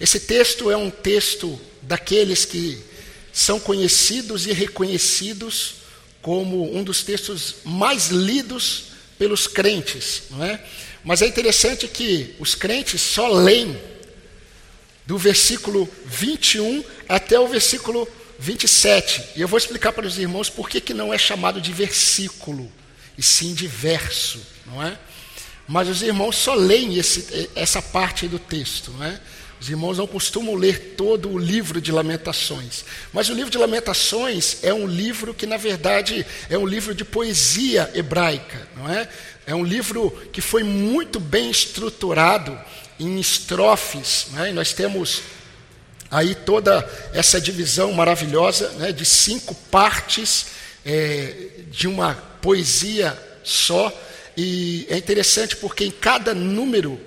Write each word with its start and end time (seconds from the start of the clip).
Esse 0.00 0.20
texto 0.20 0.70
é 0.70 0.76
um 0.76 0.90
texto 0.90 1.58
daqueles 1.82 2.44
que 2.44 2.82
são 3.32 3.58
conhecidos 3.60 4.46
e 4.46 4.52
reconhecidos 4.52 5.76
como 6.22 6.74
um 6.74 6.82
dos 6.82 7.02
textos 7.02 7.56
mais 7.64 8.08
lidos 8.08 8.84
pelos 9.18 9.46
crentes, 9.46 10.22
não 10.30 10.44
é? 10.44 10.64
Mas 11.04 11.20
é 11.20 11.26
interessante 11.26 11.86
que 11.86 12.34
os 12.38 12.54
crentes 12.54 13.00
só 13.00 13.28
leem 13.28 13.78
do 15.06 15.18
versículo 15.18 15.88
21 16.06 16.82
até 17.08 17.38
o 17.38 17.46
versículo 17.46 18.08
27. 18.38 19.22
E 19.36 19.40
eu 19.40 19.48
vou 19.48 19.58
explicar 19.58 19.92
para 19.92 20.06
os 20.06 20.18
irmãos 20.18 20.48
por 20.48 20.68
que, 20.68 20.80
que 20.80 20.94
não 20.94 21.12
é 21.12 21.18
chamado 21.18 21.60
de 21.60 21.72
versículo, 21.72 22.72
e 23.18 23.22
sim 23.22 23.52
de 23.52 23.66
verso, 23.66 24.40
não 24.66 24.82
é? 24.82 24.98
Mas 25.68 25.88
os 25.88 26.02
irmãos 26.02 26.36
só 26.36 26.54
leem 26.54 26.96
esse, 26.96 27.50
essa 27.54 27.80
parte 27.80 28.26
do 28.26 28.38
texto, 28.38 28.90
não 28.92 29.04
é? 29.04 29.20
Os 29.64 29.70
irmãos 29.70 29.96
não 29.96 30.06
costumam 30.06 30.56
ler 30.56 30.92
todo 30.94 31.30
o 31.30 31.38
livro 31.38 31.80
de 31.80 31.90
Lamentações. 31.90 32.84
Mas 33.14 33.30
o 33.30 33.32
livro 33.32 33.50
de 33.50 33.56
Lamentações 33.56 34.58
é 34.62 34.74
um 34.74 34.86
livro 34.86 35.32
que, 35.32 35.46
na 35.46 35.56
verdade, 35.56 36.26
é 36.50 36.58
um 36.58 36.66
livro 36.66 36.94
de 36.94 37.02
poesia 37.02 37.90
hebraica, 37.94 38.68
não 38.76 38.92
é? 38.92 39.08
É 39.46 39.54
um 39.54 39.64
livro 39.64 40.10
que 40.34 40.42
foi 40.42 40.62
muito 40.62 41.18
bem 41.18 41.50
estruturado 41.50 42.60
em 43.00 43.18
estrofes, 43.18 44.26
né? 44.32 44.50
e 44.50 44.52
nós 44.52 44.74
temos 44.74 45.22
aí 46.10 46.34
toda 46.34 46.86
essa 47.14 47.40
divisão 47.40 47.90
maravilhosa 47.90 48.68
né? 48.72 48.92
de 48.92 49.06
cinco 49.06 49.54
partes 49.70 50.48
é, 50.84 51.32
de 51.70 51.88
uma 51.88 52.12
poesia 52.42 53.18
só. 53.42 53.90
E 54.36 54.86
é 54.90 54.98
interessante 54.98 55.56
porque 55.56 55.86
em 55.86 55.90
cada 55.90 56.34
número, 56.34 57.00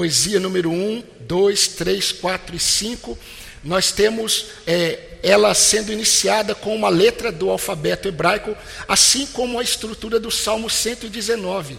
poesia 0.00 0.40
número 0.40 0.70
1, 0.70 1.04
2, 1.28 1.68
3, 1.68 2.12
4 2.12 2.56
e 2.56 2.58
5, 2.58 3.18
nós 3.62 3.92
temos 3.92 4.46
é, 4.66 5.18
ela 5.22 5.52
sendo 5.52 5.92
iniciada 5.92 6.54
com 6.54 6.74
uma 6.74 6.88
letra 6.88 7.30
do 7.30 7.50
alfabeto 7.50 8.08
hebraico, 8.08 8.56
assim 8.88 9.26
como 9.26 9.58
a 9.58 9.62
estrutura 9.62 10.18
do 10.18 10.30
Salmo 10.30 10.70
119. 10.70 11.78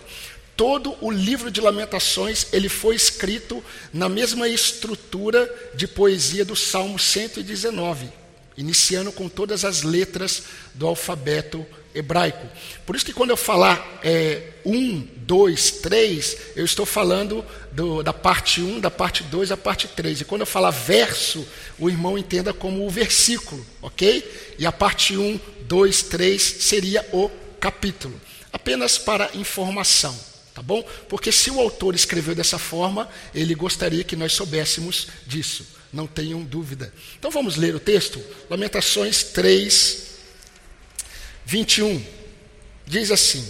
Todo 0.56 0.96
o 1.02 1.10
livro 1.10 1.50
de 1.50 1.60
Lamentações 1.62 2.46
ele 2.54 2.70
foi 2.70 2.94
escrito 2.94 3.64
na 3.92 4.08
mesma 4.08 4.48
estrutura 4.48 5.52
de 5.74 5.88
poesia 5.88 6.46
do 6.46 6.56
Salmo 6.56 7.00
119, 7.00 8.08
iniciando 8.58 9.12
com 9.12 9.30
todas 9.30 9.64
as 9.66 9.84
letras 9.84 10.44
do 10.74 10.88
alfabeto 10.88 11.66
hebraico. 11.94 12.48
Por 12.86 12.96
isso 12.96 13.06
que 13.06 13.14
quando 13.14 13.32
eu 13.32 13.38
falar 13.38 14.00
é, 14.04 14.42
um, 14.66 15.06
dois, 15.18 15.72
três, 15.72 16.38
eu 16.56 16.66
estou 16.66 16.86
falando 16.86 17.46
do, 17.72 18.02
da 18.04 18.14
parte 18.14 18.62
1, 18.62 18.76
um, 18.76 18.80
da 18.80 18.92
parte 18.92 19.24
2, 19.24 19.50
da 19.50 19.58
parte 19.58 19.88
3. 19.88 20.22
E 20.22 20.26
quando 20.26 20.42
eu 20.42 20.48
falar 20.48 20.72
verso, 20.72 21.46
o 21.80 21.90
irmão 21.90 22.18
entenda 22.18 22.54
como 22.54 22.86
o 22.86 22.90
versículo, 22.90 23.66
ok? 23.82 24.56
E 24.58 24.66
a 24.66 24.72
parte 24.72 25.18
1, 25.18 25.40
2, 25.62 26.04
3 26.04 26.42
seria 26.42 27.06
o 27.12 27.30
capítulo. 27.60 28.20
Apenas 28.52 28.98
para 28.98 29.30
informação, 29.36 30.18
tá 30.54 30.62
bom? 30.62 30.84
Porque 31.08 31.32
se 31.32 31.50
o 31.50 31.60
autor 31.60 31.96
escreveu 31.96 32.36
dessa 32.36 32.60
forma, 32.60 33.10
ele 33.34 33.56
gostaria 33.56 34.04
que 34.04 34.16
nós 34.16 34.34
soubéssemos 34.34 35.08
disso. 35.26 35.66
Não 35.92 36.08
tenham 36.08 36.42
dúvida. 36.44 36.94
Então 37.18 37.30
vamos 37.30 37.56
ler 37.56 37.76
o 37.76 37.80
texto? 37.80 38.22
Lamentações 38.50 39.24
3, 39.24 40.08
21 41.46 42.04
diz 42.86 43.12
assim: 43.12 43.46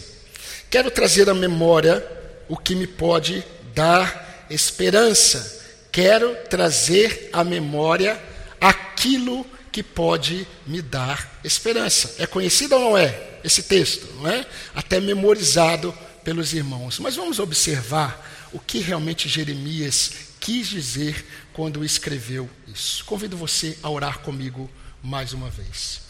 Quero 0.70 0.92
trazer 0.92 1.30
à 1.30 1.33
memória 1.33 2.06
o 2.48 2.56
que 2.58 2.75
me 2.75 2.88
pode 2.88 3.44
dar 3.73 4.45
esperança. 4.50 5.59
Quero 5.92 6.36
trazer 6.50 7.30
à 7.33 7.44
memória 7.44 8.22
aquilo 8.59 9.45
que 9.72 9.81
pode 9.81 10.48
me 10.67 10.81
dar 10.81 11.39
esperança. 11.44 12.16
É 12.20 12.28
conhecido 12.28 12.76
ou 12.76 12.81
não 12.81 12.98
é 12.98 13.30
esse 13.44 13.64
texto, 13.64 14.08
não 14.16 14.30
é? 14.30 14.45
Até 14.76 14.99
memorizado 14.99 15.98
pelos 16.23 16.54
irmãos. 16.54 16.99
Mas 16.99 17.16
vamos 17.16 17.39
observar 17.39 18.49
o 18.54 18.60
que 18.60 18.80
realmente 18.80 19.27
Jeremias 19.27 20.11
quis 20.42 20.68
dizer 20.68 21.26
quando 21.54 21.86
escreveu 21.86 22.50
isso. 22.68 23.06
Convido 23.06 23.38
você 23.38 23.78
a 23.82 23.90
orar 23.90 24.20
comigo 24.20 24.70
mais 25.02 25.32
uma 25.32 25.50
vez. 25.50 26.02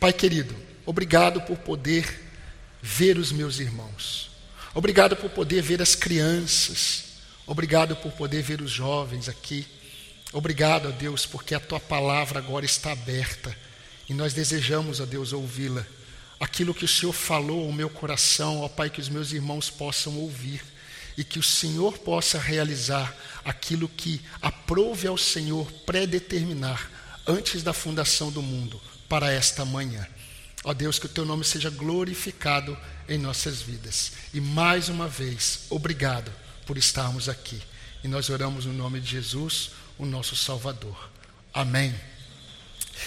Pai 0.00 0.12
querido, 0.12 0.56
Obrigado 0.84 1.40
por 1.42 1.56
poder 1.58 2.20
ver 2.82 3.16
os 3.16 3.30
meus 3.30 3.60
irmãos. 3.60 4.30
Obrigado 4.74 5.14
por 5.14 5.30
poder 5.30 5.62
ver 5.62 5.80
as 5.80 5.94
crianças. 5.94 7.04
Obrigado 7.46 7.94
por 7.96 8.10
poder 8.12 8.42
ver 8.42 8.60
os 8.60 8.70
jovens 8.70 9.28
aqui. 9.28 9.64
Obrigado, 10.32 10.88
a 10.88 10.90
Deus, 10.90 11.24
porque 11.24 11.54
a 11.54 11.60
tua 11.60 11.78
palavra 11.78 12.40
agora 12.40 12.64
está 12.64 12.92
aberta 12.92 13.56
e 14.08 14.14
nós 14.14 14.32
desejamos, 14.32 15.00
a 15.00 15.04
Deus, 15.04 15.32
ouvi-la. 15.32 15.86
Aquilo 16.40 16.74
que 16.74 16.84
o 16.84 16.88
Senhor 16.88 17.12
falou 17.12 17.66
ao 17.66 17.72
meu 17.72 17.88
coração, 17.88 18.62
ó 18.62 18.68
Pai, 18.68 18.90
que 18.90 19.00
os 19.00 19.08
meus 19.08 19.32
irmãos 19.32 19.70
possam 19.70 20.16
ouvir 20.16 20.62
e 21.16 21.24
que 21.24 21.38
o 21.38 21.42
Senhor 21.42 21.98
possa 21.98 22.38
realizar 22.38 23.14
aquilo 23.44 23.88
que 23.88 24.20
aprove 24.40 25.06
ao 25.06 25.18
Senhor 25.18 25.70
predeterminar 25.84 26.90
antes 27.26 27.62
da 27.62 27.72
fundação 27.72 28.30
do 28.30 28.42
mundo 28.42 28.80
para 29.08 29.30
esta 29.30 29.64
manhã. 29.64 30.06
Ó 30.64 30.72
Deus, 30.72 30.98
que 30.98 31.06
o 31.06 31.08
teu 31.08 31.24
nome 31.24 31.44
seja 31.44 31.70
glorificado 31.70 32.78
em 33.08 33.18
nossas 33.18 33.60
vidas. 33.60 34.12
E 34.32 34.40
mais 34.40 34.88
uma 34.88 35.08
vez, 35.08 35.66
obrigado 35.70 36.32
por 36.64 36.78
estarmos 36.78 37.28
aqui. 37.28 37.60
E 38.02 38.08
nós 38.08 38.30
oramos 38.30 38.64
no 38.64 38.72
nome 38.72 39.00
de 39.00 39.10
Jesus, 39.10 39.70
o 39.98 40.06
nosso 40.06 40.36
Salvador. 40.36 41.10
Amém. 41.52 41.94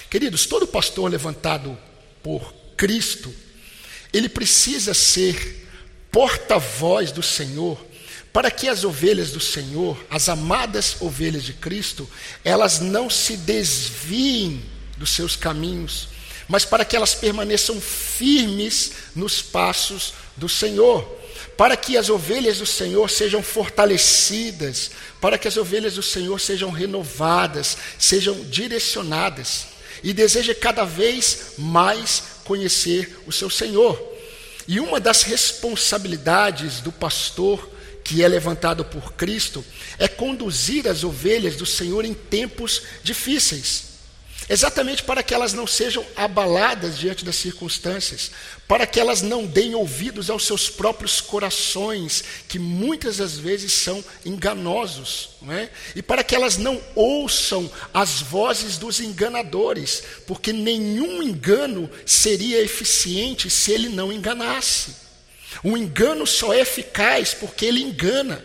Queridos, 0.09 0.45
todo 0.45 0.67
pastor 0.67 1.09
levantado 1.09 1.77
por 2.21 2.53
Cristo, 2.75 3.33
ele 4.11 4.29
precisa 4.29 4.93
ser 4.93 5.67
porta-voz 6.11 7.11
do 7.11 7.23
Senhor, 7.23 7.83
para 8.35 8.51
que 8.51 8.67
as 8.67 8.83
ovelhas 8.83 9.31
do 9.31 9.39
Senhor, 9.39 9.97
as 10.09 10.27
amadas 10.27 10.97
ovelhas 10.99 11.41
de 11.41 11.53
Cristo, 11.53 12.05
elas 12.43 12.81
não 12.81 13.09
se 13.09 13.37
desviem 13.37 14.61
dos 14.97 15.11
seus 15.11 15.37
caminhos, 15.37 16.09
mas 16.45 16.65
para 16.65 16.83
que 16.83 16.97
elas 16.97 17.15
permaneçam 17.15 17.79
firmes 17.79 18.91
nos 19.15 19.41
passos 19.41 20.15
do 20.35 20.49
Senhor, 20.49 21.01
para 21.55 21.77
que 21.77 21.95
as 21.95 22.09
ovelhas 22.09 22.57
do 22.57 22.65
Senhor 22.65 23.09
sejam 23.09 23.41
fortalecidas, 23.41 24.91
para 25.21 25.37
que 25.37 25.47
as 25.47 25.55
ovelhas 25.55 25.93
do 25.93 26.03
Senhor 26.03 26.37
sejam 26.37 26.71
renovadas, 26.71 27.77
sejam 27.97 28.35
direcionadas 28.49 29.67
e 30.03 30.11
deseje 30.11 30.53
cada 30.53 30.83
vez 30.83 31.53
mais 31.57 32.21
conhecer 32.43 33.17
o 33.25 33.31
seu 33.31 33.49
Senhor. 33.49 33.97
E 34.67 34.81
uma 34.81 34.99
das 34.99 35.21
responsabilidades 35.21 36.81
do 36.81 36.91
pastor 36.91 37.73
que 38.05 38.23
é 38.23 38.27
levantado 38.27 38.85
por 38.85 39.13
Cristo 39.13 39.65
é 39.97 40.07
conduzir 40.07 40.87
as 40.87 41.03
ovelhas 41.03 41.55
do 41.55 41.65
Senhor 41.65 42.05
em 42.05 42.13
tempos 42.13 42.83
difíceis. 43.03 43.95
Exatamente 44.47 45.01
para 45.01 45.23
que 45.23 45.33
elas 45.33 45.53
não 45.53 45.65
sejam 45.65 46.05
abaladas 46.15 46.99
diante 46.99 47.25
das 47.25 47.35
circunstâncias, 47.35 48.29
para 48.67 48.85
que 48.85 48.99
elas 48.99 49.23
não 49.23 49.47
deem 49.47 49.73
ouvidos 49.73 50.29
aos 50.29 50.45
seus 50.45 50.69
próprios 50.69 51.19
corações, 51.19 52.23
que 52.47 52.59
muitas 52.59 53.17
das 53.17 53.39
vezes 53.39 53.73
são 53.73 54.05
enganosos, 54.23 55.29
é? 55.49 55.69
e 55.95 56.01
para 56.03 56.23
que 56.23 56.35
elas 56.35 56.57
não 56.57 56.79
ouçam 56.93 57.71
as 57.91 58.21
vozes 58.21 58.77
dos 58.77 58.99
enganadores, 58.99 60.03
porque 60.27 60.53
nenhum 60.53 61.23
engano 61.23 61.89
seria 62.05 62.61
eficiente 62.61 63.49
se 63.49 63.71
ele 63.71 63.89
não 63.89 64.13
enganasse. 64.13 65.04
O 65.63 65.77
engano 65.77 66.25
só 66.25 66.53
é 66.53 66.61
eficaz 66.61 67.33
porque 67.33 67.65
ele 67.65 67.81
engana. 67.81 68.43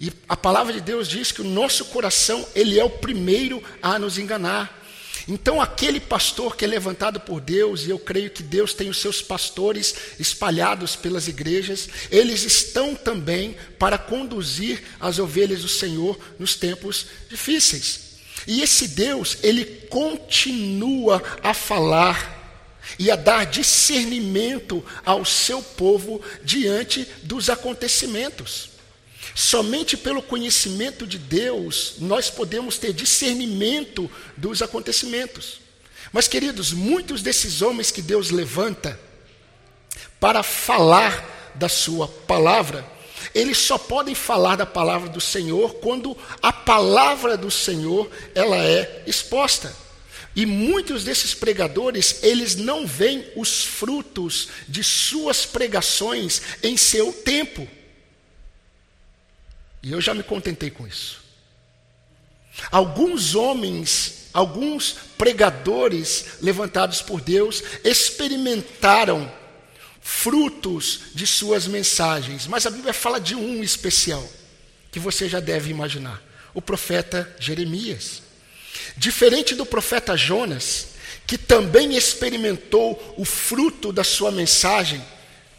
E 0.00 0.12
a 0.28 0.36
palavra 0.36 0.72
de 0.72 0.80
Deus 0.80 1.08
diz 1.08 1.30
que 1.30 1.40
o 1.40 1.44
nosso 1.44 1.84
coração, 1.86 2.46
ele 2.54 2.78
é 2.78 2.84
o 2.84 2.90
primeiro 2.90 3.62
a 3.80 3.98
nos 3.98 4.18
enganar. 4.18 4.82
Então, 5.28 5.60
aquele 5.60 6.00
pastor 6.00 6.56
que 6.56 6.64
é 6.64 6.68
levantado 6.68 7.20
por 7.20 7.40
Deus, 7.40 7.86
e 7.86 7.90
eu 7.90 7.98
creio 7.98 8.30
que 8.30 8.42
Deus 8.42 8.74
tem 8.74 8.88
os 8.88 8.98
seus 8.98 9.22
pastores 9.22 9.94
espalhados 10.18 10.96
pelas 10.96 11.28
igrejas, 11.28 11.88
eles 12.10 12.42
estão 12.42 12.94
também 12.94 13.56
para 13.78 13.96
conduzir 13.96 14.82
as 14.98 15.20
ovelhas 15.20 15.62
do 15.62 15.68
Senhor 15.68 16.18
nos 16.38 16.56
tempos 16.56 17.06
difíceis. 17.28 18.00
E 18.46 18.60
esse 18.60 18.88
Deus, 18.88 19.38
ele 19.42 19.64
continua 19.88 21.22
a 21.42 21.54
falar 21.54 22.41
e 22.98 23.10
a 23.10 23.16
dar 23.16 23.46
discernimento 23.46 24.84
ao 25.04 25.24
seu 25.24 25.62
povo 25.62 26.20
diante 26.42 27.06
dos 27.22 27.48
acontecimentos. 27.50 28.70
Somente 29.34 29.96
pelo 29.96 30.22
conhecimento 30.22 31.06
de 31.06 31.18
Deus 31.18 31.94
nós 31.98 32.28
podemos 32.28 32.76
ter 32.78 32.92
discernimento 32.92 34.10
dos 34.36 34.62
acontecimentos. 34.62 35.60
Mas, 36.12 36.28
queridos, 36.28 36.72
muitos 36.72 37.22
desses 37.22 37.62
homens 37.62 37.90
que 37.90 38.02
Deus 38.02 38.30
levanta 38.30 38.98
para 40.20 40.42
falar 40.42 41.52
da 41.54 41.68
Sua 41.68 42.06
palavra, 42.06 42.84
eles 43.34 43.56
só 43.56 43.78
podem 43.78 44.14
falar 44.14 44.56
da 44.56 44.66
palavra 44.66 45.08
do 45.08 45.20
Senhor 45.20 45.74
quando 45.74 46.16
a 46.42 46.52
palavra 46.52 47.36
do 47.36 47.50
Senhor 47.50 48.10
ela 48.34 48.56
é 48.56 49.04
exposta. 49.06 49.74
E 50.34 50.46
muitos 50.46 51.04
desses 51.04 51.34
pregadores, 51.34 52.22
eles 52.22 52.56
não 52.56 52.86
veem 52.86 53.26
os 53.36 53.64
frutos 53.64 54.48
de 54.66 54.82
suas 54.82 55.44
pregações 55.44 56.40
em 56.62 56.76
seu 56.76 57.12
tempo. 57.12 57.68
E 59.82 59.92
eu 59.92 60.00
já 60.00 60.14
me 60.14 60.22
contentei 60.22 60.70
com 60.70 60.86
isso. 60.86 61.20
Alguns 62.70 63.34
homens, 63.34 64.28
alguns 64.32 64.96
pregadores 65.18 66.38
levantados 66.40 67.02
por 67.02 67.20
Deus 67.20 67.62
experimentaram 67.84 69.30
frutos 70.00 71.00
de 71.14 71.26
suas 71.26 71.66
mensagens, 71.66 72.46
mas 72.46 72.66
a 72.66 72.70
Bíblia 72.70 72.92
fala 72.92 73.20
de 73.20 73.34
um 73.34 73.62
especial, 73.62 74.26
que 74.90 74.98
você 74.98 75.28
já 75.28 75.40
deve 75.40 75.70
imaginar: 75.70 76.22
o 76.54 76.62
profeta 76.62 77.34
Jeremias. 77.38 78.21
Diferente 78.96 79.54
do 79.54 79.64
profeta 79.64 80.16
Jonas, 80.16 80.88
que 81.26 81.38
também 81.38 81.96
experimentou 81.96 83.14
o 83.16 83.24
fruto 83.24 83.92
da 83.92 84.04
sua 84.04 84.30
mensagem, 84.30 85.02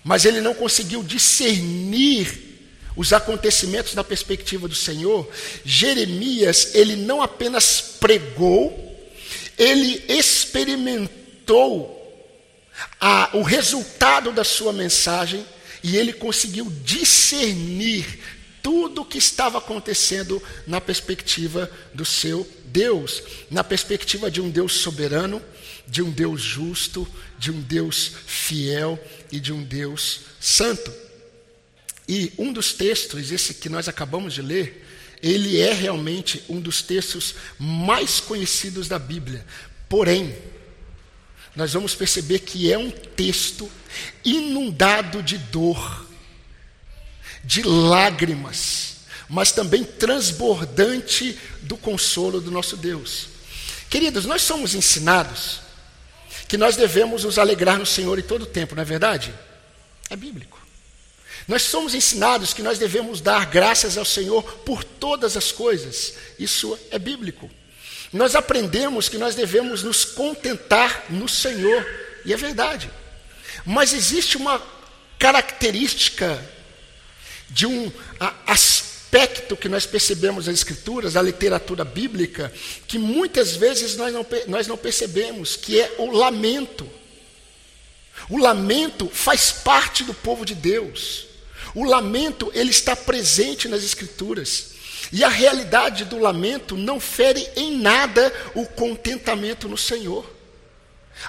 mas 0.03 0.25
ele 0.25 0.41
não 0.41 0.53
conseguiu 0.53 1.01
discernir 1.01 2.51
os 2.95 3.11
acontecimentos 3.11 3.95
da 3.95 4.03
perspectiva 4.03 4.67
do 4.67 4.75
Senhor, 4.75 5.27
Jeremias, 5.65 6.75
ele 6.75 6.95
não 6.95 7.21
apenas 7.21 7.95
pregou, 7.99 9.11
ele 9.57 10.03
experimentou 10.07 11.99
a, 12.99 13.31
o 13.33 13.41
resultado 13.41 14.31
da 14.31 14.43
sua 14.43 14.71
mensagem 14.71 15.43
e 15.83 15.97
ele 15.97 16.13
conseguiu 16.13 16.71
discernir 16.83 18.19
tudo 18.61 19.01
o 19.01 19.05
que 19.05 19.17
estava 19.17 19.57
acontecendo 19.57 20.41
na 20.65 20.79
perspectiva 20.79 21.69
do 21.93 22.05
seu 22.05 22.47
Deus, 22.73 23.21
na 23.51 23.63
perspectiva 23.63 24.31
de 24.31 24.41
um 24.41 24.49
Deus 24.49 24.73
soberano, 24.73 25.39
de 25.87 26.01
um 26.01 26.09
Deus 26.09 26.41
justo, 26.41 27.07
de 27.37 27.51
um 27.51 27.61
Deus 27.61 28.13
fiel 28.25 28.99
e 29.31 29.39
de 29.39 29.53
um 29.53 29.63
Deus 29.63 30.21
santo. 30.39 30.91
E 32.09 32.33
um 32.35 32.51
dos 32.51 32.73
textos, 32.73 33.31
esse 33.31 33.53
que 33.53 33.69
nós 33.69 33.87
acabamos 33.87 34.33
de 34.33 34.41
ler, 34.41 34.83
ele 35.21 35.61
é 35.61 35.71
realmente 35.71 36.43
um 36.49 36.59
dos 36.59 36.81
textos 36.81 37.35
mais 37.59 38.19
conhecidos 38.19 38.87
da 38.87 38.97
Bíblia. 38.97 39.45
Porém, 39.87 40.35
nós 41.55 41.73
vamos 41.73 41.93
perceber 41.93 42.39
que 42.39 42.73
é 42.73 42.77
um 42.77 42.89
texto 42.89 43.69
inundado 44.25 45.21
de 45.21 45.37
dor, 45.37 46.07
de 47.43 47.61
lágrimas, 47.61 48.92
mas 49.29 49.51
também 49.51 49.83
transbordante 49.83 51.37
do 51.61 51.77
consolo 51.77 52.41
do 52.41 52.51
nosso 52.51 52.77
Deus. 52.77 53.27
Queridos, 53.89 54.25
nós 54.25 54.41
somos 54.41 54.75
ensinados 54.75 55.61
que 56.47 56.57
nós 56.57 56.75
devemos 56.75 57.23
nos 57.23 57.37
alegrar 57.37 57.77
no 57.77 57.85
Senhor 57.85 58.17
em 58.19 58.23
todo 58.23 58.43
o 58.43 58.47
tempo, 58.47 58.75
não 58.75 58.81
é 58.81 58.85
verdade? 58.85 59.33
É 60.09 60.15
bíblico. 60.15 60.61
Nós 61.47 61.63
somos 61.63 61.93
ensinados 61.93 62.53
que 62.53 62.61
nós 62.61 62.77
devemos 62.77 63.19
dar 63.19 63.45
graças 63.47 63.97
ao 63.97 64.05
Senhor 64.05 64.43
por 64.59 64.83
todas 64.83 65.35
as 65.35 65.51
coisas. 65.51 66.13
Isso 66.39 66.77
é 66.89 66.97
bíblico. 66.97 67.49
Nós 68.11 68.35
aprendemos 68.35 69.09
que 69.09 69.17
nós 69.17 69.35
devemos 69.35 69.83
nos 69.83 70.05
contentar 70.05 71.05
no 71.09 71.27
Senhor, 71.27 71.85
e 72.23 72.31
é 72.31 72.37
verdade. 72.37 72.89
Mas 73.65 73.93
existe 73.93 74.37
uma 74.37 74.61
característica 75.17 76.39
de 77.49 77.65
um 77.65 77.91
aspecto 78.45 78.92
que 79.59 79.69
nós 79.69 79.85
percebemos 79.85 80.47
nas 80.47 80.55
Escrituras, 80.55 81.13
na 81.13 81.21
literatura 81.21 81.85
bíblica, 81.85 82.51
que 82.87 82.97
muitas 82.97 83.55
vezes 83.55 83.95
nós 83.95 84.11
não, 84.11 84.25
nós 84.47 84.65
não 84.65 84.75
percebemos, 84.75 85.55
que 85.55 85.79
é 85.79 85.95
o 85.99 86.11
lamento. 86.11 86.89
O 88.29 88.37
lamento 88.37 89.07
faz 89.09 89.51
parte 89.51 90.03
do 90.03 90.13
povo 90.13 90.43
de 90.43 90.55
Deus. 90.55 91.27
O 91.75 91.83
lamento, 91.83 92.51
ele 92.55 92.71
está 92.71 92.95
presente 92.95 93.67
nas 93.67 93.83
Escrituras. 93.83 94.71
E 95.11 95.23
a 95.23 95.29
realidade 95.29 96.05
do 96.05 96.17
lamento 96.17 96.75
não 96.75 96.99
fere 96.99 97.47
em 97.55 97.77
nada 97.77 98.33
o 98.55 98.65
contentamento 98.65 99.69
no 99.69 99.77
Senhor. 99.77 100.27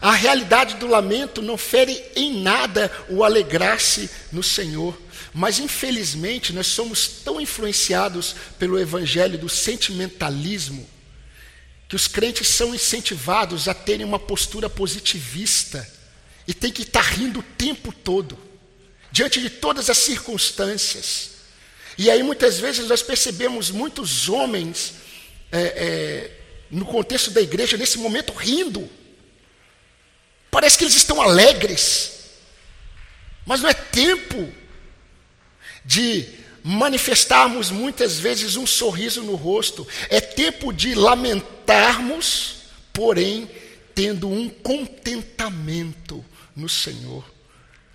A 0.01 0.13
realidade 0.13 0.77
do 0.77 0.87
lamento 0.87 1.43
não 1.43 1.59
fere 1.59 2.03
em 2.17 2.41
nada 2.41 2.91
o 3.11 3.23
alegrar-se 3.23 4.09
no 4.33 4.43
Senhor. 4.43 4.97
Mas 5.35 5.59
infelizmente 5.59 6.53
nós 6.53 6.69
somos 6.69 7.09
tão 7.09 7.41
influenciados 7.41 8.37
pelo 8.57 8.79
evangelho 8.79 9.37
do 9.37 9.49
sentimentalismo 9.49 10.89
que 11.89 11.97
os 11.97 12.07
crentes 12.07 12.47
são 12.47 12.73
incentivados 12.73 13.67
a 13.67 13.75
terem 13.75 14.07
uma 14.07 14.19
postura 14.19 14.71
positivista 14.71 15.87
e 16.47 16.55
tem 16.55 16.71
que 16.71 16.83
estar 16.83 17.03
rindo 17.03 17.41
o 17.41 17.43
tempo 17.43 17.93
todo 17.93 18.39
diante 19.11 19.41
de 19.41 19.51
todas 19.51 19.91
as 19.91 19.99
circunstâncias. 19.99 21.31
E 21.99 22.11
aí 22.11 22.23
muitas 22.23 22.59
vezes 22.59 22.89
nós 22.89 23.03
percebemos 23.03 23.71
muitos 23.71 24.29
homens 24.29 24.95
é, 25.51 25.61
é, 25.61 26.31
no 26.71 26.85
contexto 26.85 27.31
da 27.33 27.41
igreja 27.41 27.77
nesse 27.77 27.99
momento 27.99 28.33
rindo. 28.33 28.89
Parece 30.49 30.79
que 30.79 30.85
eles 30.85 30.97
estão 30.97 31.21
alegres, 31.21 32.13
mas 33.45 33.61
não 33.61 33.69
é 33.69 33.75
tempo 33.75 34.53
de 35.85 36.27
manifestarmos 36.63 37.71
muitas 37.71 38.19
vezes 38.19 38.57
um 38.57 38.67
sorriso 38.67 39.23
no 39.23 39.35
rosto, 39.35 39.87
é 40.09 40.21
tempo 40.21 40.73
de 40.73 40.95
lamentarmos, 40.95 42.57
porém 42.93 43.51
tendo 43.95 44.29
um 44.29 44.49
contentamento 44.49 46.25
no 46.57 46.69
Senhor. 46.69 47.25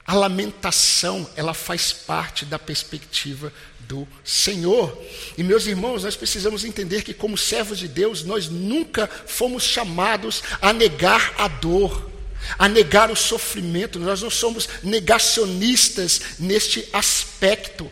A 0.05 0.13
lamentação, 0.13 1.29
ela 1.35 1.53
faz 1.53 1.91
parte 1.91 2.45
da 2.45 2.57
perspectiva 2.57 3.51
do 3.81 4.07
Senhor. 4.23 4.97
E 5.37 5.43
meus 5.43 5.65
irmãos, 5.65 6.03
nós 6.03 6.15
precisamos 6.15 6.63
entender 6.63 7.03
que 7.03 7.13
como 7.13 7.37
servos 7.37 7.79
de 7.79 7.87
Deus, 7.87 8.23
nós 8.23 8.49
nunca 8.49 9.07
fomos 9.07 9.63
chamados 9.63 10.43
a 10.61 10.71
negar 10.71 11.33
a 11.37 11.47
dor, 11.47 12.09
a 12.57 12.67
negar 12.67 13.11
o 13.11 13.15
sofrimento. 13.15 13.99
Nós 13.99 14.21
não 14.21 14.29
somos 14.29 14.67
negacionistas 14.83 16.21
neste 16.39 16.87
aspecto. 16.93 17.89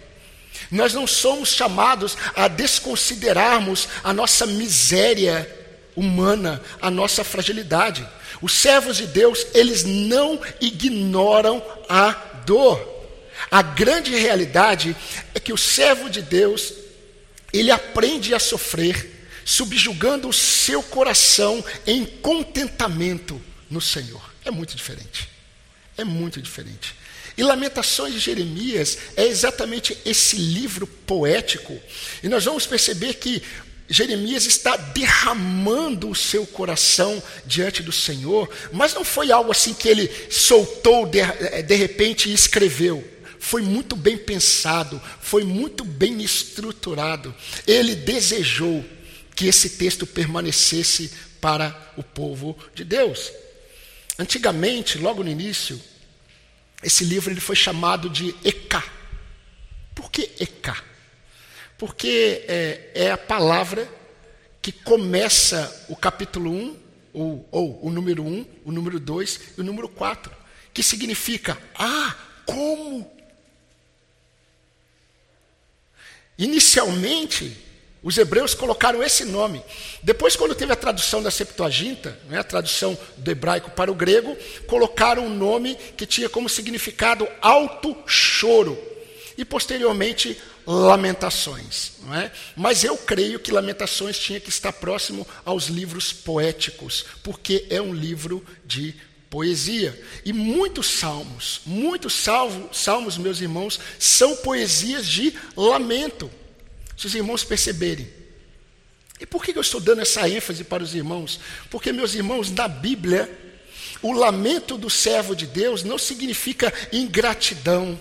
Nós 0.71 0.93
não 0.93 1.07
somos 1.07 1.49
chamados 1.49 2.17
a 2.35 2.47
desconsiderarmos 2.47 3.87
a 4.03 4.13
nossa 4.13 4.45
miséria 4.45 5.49
humana, 5.95 6.61
a 6.81 6.91
nossa 6.91 7.23
fragilidade. 7.23 8.07
Os 8.41 8.53
servos 8.53 8.97
de 8.97 9.07
Deus, 9.07 9.47
eles 9.53 9.83
não 9.83 10.39
ignoram 10.61 11.63
a 11.89 12.11
dor. 12.45 12.95
A 13.49 13.61
grande 13.61 14.15
realidade 14.15 14.95
é 15.33 15.39
que 15.39 15.53
o 15.53 15.57
servo 15.57 16.09
de 16.09 16.21
Deus, 16.21 16.73
ele 17.53 17.71
aprende 17.71 18.33
a 18.33 18.39
sofrer, 18.39 19.29
subjugando 19.45 20.27
o 20.27 20.33
seu 20.33 20.83
coração 20.83 21.63
em 21.85 22.05
contentamento 22.05 23.41
no 23.69 23.79
Senhor. 23.79 24.36
É 24.47 24.51
muito 24.51 24.75
diferente. 24.75 25.27
É 25.97 26.03
muito 26.05 26.41
diferente. 26.41 26.95
E 27.37 27.43
Lamentações 27.43 28.13
de 28.13 28.19
Jeremias 28.19 28.97
é 29.15 29.25
exatamente 29.25 29.97
esse 30.05 30.37
livro 30.37 30.87
poético. 30.87 31.77
E 32.23 32.29
nós 32.29 32.45
vamos 32.45 32.65
perceber 32.65 33.15
que 33.15 33.43
Jeremias 33.89 34.45
está 34.45 34.77
derramando 34.77 36.09
o 36.09 36.15
seu 36.15 36.45
coração 36.47 37.21
diante 37.45 37.83
do 37.83 37.91
Senhor, 37.91 38.49
mas 38.71 38.93
não 38.93 39.03
foi 39.03 39.31
algo 39.31 39.51
assim 39.51 39.73
que 39.73 39.87
ele 39.87 40.09
soltou 40.31 41.05
de, 41.05 41.19
eh, 41.19 41.61
de 41.61 41.75
repente 41.75 42.29
e 42.29 42.33
escreveu. 42.33 43.05
Foi 43.39 43.61
muito 43.61 43.95
bem 43.95 44.17
pensado, 44.17 45.01
foi 45.21 45.43
muito 45.43 45.83
bem 45.83 46.21
estruturado. 46.21 47.35
Ele 47.65 47.95
desejou 47.95 48.83
que 49.35 49.47
esse 49.47 49.71
texto 49.71 50.07
permanecesse 50.07 51.11
para 51.39 51.93
o 51.95 52.03
povo 52.03 52.57
de 52.73 52.83
Deus. 52.83 53.31
Antigamente, 54.19 54.97
logo 54.97 55.23
no 55.23 55.29
início, 55.29 55.79
esse 56.81 57.03
livro 57.03 57.31
ele 57.31 57.39
foi 57.39 57.55
chamado 57.55 58.09
de 58.09 58.35
Ecá. 58.43 58.83
Por 59.93 60.11
que 60.11 60.31
Ecá? 60.39 60.83
Porque 61.77 62.43
é, 62.47 62.91
é 62.95 63.11
a 63.11 63.17
palavra 63.17 63.87
que 64.61 64.71
começa 64.71 65.85
o 65.87 65.95
capítulo 65.95 66.51
1, 66.51 66.77
ou, 67.13 67.47
ou 67.51 67.85
o 67.85 67.91
número 67.91 68.23
1, 68.23 68.45
o 68.65 68.71
número 68.71 68.99
2 68.99 69.41
e 69.57 69.61
o 69.61 69.63
número 69.63 69.87
4, 69.87 70.31
que 70.73 70.81
significa, 70.81 71.57
ah, 71.75 72.15
como? 72.45 73.11
Inicialmente, 76.37 77.55
os 78.01 78.17
hebreus 78.17 78.53
colocaram 78.53 79.03
esse 79.03 79.25
nome. 79.25 79.61
Depois, 80.03 80.35
quando 80.35 80.55
teve 80.55 80.71
a 80.71 80.77
tradução 80.77 81.21
da 81.21 81.31
Septuaginta, 81.31 82.17
né, 82.29 82.39
a 82.39 82.43
tradução 82.43 82.97
do 83.17 83.31
hebraico 83.31 83.71
para 83.71 83.91
o 83.91 83.95
grego, 83.95 84.37
colocaram 84.67 85.25
um 85.25 85.35
nome 85.35 85.75
que 85.95 86.05
tinha 86.05 86.29
como 86.29 86.47
significado 86.47 87.27
alto 87.41 87.95
choro 88.05 88.77
e 89.37 89.43
posteriormente 89.43 90.37
Lamentações. 90.65 91.93
Não 92.03 92.13
é? 92.13 92.29
Mas 92.53 92.83
eu 92.83 92.97
creio 92.97 93.39
que 93.39 93.53
Lamentações 93.53 94.19
tinha 94.19 94.39
que 94.39 94.49
estar 94.49 94.73
próximo 94.73 95.25
aos 95.45 95.67
livros 95.67 96.11
poéticos, 96.11 97.05
porque 97.23 97.65
é 97.69 97.81
um 97.81 97.93
livro 97.93 98.45
de 98.65 98.93
poesia. 99.29 99.97
E 100.25 100.33
muitos 100.33 100.87
salmos, 100.87 101.61
muitos 101.65 102.13
salvos, 102.13 102.77
salmos, 102.77 103.17
meus 103.17 103.39
irmãos, 103.39 103.79
são 103.97 104.35
poesias 104.37 105.07
de 105.07 105.33
lamento. 105.55 106.29
Se 106.97 107.05
os 107.05 107.15
irmãos 107.15 107.43
perceberem. 107.43 108.09
E 109.19 109.25
por 109.25 109.43
que 109.43 109.55
eu 109.55 109.61
estou 109.61 109.79
dando 109.79 110.01
essa 110.01 110.27
ênfase 110.27 110.63
para 110.63 110.83
os 110.83 110.93
irmãos? 110.93 111.39
Porque, 111.69 111.91
meus 111.91 112.13
irmãos, 112.13 112.51
na 112.51 112.67
Bíblia, 112.67 113.29
o 114.01 114.11
lamento 114.11 114.77
do 114.77 114.89
servo 114.89 115.35
de 115.35 115.47
Deus 115.47 115.83
não 115.83 115.97
significa 115.97 116.73
ingratidão, 116.91 117.97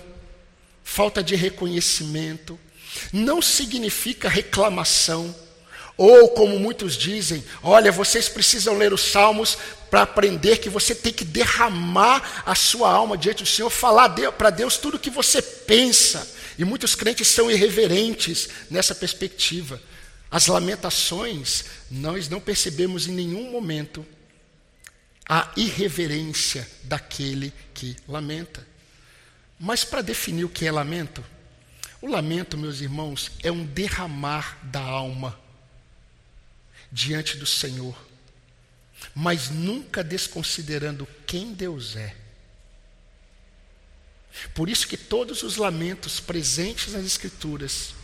falta 0.85 1.23
de 1.23 1.35
reconhecimento, 1.35 2.59
não 3.12 3.41
significa 3.41 4.29
reclamação, 4.29 5.35
ou 5.97 6.29
como 6.31 6.59
muitos 6.59 6.95
dizem, 6.97 7.43
olha, 7.62 7.91
vocês 7.91 8.29
precisam 8.29 8.76
ler 8.76 8.93
os 8.93 9.00
salmos 9.00 9.57
para 9.91 10.03
aprender 10.03 10.59
que 10.59 10.69
você 10.69 10.95
tem 10.95 11.12
que 11.12 11.25
derramar 11.25 12.43
a 12.45 12.55
sua 12.55 12.91
alma 12.91 13.17
diante 13.17 13.43
do 13.43 13.49
Senhor, 13.49 13.71
falar 13.71 14.11
para 14.33 14.50
Deus 14.50 14.76
tudo 14.76 14.97
o 14.97 15.00
que 15.00 15.09
você 15.09 15.41
pensa. 15.41 16.36
E 16.59 16.65
muitos 16.65 16.95
crentes 16.95 17.29
são 17.29 17.51
irreverentes 17.51 18.49
nessa 18.71 18.95
perspectiva. 18.95 19.81
As 20.31 20.47
lamentações, 20.47 21.65
nós 21.91 22.29
não 22.29 22.41
percebemos 22.41 23.07
em 23.07 23.13
nenhum 23.13 23.51
momento 23.51 24.07
a 25.29 25.53
irreverência 25.57 26.69
daquele 26.85 27.53
que 27.75 27.97
lamenta. 28.09 28.67
Mas 29.59 29.85
para 29.85 30.03
definir 30.03 30.45
o 30.45 30.49
que 30.49 30.67
é 30.67 30.73
lamento, 30.73 31.25
o 32.01 32.07
lamento, 32.07 32.57
meus 32.57 32.81
irmãos, 32.81 33.33
é 33.43 33.51
um 33.51 33.65
derramar 33.65 34.59
da 34.63 34.81
alma 34.81 35.39
diante 36.93 37.37
do 37.37 37.47
Senhor, 37.47 37.97
mas 39.15 39.51
nunca 39.51 40.05
desconsiderando 40.05 41.07
quem 41.27 41.53
Deus 41.53 41.97
é. 41.97 42.15
Por 44.55 44.69
isso 44.69 44.87
que 44.87 44.97
todos 44.97 45.43
os 45.43 45.57
lamentos 45.57 46.21
presentes 46.21 46.93
nas 46.93 47.05
Escrituras 47.05 47.95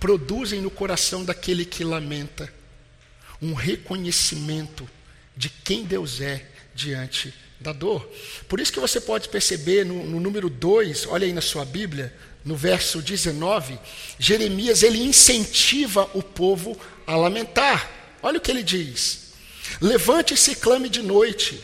produzem 0.00 0.60
no 0.60 0.70
coração 0.70 1.24
daquele 1.24 1.64
que 1.64 1.84
lamenta 1.84 2.52
um 3.40 3.52
reconhecimento 3.52 4.88
de 5.36 5.48
quem 5.48 5.84
Deus 5.84 6.20
é 6.20 6.46
diante 6.74 7.32
da 7.60 7.72
dor. 7.72 8.08
Por 8.48 8.60
isso 8.60 8.72
que 8.72 8.80
você 8.80 9.00
pode 9.00 9.28
perceber 9.28 9.84
no, 9.84 10.04
no 10.04 10.20
número 10.20 10.48
2, 10.48 11.06
olha 11.08 11.26
aí 11.26 11.32
na 11.32 11.40
sua 11.40 11.64
Bíblia, 11.64 12.14
no 12.44 12.54
verso 12.54 13.02
19, 13.02 13.78
Jeremias 14.18 14.82
ele 14.82 15.02
incentiva 15.02 16.08
o 16.14 16.22
povo 16.22 16.78
a 17.06 17.16
lamentar. 17.16 17.90
Olha 18.22 18.38
o 18.38 18.40
que 18.40 18.50
ele 18.50 18.62
diz: 18.62 19.32
Levante-se 19.80 20.52
e 20.52 20.56
clame 20.56 20.88
de 20.88 21.02
noite, 21.02 21.60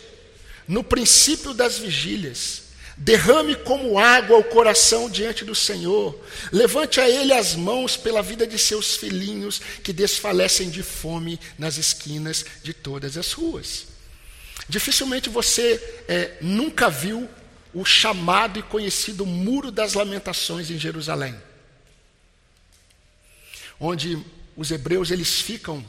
no 0.67 0.83
princípio 0.83 1.55
das 1.55 1.79
vigílias. 1.79 2.63
Derrame 3.05 3.57
como 3.57 3.99
água 3.99 4.39
o 4.39 4.45
coração 4.45 5.11
diante 5.11 5.45
do 5.45 5.57
Senhor. 5.57 6.17
Levante 6.53 7.01
a 7.01 7.09
Ele 7.09 7.33
as 7.33 7.57
mãos 7.57 7.97
pela 7.97 8.23
vida 8.23 8.47
de 8.47 8.57
seus 8.57 8.95
filhinhos 8.97 9.61
que 9.83 9.93
desfalecem 9.93 10.71
de 10.71 10.85
fome 10.85 11.41
nas 11.59 11.79
esquinas 11.79 12.45
de 12.63 12.73
todas 12.73 13.17
as 13.17 13.33
ruas. 13.33 13.87
Dificilmente 14.69 15.29
você 15.29 15.83
é, 16.07 16.37
nunca 16.41 16.89
viu 16.89 17.29
o 17.75 17.85
chamado 17.85 18.61
e 18.61 18.63
conhecido 18.63 19.27
Muro 19.27 19.73
das 19.73 19.95
Lamentações 19.95 20.71
em 20.71 20.79
Jerusalém, 20.79 21.35
onde 23.81 24.17
os 24.57 24.71
hebreus 24.71 25.11
eles 25.11 25.41
ficam 25.41 25.85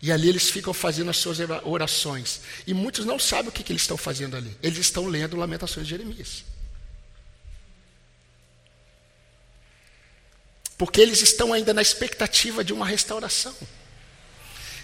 e 0.00 0.12
ali 0.12 0.28
eles 0.28 0.48
ficam 0.48 0.72
fazendo 0.72 1.10
as 1.10 1.16
suas 1.16 1.38
orações. 1.64 2.40
E 2.66 2.72
muitos 2.72 3.04
não 3.04 3.18
sabem 3.18 3.48
o 3.48 3.52
que, 3.52 3.64
que 3.64 3.72
eles 3.72 3.82
estão 3.82 3.96
fazendo 3.96 4.36
ali. 4.36 4.56
Eles 4.62 4.78
estão 4.78 5.06
lendo 5.06 5.36
Lamentações 5.36 5.86
de 5.86 5.90
Jeremias. 5.90 6.44
Porque 10.76 11.00
eles 11.00 11.20
estão 11.20 11.52
ainda 11.52 11.74
na 11.74 11.82
expectativa 11.82 12.62
de 12.62 12.72
uma 12.72 12.86
restauração. 12.86 13.54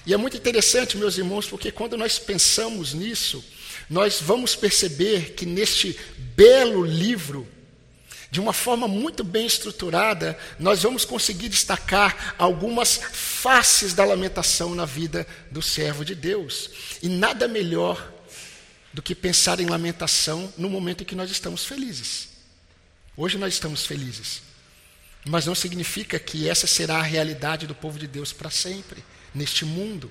E 0.04 0.12
é 0.12 0.16
muito 0.16 0.36
interessante, 0.36 0.96
meus 0.96 1.16
irmãos, 1.16 1.46
porque 1.46 1.70
quando 1.70 1.96
nós 1.96 2.18
pensamos 2.18 2.92
nisso, 2.92 3.42
nós 3.88 4.20
vamos 4.20 4.56
perceber 4.56 5.34
que 5.34 5.46
neste 5.46 5.98
belo 6.34 6.84
livro 6.84 7.48
de 8.34 8.40
uma 8.40 8.52
forma 8.52 8.88
muito 8.88 9.22
bem 9.22 9.46
estruturada, 9.46 10.36
nós 10.58 10.82
vamos 10.82 11.04
conseguir 11.04 11.48
destacar 11.48 12.34
algumas 12.36 12.96
faces 13.12 13.94
da 13.94 14.04
lamentação 14.04 14.74
na 14.74 14.84
vida 14.84 15.24
do 15.52 15.62
servo 15.62 16.04
de 16.04 16.16
Deus. 16.16 16.68
E 17.00 17.08
nada 17.08 17.46
melhor 17.46 18.12
do 18.92 19.00
que 19.00 19.14
pensar 19.14 19.60
em 19.60 19.66
lamentação 19.66 20.52
no 20.58 20.68
momento 20.68 21.02
em 21.02 21.06
que 21.06 21.14
nós 21.14 21.30
estamos 21.30 21.64
felizes. 21.64 22.30
Hoje 23.16 23.38
nós 23.38 23.54
estamos 23.54 23.86
felizes, 23.86 24.42
mas 25.24 25.46
não 25.46 25.54
significa 25.54 26.18
que 26.18 26.48
essa 26.48 26.66
será 26.66 26.96
a 26.96 27.02
realidade 27.02 27.68
do 27.68 27.74
povo 27.74 28.00
de 28.00 28.08
Deus 28.08 28.32
para 28.32 28.50
sempre, 28.50 29.04
neste 29.32 29.64
mundo. 29.64 30.10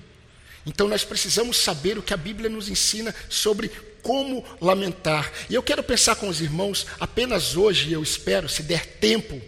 Então 0.64 0.88
nós 0.88 1.04
precisamos 1.04 1.58
saber 1.58 1.98
o 1.98 2.02
que 2.02 2.14
a 2.14 2.16
Bíblia 2.16 2.48
nos 2.48 2.70
ensina 2.70 3.14
sobre 3.28 3.70
como 4.04 4.44
lamentar. 4.60 5.32
E 5.50 5.54
eu 5.54 5.62
quero 5.62 5.82
pensar 5.82 6.14
com 6.14 6.28
os 6.28 6.40
irmãos 6.40 6.86
apenas 7.00 7.56
hoje, 7.56 7.92
eu 7.92 8.02
espero, 8.02 8.48
se 8.48 8.62
der 8.62 8.86
tempo, 8.86 9.40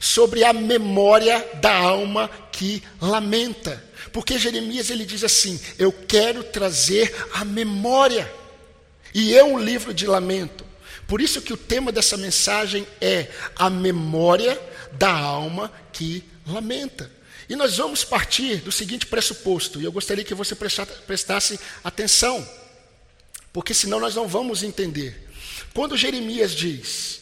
sobre 0.00 0.42
a 0.42 0.52
memória 0.52 1.46
da 1.60 1.76
alma 1.76 2.28
que 2.50 2.82
lamenta. 3.00 3.84
Porque 4.12 4.38
Jeremias 4.38 4.90
ele 4.90 5.04
diz 5.04 5.22
assim: 5.22 5.60
"Eu 5.78 5.92
quero 5.92 6.42
trazer 6.42 7.14
a 7.34 7.44
memória". 7.44 8.28
E 9.14 9.36
é 9.36 9.44
um 9.44 9.58
livro 9.58 9.94
de 9.94 10.06
lamento. 10.06 10.64
Por 11.06 11.20
isso 11.20 11.40
que 11.40 11.52
o 11.52 11.56
tema 11.56 11.90
dessa 11.92 12.16
mensagem 12.16 12.86
é 13.00 13.28
a 13.56 13.70
memória 13.70 14.60
da 14.92 15.10
alma 15.10 15.72
que 15.92 16.24
lamenta. 16.46 17.10
E 17.48 17.56
nós 17.56 17.78
vamos 17.78 18.04
partir 18.04 18.56
do 18.56 18.70
seguinte 18.70 19.06
pressuposto, 19.06 19.80
e 19.80 19.84
eu 19.84 19.90
gostaria 19.90 20.22
que 20.22 20.34
você 20.34 20.54
prestasse 20.54 21.58
atenção, 21.82 22.46
porque 23.52 23.74
senão 23.74 24.00
nós 24.00 24.14
não 24.14 24.28
vamos 24.28 24.62
entender. 24.62 25.28
Quando 25.74 25.96
Jeremias 25.96 26.52
diz: 26.52 27.20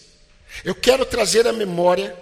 Eu 0.64 0.74
quero 0.74 1.04
trazer 1.04 1.46
à 1.46 1.52
memória 1.52 2.16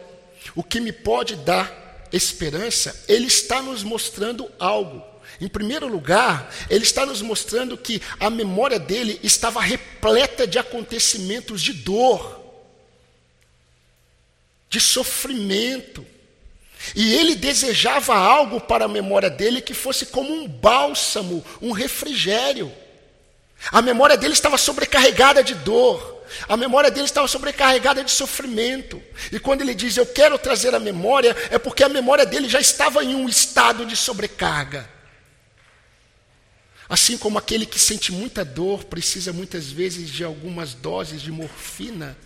o 0.55 0.63
que 0.63 0.81
me 0.81 0.93
pode 0.93 1.37
dar 1.37 2.07
esperança, 2.13 3.05
ele 3.09 3.27
está 3.27 3.63
nos 3.63 3.83
mostrando 3.83 4.51
algo. 4.59 5.03
Em 5.41 5.49
primeiro 5.49 5.89
lugar, 5.89 6.53
ele 6.71 6.85
está 6.85 7.05
nos 7.05 7.21
mostrando 7.21 7.77
que 7.77 8.01
a 8.21 8.31
memória 8.31 8.79
dele 8.79 9.19
estava 9.23 9.61
repleta 9.61 10.47
de 10.47 10.59
acontecimentos 10.59 11.61
de 11.61 11.73
dor, 11.73 12.41
de 14.71 14.81
sofrimento, 14.81 16.07
e 16.95 17.15
ele 17.15 17.35
desejava 17.35 18.15
algo 18.15 18.61
para 18.61 18.85
a 18.85 18.89
memória 18.89 19.31
dele 19.31 19.61
que 19.61 19.75
fosse 19.75 20.07
como 20.07 20.33
um 20.33 20.47
bálsamo, 20.47 21.45
um 21.61 21.73
refrigério. 21.73 22.71
A 23.71 23.83
memória 23.83 24.17
dele 24.17 24.35
estava 24.35 24.59
sobrecarregada 24.59 25.43
de 25.43 25.55
dor. 25.55 26.23
A 26.49 26.57
memória 26.57 26.91
dele 26.91 27.07
estava 27.07 27.29
sobrecarregada 27.29 28.03
de 28.03 28.11
sofrimento. 28.11 29.03
E 29.31 29.39
quando 29.39 29.63
ele 29.63 29.75
diz 29.75 29.97
eu 29.97 30.07
quero 30.07 30.39
trazer 30.39 30.75
a 30.75 30.81
memória, 30.81 31.37
é 31.51 31.59
porque 31.59 31.85
a 31.85 31.89
memória 31.89 32.27
dele 32.27 32.49
já 32.49 32.61
estava 32.61 33.05
em 33.05 33.15
um 33.15 33.29
estado 33.29 33.87
de 33.87 33.97
sobrecarga. 33.97 34.89
Assim 36.89 37.17
como 37.17 37.39
aquele 37.39 37.65
que 37.65 37.79
sente 37.79 38.13
muita 38.13 38.45
dor 38.45 38.85
precisa 38.85 39.33
muitas 39.33 39.67
vezes 39.71 40.11
de 40.11 40.23
algumas 40.23 40.75
doses 40.75 41.23
de 41.23 41.33
morfina 41.33 42.17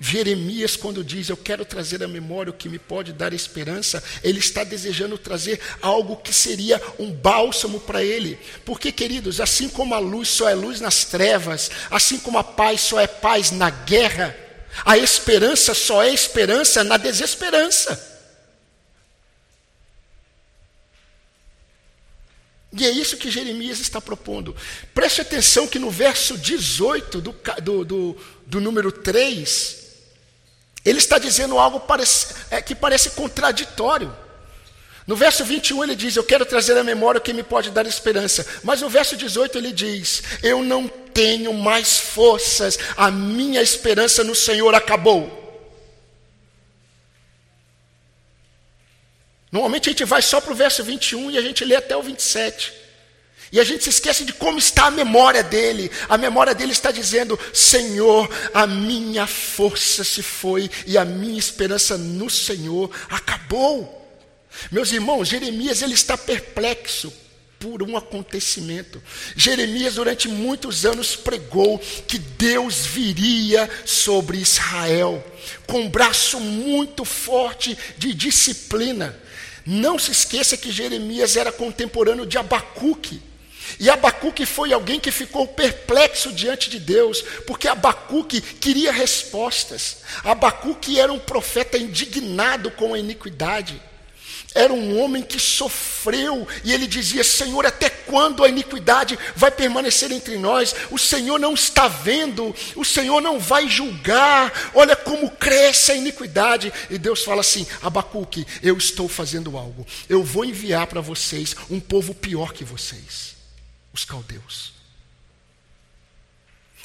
Jeremias, 0.00 0.74
quando 0.76 1.04
diz 1.04 1.28
eu 1.28 1.36
quero 1.36 1.64
trazer 1.64 2.02
à 2.02 2.08
memória 2.08 2.50
o 2.50 2.54
que 2.54 2.68
me 2.68 2.78
pode 2.78 3.12
dar 3.12 3.32
esperança, 3.32 4.02
ele 4.24 4.40
está 4.40 4.64
desejando 4.64 5.16
trazer 5.16 5.60
algo 5.80 6.16
que 6.16 6.34
seria 6.34 6.82
um 6.98 7.12
bálsamo 7.12 7.78
para 7.78 8.02
ele. 8.02 8.38
Porque, 8.64 8.90
queridos, 8.90 9.40
assim 9.40 9.68
como 9.68 9.94
a 9.94 9.98
luz 9.98 10.28
só 10.28 10.48
é 10.48 10.54
luz 10.54 10.80
nas 10.80 11.04
trevas, 11.04 11.70
assim 11.90 12.18
como 12.18 12.38
a 12.38 12.44
paz 12.44 12.80
só 12.80 12.98
é 12.98 13.06
paz 13.06 13.52
na 13.52 13.70
guerra, 13.70 14.36
a 14.84 14.98
esperança 14.98 15.72
só 15.74 16.02
é 16.02 16.12
esperança 16.12 16.82
na 16.82 16.96
desesperança. 16.96 18.12
E 22.76 22.84
é 22.84 22.90
isso 22.90 23.16
que 23.16 23.30
Jeremias 23.30 23.78
está 23.78 24.00
propondo. 24.00 24.56
Preste 24.92 25.20
atenção 25.20 25.68
que 25.68 25.78
no 25.78 25.92
verso 25.92 26.36
18 26.36 27.20
do, 27.20 27.36
do, 27.62 27.84
do, 27.84 28.16
do 28.44 28.60
número 28.60 28.90
3, 28.90 29.83
ele 30.84 30.98
está 30.98 31.18
dizendo 31.18 31.58
algo 31.58 31.80
parece, 31.80 32.34
é, 32.50 32.60
que 32.60 32.74
parece 32.74 33.10
contraditório. 33.10 34.14
No 35.06 35.16
verso 35.16 35.44
21 35.44 35.84
ele 35.84 35.96
diz: 35.96 36.16
Eu 36.16 36.24
quero 36.24 36.44
trazer 36.44 36.76
à 36.76 36.84
memória 36.84 37.18
o 37.18 37.22
que 37.22 37.32
me 37.32 37.42
pode 37.42 37.70
dar 37.70 37.86
esperança. 37.86 38.46
Mas 38.62 38.80
no 38.80 38.88
verso 38.88 39.16
18 39.16 39.56
ele 39.58 39.72
diz: 39.72 40.22
Eu 40.42 40.62
não 40.62 40.86
tenho 40.88 41.52
mais 41.54 41.98
forças, 41.98 42.78
a 42.96 43.10
minha 43.10 43.62
esperança 43.62 44.22
no 44.22 44.34
Senhor 44.34 44.74
acabou. 44.74 45.42
Normalmente 49.50 49.88
a 49.88 49.92
gente 49.92 50.04
vai 50.04 50.20
só 50.20 50.40
para 50.40 50.52
o 50.52 50.56
verso 50.56 50.82
21 50.82 51.30
e 51.30 51.38
a 51.38 51.40
gente 51.40 51.64
lê 51.64 51.76
até 51.76 51.96
o 51.96 52.02
27. 52.02 52.83
E 53.54 53.60
a 53.60 53.62
gente 53.62 53.84
se 53.84 53.90
esquece 53.90 54.24
de 54.24 54.32
como 54.32 54.58
está 54.58 54.86
a 54.86 54.90
memória 54.90 55.40
dele. 55.40 55.88
A 56.08 56.18
memória 56.18 56.52
dele 56.52 56.72
está 56.72 56.90
dizendo: 56.90 57.38
Senhor, 57.52 58.28
a 58.52 58.66
minha 58.66 59.28
força 59.28 60.02
se 60.02 60.24
foi 60.24 60.68
e 60.84 60.98
a 60.98 61.04
minha 61.04 61.38
esperança 61.38 61.96
no 61.96 62.28
Senhor 62.28 62.90
acabou. 63.08 64.04
Meus 64.72 64.90
irmãos, 64.90 65.28
Jeremias 65.28 65.82
ele 65.82 65.94
está 65.94 66.18
perplexo 66.18 67.12
por 67.60 67.80
um 67.80 67.96
acontecimento. 67.96 69.00
Jeremias, 69.36 69.94
durante 69.94 70.26
muitos 70.26 70.84
anos, 70.84 71.14
pregou 71.14 71.78
que 72.08 72.18
Deus 72.18 72.84
viria 72.84 73.70
sobre 73.84 74.38
Israel 74.38 75.24
com 75.64 75.82
um 75.82 75.88
braço 75.88 76.40
muito 76.40 77.04
forte 77.04 77.78
de 77.96 78.12
disciplina. 78.14 79.16
Não 79.64 79.96
se 79.96 80.10
esqueça 80.10 80.56
que 80.56 80.72
Jeremias 80.72 81.36
era 81.36 81.52
contemporâneo 81.52 82.26
de 82.26 82.36
Abacuque. 82.36 83.22
E 83.78 83.90
Abacuque 83.90 84.46
foi 84.46 84.72
alguém 84.72 85.00
que 85.00 85.10
ficou 85.10 85.46
perplexo 85.46 86.32
diante 86.32 86.70
de 86.70 86.78
Deus, 86.78 87.22
porque 87.46 87.68
Abacuque 87.68 88.40
queria 88.40 88.92
respostas. 88.92 89.98
Abacuque 90.22 90.98
era 90.98 91.12
um 91.12 91.18
profeta 91.18 91.76
indignado 91.78 92.70
com 92.70 92.94
a 92.94 92.98
iniquidade. 92.98 93.80
Era 94.54 94.72
um 94.72 95.00
homem 95.00 95.20
que 95.20 95.38
sofreu 95.40 96.46
e 96.62 96.72
ele 96.72 96.86
dizia: 96.86 97.24
Senhor, 97.24 97.66
até 97.66 97.90
quando 97.90 98.44
a 98.44 98.48
iniquidade 98.48 99.18
vai 99.34 99.50
permanecer 99.50 100.12
entre 100.12 100.38
nós? 100.38 100.74
O 100.92 100.98
Senhor 100.98 101.40
não 101.40 101.54
está 101.54 101.88
vendo, 101.88 102.54
o 102.76 102.84
Senhor 102.84 103.20
não 103.20 103.40
vai 103.40 103.68
julgar. 103.68 104.70
Olha 104.72 104.94
como 104.94 105.28
cresce 105.32 105.90
a 105.90 105.96
iniquidade. 105.96 106.72
E 106.88 106.96
Deus 106.96 107.24
fala 107.24 107.40
assim: 107.40 107.66
Abacuque, 107.82 108.46
eu 108.62 108.78
estou 108.78 109.08
fazendo 109.08 109.58
algo. 109.58 109.84
Eu 110.08 110.22
vou 110.22 110.44
enviar 110.44 110.86
para 110.86 111.00
vocês 111.00 111.56
um 111.68 111.80
povo 111.80 112.14
pior 112.14 112.52
que 112.52 112.62
vocês, 112.62 113.33
os 113.94 114.04
caldeus. 114.04 114.72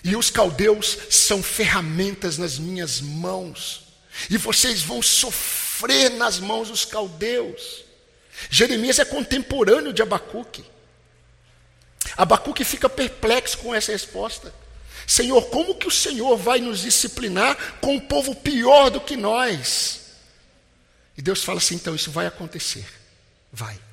E 0.03 0.15
os 0.15 0.29
caldeus 0.29 0.97
são 1.09 1.43
ferramentas 1.43 2.37
nas 2.37 2.57
minhas 2.57 3.01
mãos. 3.01 3.87
E 4.29 4.37
vocês 4.37 4.81
vão 4.81 5.01
sofrer 5.01 6.11
nas 6.11 6.39
mãos 6.39 6.69
dos 6.69 6.85
caldeus. 6.85 7.83
Jeremias 8.49 8.99
é 8.99 9.05
contemporâneo 9.05 9.91
de 9.91 10.01
Abacuque. 10.01 10.63
Abacuque 12.15 12.63
fica 12.63 12.87
perplexo 12.87 13.57
com 13.57 13.73
essa 13.73 13.91
resposta. 13.91 14.53
Senhor, 15.05 15.49
como 15.49 15.75
que 15.75 15.87
o 15.87 15.91
Senhor 15.91 16.37
vai 16.37 16.59
nos 16.59 16.81
disciplinar 16.81 17.79
com 17.81 17.95
um 17.95 17.99
povo 17.99 18.35
pior 18.35 18.89
do 18.89 19.01
que 19.01 19.17
nós? 19.17 20.01
E 21.17 21.21
Deus 21.21 21.43
fala 21.43 21.57
assim: 21.57 21.75
então 21.75 21.95
isso 21.95 22.11
vai 22.11 22.27
acontecer. 22.27 22.85
Vai. 23.51 23.88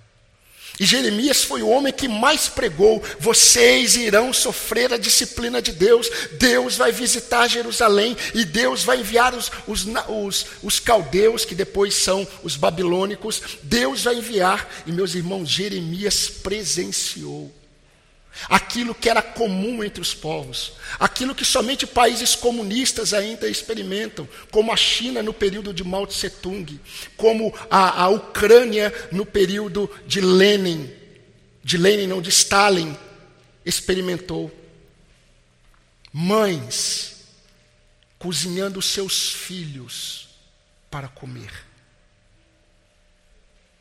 E 0.78 0.84
Jeremias 0.84 1.42
foi 1.42 1.62
o 1.62 1.68
homem 1.68 1.92
que 1.92 2.08
mais 2.08 2.48
pregou: 2.48 3.02
vocês 3.18 3.96
irão 3.96 4.32
sofrer 4.32 4.92
a 4.92 4.98
disciplina 4.98 5.62
de 5.62 5.72
Deus, 5.72 6.10
Deus 6.32 6.76
vai 6.76 6.92
visitar 6.92 7.48
Jerusalém 7.48 8.16
e 8.34 8.44
Deus 8.44 8.84
vai 8.84 9.00
enviar 9.00 9.34
os, 9.34 9.50
os, 9.66 9.86
os, 10.08 10.46
os 10.62 10.80
caldeus, 10.80 11.44
que 11.44 11.54
depois 11.54 11.94
são 11.94 12.26
os 12.42 12.56
babilônicos, 12.56 13.40
Deus 13.62 14.04
vai 14.04 14.16
enviar, 14.16 14.68
e 14.86 14.92
meus 14.92 15.14
irmãos, 15.14 15.48
Jeremias 15.48 16.28
presenciou 16.28 17.52
aquilo 18.48 18.94
que 18.94 19.08
era 19.08 19.22
comum 19.22 19.82
entre 19.82 20.00
os 20.00 20.14
povos, 20.14 20.74
aquilo 20.98 21.34
que 21.34 21.44
somente 21.44 21.86
países 21.86 22.34
comunistas 22.34 23.12
ainda 23.12 23.48
experimentam, 23.48 24.28
como 24.50 24.72
a 24.72 24.76
China 24.76 25.22
no 25.22 25.32
período 25.32 25.72
de 25.72 25.82
Mao 25.82 26.06
Tse 26.06 26.30
Tung, 26.30 26.80
como 27.16 27.54
a, 27.70 28.02
a 28.02 28.08
Ucrânia 28.08 28.92
no 29.10 29.26
período 29.26 29.90
de 30.06 30.20
Lenin, 30.20 30.90
de 31.62 31.76
Lenin 31.76 32.06
não, 32.06 32.22
de 32.22 32.30
Stalin, 32.30 32.96
experimentou. 33.64 34.52
Mães 36.12 37.16
cozinhando 38.18 38.80
seus 38.80 39.32
filhos 39.32 40.28
para 40.90 41.08
comer 41.08 41.65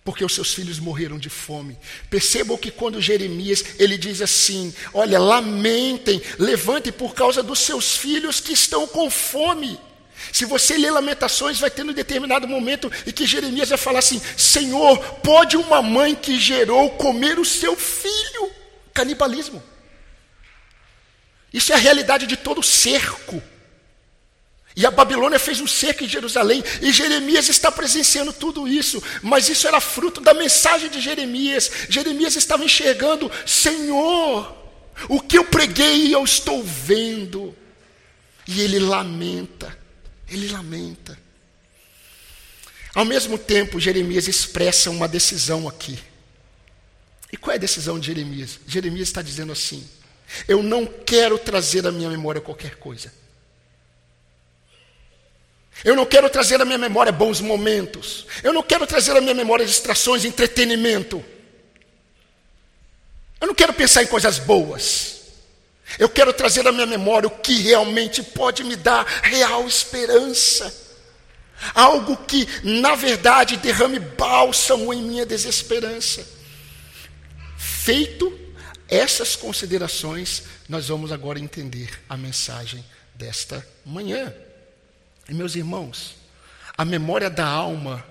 porque 0.05 0.23
os 0.23 0.35
seus 0.35 0.53
filhos 0.53 0.79
morreram 0.79 1.17
de 1.17 1.31
fome. 1.31 1.75
Percebam 2.11 2.55
que 2.55 2.69
quando 2.69 3.01
Jeremias 3.01 3.65
ele 3.79 3.97
diz 3.97 4.21
assim: 4.21 4.71
Olha, 4.93 5.17
lamentem, 5.19 6.21
levantem 6.37 6.93
por 6.93 7.15
causa 7.15 7.41
dos 7.41 7.57
seus 7.59 7.97
filhos 7.97 8.39
que 8.39 8.53
estão 8.53 8.87
com 8.87 9.09
fome. 9.09 9.79
Se 10.31 10.45
você 10.45 10.77
ler 10.77 10.91
Lamentações, 10.91 11.59
vai 11.59 11.71
ter 11.71 11.83
um 11.83 11.91
determinado 11.91 12.47
momento 12.47 12.91
em 13.05 13.11
que 13.11 13.25
Jeremias 13.25 13.69
vai 13.69 13.79
falar 13.79 13.99
assim: 13.99 14.21
Senhor, 14.37 14.99
pode 15.23 15.57
uma 15.57 15.81
mãe 15.81 16.13
que 16.13 16.39
gerou 16.39 16.91
comer 16.91 17.39
o 17.39 17.45
seu 17.45 17.75
filho? 17.75 18.51
Canibalismo. 18.93 19.61
Isso 21.51 21.71
é 21.73 21.75
a 21.75 21.79
realidade 21.79 22.27
de 22.27 22.37
todo 22.37 22.61
cerco. 22.61 23.41
E 24.75 24.85
a 24.85 24.91
Babilônia 24.91 25.39
fez 25.39 25.61
um 25.61 25.67
cerco 25.67 26.03
em 26.03 26.09
Jerusalém, 26.09 26.61
e 26.81 26.91
Jeremias 26.91 27.47
está 27.47 27.71
presenciando 27.71 28.33
tudo 28.33 28.67
isso, 28.67 29.01
mas 29.21 29.47
isso 29.47 29.67
era 29.67 29.79
fruto 29.79 30.19
da 30.19 30.33
mensagem 30.33 30.89
de 30.89 30.99
Jeremias. 30.99 31.71
Jeremias 31.89 32.35
estava 32.35 32.65
enxergando: 32.65 33.31
Senhor, 33.45 34.53
o 35.07 35.21
que 35.21 35.37
eu 35.37 35.45
preguei 35.45 36.13
eu 36.13 36.23
estou 36.23 36.61
vendo. 36.61 37.55
E 38.47 38.61
ele 38.61 38.79
lamenta, 38.79 39.75
ele 40.29 40.49
lamenta. 40.49 41.17
Ao 42.93 43.03
mesmo 43.03 43.37
tempo, 43.37 43.79
Jeremias 43.79 44.27
expressa 44.27 44.91
uma 44.91 45.07
decisão 45.07 45.67
aqui. 45.67 45.97
E 47.31 47.37
qual 47.37 47.53
é 47.53 47.55
a 47.55 47.59
decisão 47.59 47.99
de 47.99 48.07
Jeremias? 48.07 48.59
Jeremias 48.67 49.07
está 49.07 49.21
dizendo 49.21 49.51
assim: 49.51 49.87
Eu 50.47 50.61
não 50.61 50.85
quero 50.85 51.39
trazer 51.39 51.87
à 51.87 51.91
minha 51.91 52.09
memória 52.09 52.41
qualquer 52.41 52.75
coisa. 52.75 53.11
Eu 55.83 55.95
não 55.95 56.05
quero 56.05 56.29
trazer 56.29 56.61
à 56.61 56.65
minha 56.65 56.77
memória 56.77 57.11
bons 57.11 57.41
momentos. 57.41 58.25
Eu 58.43 58.53
não 58.53 58.63
quero 58.63 58.87
trazer 58.87 59.15
à 59.15 59.21
minha 59.21 59.33
memória 59.33 59.65
distrações, 59.65 60.25
entretenimento. 60.25 61.23
Eu 63.39 63.47
não 63.47 63.55
quero 63.55 63.73
pensar 63.73 64.03
em 64.03 64.07
coisas 64.07 64.39
boas. 64.39 65.21
Eu 65.99 66.09
quero 66.09 66.33
trazer 66.33 66.67
à 66.67 66.71
minha 66.71 66.85
memória 66.85 67.27
o 67.27 67.31
que 67.31 67.61
realmente 67.61 68.23
pode 68.23 68.63
me 68.63 68.75
dar 68.75 69.05
real 69.05 69.67
esperança. 69.67 70.73
Algo 71.73 72.17
que, 72.17 72.47
na 72.63 72.95
verdade, 72.95 73.57
derrame 73.57 73.99
bálsamo 73.99 74.93
em 74.93 75.01
minha 75.01 75.25
desesperança. 75.25 76.25
Feito 77.57 78.37
essas 78.87 79.35
considerações, 79.35 80.43
nós 80.67 80.87
vamos 80.87 81.11
agora 81.11 81.39
entender 81.39 81.89
a 82.09 82.17
mensagem 82.17 82.83
desta 83.13 83.65
manhã. 83.85 84.33
E 85.27 85.33
meus 85.33 85.55
irmãos, 85.55 86.15
a 86.77 86.85
memória 86.85 87.29
da 87.29 87.47
alma, 87.47 88.05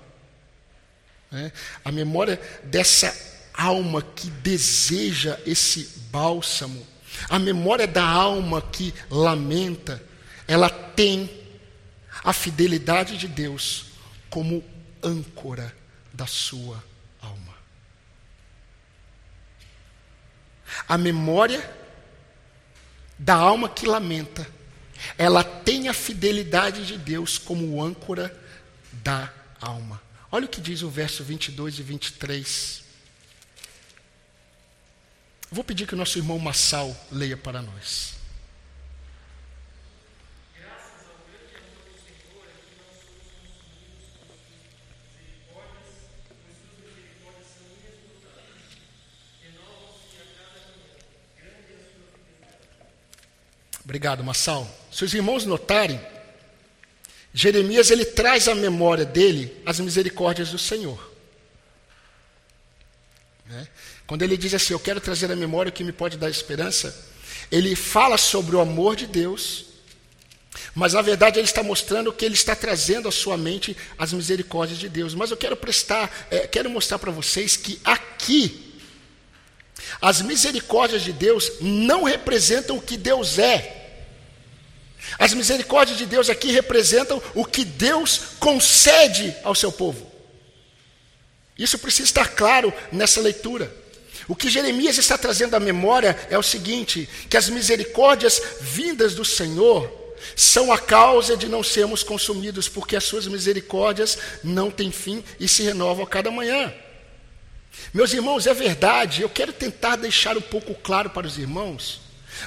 né, 1.30 1.52
a 1.84 1.92
memória 1.92 2.40
dessa 2.64 3.14
alma 3.52 4.02
que 4.02 4.28
deseja 4.28 5.38
esse 5.46 5.84
bálsamo, 6.10 6.84
a 7.28 7.38
memória 7.38 7.86
da 7.86 8.04
alma 8.04 8.60
que 8.60 8.92
lamenta, 9.10 10.02
ela 10.48 10.68
tem 10.68 11.30
a 12.22 12.32
fidelidade 12.32 13.16
de 13.16 13.28
Deus 13.28 13.86
como 14.28 14.64
âncora 15.02 15.74
da 16.12 16.26
sua 16.26 16.82
alma. 17.20 17.54
A 20.88 20.98
memória 20.98 21.70
da 23.18 23.34
alma 23.34 23.68
que 23.68 23.86
lamenta 23.86 24.46
ela 25.16 25.44
tem 25.44 25.88
a 25.88 25.94
fidelidade 25.94 26.86
de 26.86 26.98
Deus 26.98 27.38
como 27.38 27.82
âncora 27.82 28.34
da 28.92 29.32
alma. 29.60 30.00
Olha 30.30 30.46
o 30.46 30.48
que 30.48 30.60
diz 30.60 30.82
o 30.82 30.90
verso 30.90 31.22
22 31.22 31.78
e 31.78 31.82
23. 31.82 32.84
Vou 35.50 35.62
pedir 35.62 35.86
que 35.86 35.94
o 35.94 35.96
nosso 35.96 36.18
irmão 36.18 36.38
Massal 36.38 36.94
leia 37.12 37.36
para 37.36 37.62
nós. 37.62 38.14
Obrigado, 53.84 54.24
Massal. 54.24 54.66
Se 54.90 55.04
os 55.04 55.12
irmãos 55.12 55.44
notarem, 55.44 56.00
Jeremias 57.34 57.90
ele 57.90 58.04
traz 58.04 58.48
à 58.48 58.54
memória 58.54 59.04
dele 59.04 59.60
as 59.66 59.78
misericórdias 59.78 60.50
do 60.50 60.58
Senhor. 60.58 61.12
Né? 63.46 63.68
Quando 64.06 64.22
ele 64.22 64.36
diz 64.36 64.54
assim, 64.54 64.72
eu 64.72 64.80
quero 64.80 65.00
trazer 65.00 65.30
à 65.30 65.36
memória 65.36 65.70
o 65.70 65.72
que 65.72 65.84
me 65.84 65.92
pode 65.92 66.16
dar 66.16 66.30
esperança, 66.30 67.12
Ele 67.50 67.76
fala 67.76 68.16
sobre 68.16 68.56
o 68.56 68.60
amor 68.60 68.96
de 68.96 69.06
Deus, 69.06 69.66
mas 70.74 70.94
na 70.94 71.02
verdade 71.02 71.38
ele 71.38 71.46
está 71.46 71.62
mostrando 71.62 72.12
que 72.12 72.24
ele 72.24 72.34
está 72.34 72.56
trazendo 72.56 73.08
à 73.08 73.12
sua 73.12 73.36
mente 73.36 73.76
as 73.98 74.12
misericórdias 74.12 74.78
de 74.78 74.88
Deus. 74.88 75.14
Mas 75.14 75.30
eu 75.30 75.36
quero 75.36 75.56
prestar, 75.56 76.26
é, 76.30 76.46
quero 76.46 76.70
mostrar 76.70 76.98
para 76.98 77.10
vocês 77.10 77.56
que 77.56 77.80
aqui 77.84 78.63
as 80.00 80.20
misericórdias 80.22 81.02
de 81.02 81.12
Deus 81.12 81.52
não 81.60 82.04
representam 82.04 82.76
o 82.76 82.82
que 82.82 82.96
Deus 82.96 83.38
é. 83.38 83.82
As 85.18 85.34
misericórdias 85.34 85.98
de 85.98 86.06
Deus 86.06 86.30
aqui 86.30 86.50
representam 86.50 87.22
o 87.34 87.44
que 87.44 87.64
Deus 87.64 88.20
concede 88.38 89.34
ao 89.42 89.54
seu 89.54 89.70
povo. 89.70 90.10
Isso 91.58 91.78
precisa 91.78 92.08
estar 92.08 92.28
claro 92.34 92.72
nessa 92.90 93.20
leitura. 93.20 93.72
O 94.26 94.34
que 94.34 94.50
Jeremias 94.50 94.98
está 94.98 95.18
trazendo 95.18 95.54
à 95.54 95.60
memória 95.60 96.18
é 96.30 96.38
o 96.38 96.42
seguinte: 96.42 97.08
que 97.28 97.36
as 97.36 97.48
misericórdias 97.48 98.40
vindas 98.60 99.14
do 99.14 99.24
Senhor 99.24 99.92
são 100.34 100.72
a 100.72 100.78
causa 100.78 101.36
de 101.36 101.48
não 101.48 101.62
sermos 101.62 102.02
consumidos, 102.02 102.68
porque 102.68 102.96
as 102.96 103.04
suas 103.04 103.26
misericórdias 103.26 104.18
não 104.42 104.70
têm 104.70 104.90
fim 104.90 105.22
e 105.38 105.46
se 105.46 105.62
renovam 105.62 106.04
a 106.04 106.08
cada 106.08 106.30
manhã. 106.30 106.72
Meus 107.92 108.12
irmãos, 108.12 108.46
é 108.46 108.54
verdade, 108.54 109.22
eu 109.22 109.28
quero 109.28 109.52
tentar 109.52 109.96
deixar 109.96 110.36
um 110.36 110.42
pouco 110.42 110.74
claro 110.74 111.10
para 111.10 111.26
os 111.26 111.38
irmãos 111.38 112.00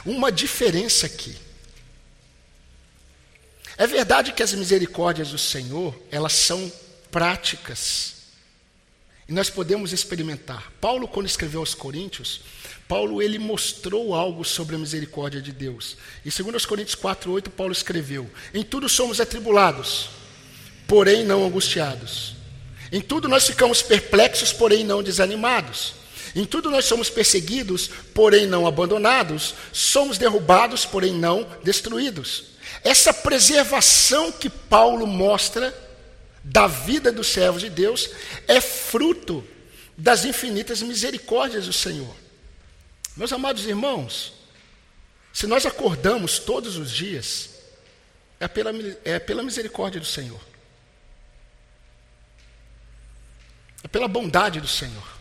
uma 0.06 0.32
diferença 0.32 1.06
aqui. 1.06 1.36
É 3.78 3.86
verdade 3.86 4.34
que 4.34 4.42
as 4.42 4.54
misericórdias 4.54 5.30
do 5.30 5.38
Senhor, 5.38 5.96
elas 6.12 6.34
são 6.34 6.72
práticas. 7.12 8.16
E 9.28 9.34
nós 9.34 9.50
podemos 9.50 9.94
experimentar. 9.94 10.72
Paulo, 10.80 11.08
quando 11.08 11.28
escreveu 11.28 11.60
aos 11.60 11.76
Coríntios, 11.76 12.42
Paulo 12.88 13.22
ele 13.22 13.38
mostrou 13.38 14.16
algo 14.16 14.46
sobre 14.46 14.76
a 14.76 14.80
misericórdia 14.80 15.42
de 15.42 15.52
Deus. 15.52 15.98
Em 16.26 16.30
2 16.30 16.66
Coríntios 16.66 16.96
4:8 16.96 17.50
Paulo 17.50 17.74
escreveu: 17.74 18.30
"Em 18.54 18.64
tudo 18.64 18.88
somos 18.88 19.20
atribulados, 19.20 20.10
porém 20.88 21.26
não 21.26 21.46
angustiados. 21.46 22.37
Em 22.92 23.02
tudo 23.02 23.28
nós 23.28 23.46
ficamos 23.46 23.82
perplexos, 23.82 24.54
porém 24.54 24.84
não 24.84 25.04
desanimados. 25.04 25.94
Em 26.36 26.46
tudo 26.46 26.70
nós 26.70 26.86
somos 26.86 27.10
perseguidos, 27.10 27.90
porém 28.14 28.46
não 28.46 28.68
abandonados. 28.68 29.56
Somos 29.74 30.18
derrubados, 30.18 30.86
porém 30.86 31.14
não 31.14 31.48
destruídos." 31.64 32.58
Essa 32.84 33.14
preservação 33.14 34.32
que 34.32 34.50
Paulo 34.50 35.08
mostra 35.08 35.74
da 36.44 36.68
vida 36.68 37.12
dos 37.12 37.28
servos 37.28 37.62
de 37.62 37.70
Deus 37.70 38.10
é 38.48 38.62
fruto 38.62 39.44
das 39.98 40.26
infinitas 40.26 40.82
misericórdias 40.82 41.66
do 41.66 41.74
Senhor. 41.74 42.16
Meus 43.16 43.34
amados 43.34 43.66
irmãos, 43.66 44.34
se 45.34 45.48
nós 45.48 45.66
acordamos 45.66 46.40
todos 46.40 46.78
os 46.78 46.92
dias, 46.92 47.50
é 48.40 48.48
pela, 48.48 48.72
é 49.04 49.20
pela 49.20 49.44
misericórdia 49.44 50.00
do 50.00 50.06
Senhor, 50.06 50.40
é 53.84 53.88
pela 53.88 54.08
bondade 54.08 54.60
do 54.60 54.68
Senhor, 54.68 55.18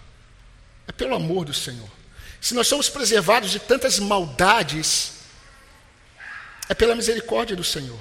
é 0.86 0.92
pelo 0.92 1.14
amor 1.14 1.44
do 1.44 1.54
Senhor. 1.54 1.88
Se 2.40 2.54
nós 2.54 2.66
somos 2.66 2.88
preservados 2.88 3.50
de 3.50 3.58
tantas 3.58 3.98
maldades, 3.98 5.12
é 6.68 6.74
pela 6.74 6.94
misericórdia 6.94 7.56
do 7.56 7.64
Senhor. 7.64 7.98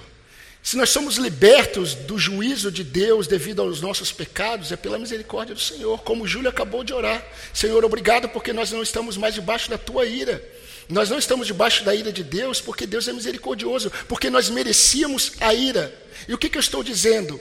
Se 0.62 0.78
nós 0.78 0.90
somos 0.90 1.18
libertos 1.18 1.94
do 1.94 2.18
juízo 2.18 2.72
de 2.72 2.84
Deus 2.84 3.28
devido 3.28 3.62
aos 3.62 3.82
nossos 3.82 4.12
pecados, 4.12 4.72
é 4.72 4.76
pela 4.76 4.98
misericórdia 4.98 5.54
do 5.54 5.62
Senhor, 5.62 6.02
como 6.02 6.28
Júlio 6.28 6.50
acabou 6.50 6.84
de 6.84 6.92
orar. 6.92 7.24
Senhor, 7.54 7.86
obrigado 7.86 8.28
porque 8.30 8.52
nós 8.52 8.72
não 8.72 8.82
estamos 8.82 9.16
mais 9.16 9.36
debaixo 9.36 9.70
da 9.70 9.78
tua 9.78 10.08
ira. 10.08 10.44
Nós 10.90 11.10
não 11.10 11.20
estamos 11.20 11.46
debaixo 11.46 11.84
da 11.84 11.94
ira 11.94 12.12
de 12.12 12.24
Deus 12.24 12.62
porque 12.62 12.88
Deus 12.88 13.08
é 13.08 13.14
misericordioso, 13.14 13.92
porque 14.08 14.30
nós 14.32 14.50
merecíamos 14.50 15.34
a 15.40 15.54
ira. 15.54 15.94
E 16.28 16.34
o 16.34 16.38
que, 16.38 16.50
que 16.50 16.58
eu 16.58 16.62
estou 16.62 16.84
dizendo? 16.84 17.40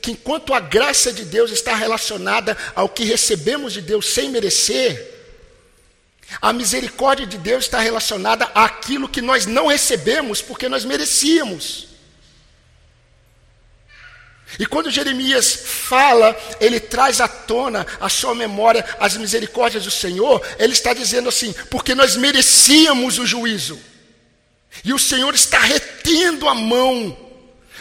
Que 0.00 0.12
enquanto 0.12 0.54
a 0.54 0.60
graça 0.60 1.12
de 1.12 1.24
Deus 1.24 1.50
está 1.50 1.74
relacionada 1.74 2.56
ao 2.74 2.88
que 2.88 3.04
recebemos 3.04 3.72
de 3.72 3.80
Deus 3.80 4.06
sem 4.06 4.30
merecer, 4.30 5.14
a 6.40 6.52
misericórdia 6.52 7.26
de 7.26 7.38
Deus 7.38 7.64
está 7.64 7.80
relacionada 7.80 8.46
àquilo 8.54 9.08
que 9.08 9.22
nós 9.22 9.46
não 9.46 9.68
recebemos 9.68 10.42
porque 10.42 10.68
nós 10.68 10.84
merecíamos. 10.84 11.88
E 14.58 14.64
quando 14.66 14.90
Jeremias 14.90 15.54
fala, 15.64 16.36
ele 16.60 16.80
traz 16.80 17.20
à 17.20 17.28
tona 17.28 17.86
a 18.00 18.08
sua 18.08 18.34
memória 18.34 18.84
as 18.98 19.16
misericórdias 19.16 19.84
do 19.84 19.90
Senhor, 19.90 20.44
ele 20.58 20.72
está 20.72 20.94
dizendo 20.94 21.28
assim: 21.28 21.52
porque 21.70 21.94
nós 21.94 22.16
merecíamos 22.16 23.18
o 23.18 23.26
juízo, 23.26 23.78
e 24.84 24.92
o 24.92 24.98
Senhor 24.98 25.34
está 25.34 25.58
retendo 25.58 26.48
a 26.48 26.54
mão, 26.54 27.16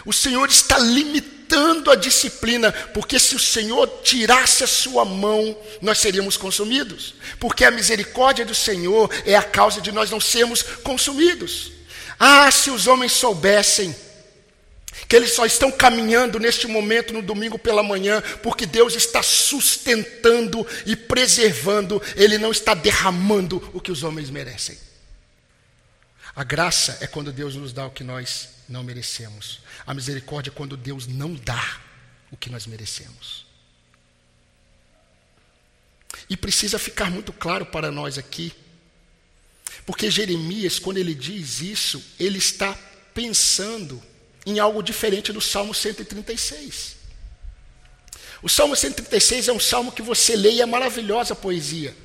o 0.05 0.11
Senhor 0.11 0.49
está 0.49 0.77
limitando 0.77 1.44
a 1.91 1.95
disciplina, 1.95 2.71
porque 2.71 3.17
se 3.19 3.35
o 3.35 3.39
Senhor 3.39 3.87
tirasse 4.03 4.63
a 4.63 4.67
sua 4.67 5.05
mão, 5.05 5.57
nós 5.81 5.99
seríamos 5.99 6.37
consumidos, 6.37 7.15
porque 7.39 7.63
a 7.63 7.71
misericórdia 7.71 8.45
do 8.45 8.55
Senhor 8.55 9.09
é 9.25 9.35
a 9.35 9.43
causa 9.43 9.81
de 9.81 9.91
nós 9.91 10.09
não 10.09 10.19
sermos 10.19 10.61
consumidos. 10.61 11.71
Ah, 12.19 12.49
se 12.51 12.69
os 12.69 12.87
homens 12.87 13.11
soubessem 13.11 13.95
que 15.07 15.15
eles 15.15 15.33
só 15.33 15.45
estão 15.45 15.71
caminhando 15.71 16.39
neste 16.39 16.67
momento 16.67 17.13
no 17.13 17.21
domingo 17.21 17.59
pela 17.59 17.83
manhã, 17.83 18.21
porque 18.41 18.65
Deus 18.65 18.95
está 18.95 19.21
sustentando 19.21 20.65
e 20.85 20.95
preservando, 20.95 22.01
Ele 22.15 22.37
não 22.37 22.51
está 22.51 22.73
derramando 22.73 23.69
o 23.73 23.81
que 23.81 23.91
os 23.91 24.03
homens 24.03 24.29
merecem. 24.29 24.77
A 26.35 26.43
graça 26.43 26.97
é 27.01 27.07
quando 27.07 27.31
Deus 27.31 27.55
nos 27.55 27.71
dá 27.71 27.85
o 27.85 27.91
que 27.91 28.03
nós 28.03 28.54
não 28.67 28.83
merecemos. 28.83 29.59
A 29.85 29.93
misericórdia 29.93 30.49
é 30.49 30.53
quando 30.53 30.77
Deus 30.77 31.07
não 31.07 31.33
dá 31.33 31.81
o 32.31 32.37
que 32.37 32.49
nós 32.49 32.65
merecemos. 32.65 33.45
E 36.29 36.35
precisa 36.35 36.79
ficar 36.79 37.11
muito 37.11 37.31
claro 37.31 37.65
para 37.65 37.91
nós 37.91 38.17
aqui, 38.17 38.53
porque 39.85 40.09
Jeremias, 40.09 40.79
quando 40.79 40.97
ele 40.97 41.13
diz 41.13 41.61
isso, 41.61 42.03
ele 42.19 42.39
está 42.39 42.73
pensando 43.13 44.01
em 44.45 44.59
algo 44.59 44.81
diferente 44.81 45.31
do 45.31 45.41
Salmo 45.41 45.73
136. 45.73 46.95
O 48.41 48.49
Salmo 48.49 48.75
136 48.75 49.47
é 49.47 49.53
um 49.53 49.59
salmo 49.59 49.91
que 49.91 50.01
você 50.01 50.35
lê 50.35 50.53
e 50.53 50.61
é 50.61 50.65
maravilhosa 50.65 51.35
poesia. 51.35 51.95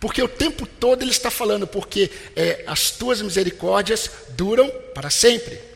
Porque 0.00 0.22
o 0.22 0.28
tempo 0.28 0.66
todo 0.66 1.02
ele 1.02 1.10
está 1.10 1.30
falando, 1.30 1.66
porque 1.66 2.10
é, 2.36 2.62
as 2.66 2.90
tuas 2.90 3.20
misericórdias 3.20 4.10
duram 4.30 4.70
para 4.94 5.10
sempre. 5.10 5.67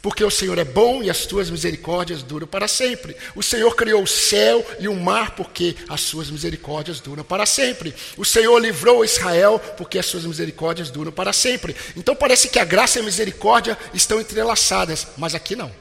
Porque 0.00 0.22
o 0.22 0.30
Senhor 0.30 0.56
é 0.58 0.64
bom 0.64 1.02
e 1.02 1.10
as 1.10 1.26
tuas 1.26 1.50
misericórdias 1.50 2.22
duram 2.22 2.46
para 2.46 2.68
sempre. 2.68 3.16
O 3.34 3.42
Senhor 3.42 3.74
criou 3.74 4.02
o 4.02 4.06
céu 4.06 4.64
e 4.78 4.86
o 4.86 4.94
mar, 4.94 5.32
porque 5.32 5.74
as 5.88 6.00
suas 6.02 6.30
misericórdias 6.30 7.00
duram 7.00 7.24
para 7.24 7.44
sempre. 7.44 7.92
O 8.16 8.24
Senhor 8.24 8.56
livrou 8.60 9.04
Israel, 9.04 9.58
porque 9.76 9.98
as 9.98 10.06
suas 10.06 10.24
misericórdias 10.24 10.90
duram 10.90 11.10
para 11.10 11.32
sempre. 11.32 11.74
Então 11.96 12.14
parece 12.14 12.48
que 12.48 12.60
a 12.60 12.64
graça 12.64 12.98
e 12.98 13.02
a 13.02 13.04
misericórdia 13.04 13.76
estão 13.92 14.20
entrelaçadas, 14.20 15.08
mas 15.16 15.34
aqui 15.34 15.56
não. 15.56 15.72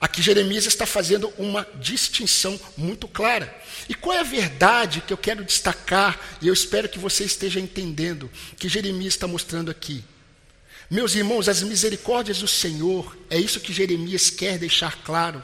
Aqui 0.00 0.20
Jeremias 0.20 0.66
está 0.66 0.84
fazendo 0.84 1.32
uma 1.38 1.64
distinção 1.76 2.58
muito 2.76 3.06
clara. 3.06 3.56
E 3.88 3.94
qual 3.94 4.16
é 4.16 4.18
a 4.18 4.24
verdade 4.24 5.00
que 5.00 5.12
eu 5.12 5.16
quero 5.16 5.44
destacar, 5.44 6.18
e 6.40 6.48
eu 6.48 6.52
espero 6.52 6.88
que 6.88 6.98
você 6.98 7.22
esteja 7.22 7.60
entendendo, 7.60 8.28
que 8.56 8.68
Jeremias 8.68 9.14
está 9.14 9.28
mostrando 9.28 9.70
aqui? 9.70 10.02
Meus 10.92 11.14
irmãos, 11.14 11.48
as 11.48 11.62
misericórdias 11.62 12.40
do 12.40 12.46
Senhor, 12.46 13.16
é 13.30 13.38
isso 13.38 13.58
que 13.60 13.72
Jeremias 13.72 14.28
quer 14.28 14.58
deixar 14.58 15.02
claro. 15.02 15.42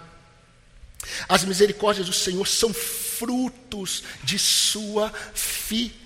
As 1.26 1.42
misericórdias 1.42 2.06
do 2.06 2.12
Senhor 2.12 2.46
são 2.46 2.74
frutos 2.74 4.04
de 4.22 4.38
sua 4.38 5.11
fidelidade. 5.32 6.04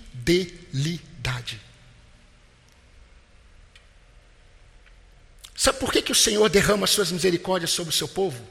Sabe 5.53 5.77
por 5.77 5.91
que, 5.91 6.01
que 6.01 6.13
o 6.13 6.15
Senhor 6.15 6.47
derrama 6.47 6.87
suas 6.87 7.11
misericórdias 7.11 7.71
sobre 7.71 7.93
o 7.93 7.97
seu 7.97 8.07
povo? 8.07 8.47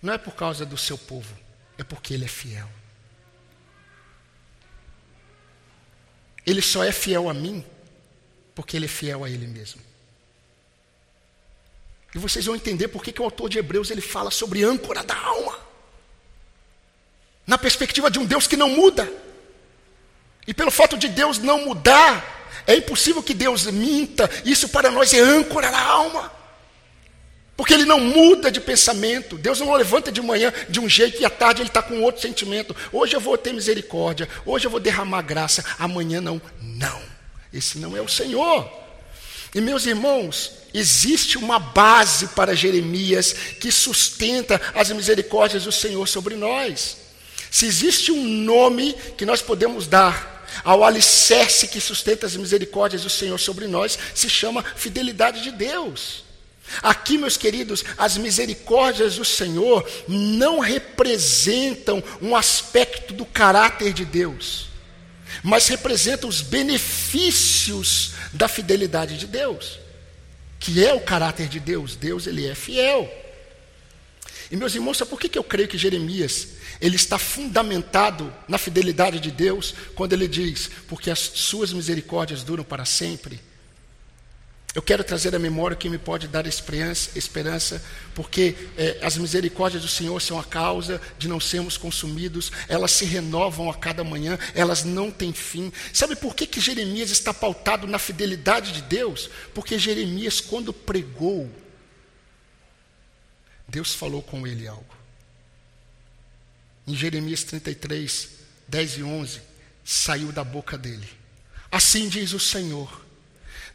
Não 0.00 0.12
é 0.12 0.18
por 0.18 0.36
causa 0.36 0.64
do 0.64 0.78
seu 0.78 0.96
povo, 0.96 1.36
é 1.76 1.82
porque 1.82 2.14
Ele 2.14 2.26
é 2.26 2.28
fiel. 2.28 2.70
Ele 6.46 6.62
só 6.62 6.84
é 6.84 6.92
fiel 6.92 7.28
a 7.28 7.34
mim 7.34 7.73
porque 8.54 8.76
ele 8.76 8.86
é 8.86 8.88
fiel 8.88 9.24
a 9.24 9.30
ele 9.30 9.46
mesmo. 9.46 9.80
E 12.14 12.18
vocês 12.18 12.46
vão 12.46 12.54
entender 12.54 12.88
por 12.88 13.02
que, 13.02 13.10
que 13.10 13.20
o 13.20 13.24
autor 13.24 13.48
de 13.48 13.58
Hebreus 13.58 13.90
ele 13.90 14.00
fala 14.00 14.30
sobre 14.30 14.62
âncora 14.62 15.02
da 15.02 15.16
alma. 15.16 15.58
Na 17.46 17.58
perspectiva 17.58 18.10
de 18.10 18.18
um 18.18 18.24
Deus 18.24 18.46
que 18.46 18.56
não 18.56 18.68
muda. 18.68 19.10
E 20.46 20.54
pelo 20.54 20.70
fato 20.70 20.96
de 20.96 21.08
Deus 21.08 21.38
não 21.38 21.64
mudar, 21.64 22.62
é 22.66 22.76
impossível 22.76 23.22
que 23.22 23.34
Deus 23.34 23.66
minta. 23.66 24.30
Isso 24.44 24.68
para 24.68 24.90
nós 24.90 25.12
é 25.12 25.18
âncora 25.18 25.70
da 25.70 25.80
alma. 25.80 26.32
Porque 27.56 27.74
ele 27.74 27.84
não 27.84 27.98
muda 28.00 28.50
de 28.50 28.60
pensamento. 28.60 29.36
Deus 29.36 29.60
não 29.60 29.72
levanta 29.74 30.12
de 30.12 30.20
manhã 30.20 30.52
de 30.68 30.78
um 30.80 30.88
jeito 30.88 31.20
e 31.20 31.24
à 31.24 31.30
tarde 31.30 31.62
ele 31.62 31.68
está 31.68 31.82
com 31.82 32.00
outro 32.02 32.22
sentimento. 32.22 32.74
Hoje 32.92 33.14
eu 33.16 33.20
vou 33.20 33.36
ter 33.36 33.52
misericórdia. 33.52 34.28
Hoje 34.46 34.66
eu 34.66 34.70
vou 34.70 34.80
derramar 34.80 35.22
graça. 35.22 35.64
Amanhã 35.78 36.20
não. 36.20 36.40
Não. 36.60 37.13
Esse 37.54 37.78
não 37.78 37.96
é 37.96 38.00
o 38.00 38.08
Senhor. 38.08 38.68
E 39.54 39.60
meus 39.60 39.86
irmãos, 39.86 40.50
existe 40.74 41.38
uma 41.38 41.60
base 41.60 42.26
para 42.28 42.56
Jeremias 42.56 43.32
que 43.60 43.70
sustenta 43.70 44.60
as 44.74 44.90
misericórdias 44.90 45.62
do 45.62 45.70
Senhor 45.70 46.06
sobre 46.08 46.34
nós. 46.34 46.96
Se 47.50 47.64
existe 47.66 48.10
um 48.10 48.24
nome 48.24 48.94
que 49.16 49.24
nós 49.24 49.40
podemos 49.40 49.86
dar 49.86 50.44
ao 50.64 50.82
alicerce 50.82 51.68
que 51.68 51.80
sustenta 51.80 52.26
as 52.26 52.36
misericórdias 52.36 53.02
do 53.02 53.10
Senhor 53.10 53.38
sobre 53.38 53.68
nós, 53.68 53.96
se 54.12 54.28
chama 54.28 54.64
fidelidade 54.76 55.42
de 55.42 55.52
Deus. 55.52 56.24
Aqui, 56.82 57.16
meus 57.18 57.36
queridos, 57.36 57.84
as 57.96 58.16
misericórdias 58.16 59.16
do 59.16 59.24
Senhor 59.24 59.88
não 60.08 60.58
representam 60.58 62.02
um 62.20 62.34
aspecto 62.34 63.14
do 63.14 63.24
caráter 63.24 63.92
de 63.92 64.04
Deus, 64.04 64.66
mas 65.44 65.68
representam 65.68 66.26
os 66.26 66.40
benefícios 66.40 68.12
da 68.32 68.48
fidelidade 68.48 69.18
de 69.18 69.26
Deus, 69.26 69.78
que 70.58 70.82
é 70.82 70.94
o 70.94 71.00
caráter 71.00 71.48
de 71.48 71.60
Deus. 71.60 71.94
Deus, 71.94 72.26
ele 72.26 72.46
é 72.46 72.54
fiel. 72.54 73.12
E 74.50 74.56
meus 74.56 74.74
irmãos, 74.74 74.96
sabe 74.96 75.10
por 75.10 75.20
que 75.20 75.36
eu 75.36 75.44
creio 75.44 75.68
que 75.68 75.76
Jeremias 75.76 76.48
ele 76.80 76.96
está 76.96 77.18
fundamentado 77.18 78.32
na 78.48 78.56
fidelidade 78.56 79.20
de 79.20 79.30
Deus 79.30 79.74
quando 79.94 80.14
ele 80.14 80.26
diz: 80.26 80.70
porque 80.88 81.10
as 81.10 81.18
suas 81.18 81.74
misericórdias 81.74 82.42
duram 82.42 82.64
para 82.64 82.86
sempre? 82.86 83.38
Eu 84.74 84.82
quero 84.82 85.04
trazer 85.04 85.32
à 85.36 85.38
memória 85.38 85.76
o 85.76 85.78
que 85.78 85.88
me 85.88 85.98
pode 85.98 86.26
dar 86.26 86.46
esperança, 86.46 87.16
esperança 87.16 87.80
porque 88.12 88.56
é, 88.76 88.98
as 89.02 89.16
misericórdias 89.16 89.82
do 89.82 89.88
Senhor 89.88 90.20
são 90.20 90.36
a 90.36 90.42
causa 90.42 91.00
de 91.16 91.28
não 91.28 91.38
sermos 91.38 91.76
consumidos, 91.76 92.50
elas 92.68 92.90
se 92.90 93.04
renovam 93.04 93.70
a 93.70 93.74
cada 93.74 94.02
manhã, 94.02 94.36
elas 94.52 94.82
não 94.82 95.12
têm 95.12 95.32
fim. 95.32 95.72
Sabe 95.92 96.16
por 96.16 96.34
que, 96.34 96.44
que 96.44 96.60
Jeremias 96.60 97.10
está 97.10 97.32
pautado 97.32 97.86
na 97.86 98.00
fidelidade 98.00 98.72
de 98.72 98.82
Deus? 98.82 99.30
Porque 99.54 99.78
Jeremias, 99.78 100.40
quando 100.40 100.72
pregou, 100.72 101.48
Deus 103.68 103.94
falou 103.94 104.22
com 104.22 104.44
ele 104.44 104.66
algo. 104.66 104.94
Em 106.84 106.96
Jeremias 106.96 107.44
33, 107.44 108.28
10 108.66 108.98
e 108.98 109.02
11, 109.04 109.40
saiu 109.84 110.32
da 110.32 110.42
boca 110.42 110.76
dele. 110.76 111.08
Assim 111.70 112.08
diz 112.08 112.32
o 112.32 112.40
Senhor 112.40 113.04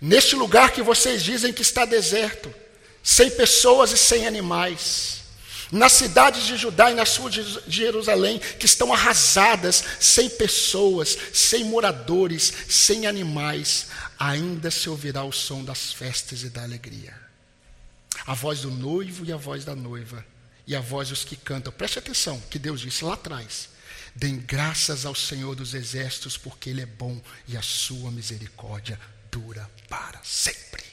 Neste 0.02 0.36
lugar 0.36 0.72
que 0.72 0.82
vocês 0.82 1.22
dizem 1.22 1.52
que 1.52 1.62
está 1.62 1.84
deserto, 1.84 2.54
sem 3.04 3.30
pessoas 3.32 3.92
e 3.92 3.98
sem 3.98 4.26
animais, 4.26 5.20
nas 5.72 5.94
cidades 5.94 6.46
de 6.46 6.58
Judá 6.58 6.90
e 6.90 6.96
na 6.96 7.06
sua 7.06 7.30
de 7.30 7.44
Jerusalém, 7.68 8.40
que 8.40 8.66
estão 8.66 8.94
arrasadas, 8.94 9.84
sem 10.00 10.30
pessoas, 10.30 11.18
sem 11.34 11.66
moradores, 11.66 12.52
sem 12.68 13.06
animais, 13.06 13.88
ainda 14.18 14.72
se 14.72 14.90
ouvirá 14.90 15.24
o 15.24 15.32
som 15.32 15.64
das 15.64 15.94
festas 15.94 16.44
e 16.44 16.50
da 16.50 16.64
alegria. 16.64 17.14
A 18.26 18.34
voz 18.34 18.62
do 18.62 18.72
noivo 18.72 19.26
e 19.26 19.34
a 19.34 19.38
voz 19.38 19.66
da 19.66 19.76
noiva, 19.76 20.26
e 20.66 20.76
a 20.76 20.80
voz 20.80 21.10
dos 21.10 21.24
que 21.24 21.36
cantam. 21.36 21.74
Preste 21.74 22.00
atenção, 22.00 22.42
que 22.50 22.58
Deus 22.58 22.82
disse 22.82 23.04
lá 23.04 23.14
atrás. 23.14 23.70
Deem 24.16 24.38
graças 24.38 25.06
ao 25.06 25.14
Senhor 25.14 25.56
dos 25.56 25.74
exércitos, 25.74 26.36
porque 26.38 26.70
Ele 26.70 26.82
é 26.82 26.86
bom 26.86 27.22
e 27.48 27.56
a 27.56 27.62
sua 27.62 28.12
misericórdia 28.12 29.00
dura 29.32 29.70
para 29.88 30.20
sempre. 30.24 30.90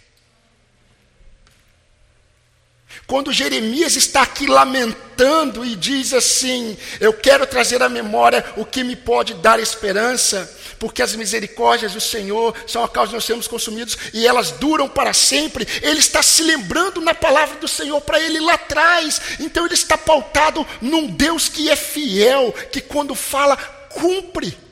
Quando 3.07 3.33
Jeremias 3.33 3.95
está 3.95 4.23
aqui 4.23 4.47
lamentando 4.49 5.65
e 5.65 5.77
diz 5.77 6.13
assim: 6.13 6.77
Eu 6.99 7.13
quero 7.13 7.47
trazer 7.47 7.81
à 7.81 7.89
memória 7.89 8.45
o 8.57 8.65
que 8.65 8.83
me 8.83 8.97
pode 8.97 9.35
dar 9.35 9.61
esperança, 9.61 10.53
porque 10.79 11.03
as 11.03 11.15
misericórdias 11.15 11.93
do 11.93 12.01
Senhor 12.01 12.53
são 12.67 12.83
a 12.83 12.89
causa 12.89 13.11
de 13.11 13.15
nós 13.15 13.25
sermos 13.25 13.47
consumidos 13.47 13.97
e 14.13 14.27
elas 14.27 14.51
duram 14.53 14.89
para 14.89 15.13
sempre. 15.13 15.67
Ele 15.83 16.01
está 16.01 16.21
se 16.21 16.43
lembrando 16.43 17.01
na 17.01 17.15
palavra 17.15 17.57
do 17.61 17.69
Senhor 17.69 18.01
para 18.01 18.21
ele 18.21 18.41
lá 18.41 18.55
atrás. 18.55 19.21
Então 19.39 19.65
ele 19.65 19.75
está 19.75 19.97
pautado 19.97 20.67
num 20.81 21.07
Deus 21.07 21.49
que 21.49 21.71
é 21.71 21.77
fiel, 21.77 22.53
que 22.73 22.81
quando 22.81 23.15
fala, 23.15 23.57
cumpre. 23.89 24.66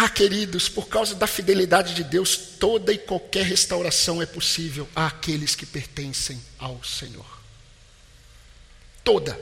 Ah, 0.00 0.08
queridos, 0.08 0.68
por 0.68 0.86
causa 0.86 1.16
da 1.16 1.26
fidelidade 1.26 1.92
de 1.92 2.04
Deus, 2.04 2.36
toda 2.36 2.92
e 2.92 2.98
qualquer 2.98 3.44
restauração 3.44 4.22
é 4.22 4.26
possível 4.26 4.88
àqueles 4.94 5.56
que 5.56 5.66
pertencem 5.66 6.40
ao 6.56 6.84
Senhor. 6.84 7.26
Toda. 9.02 9.36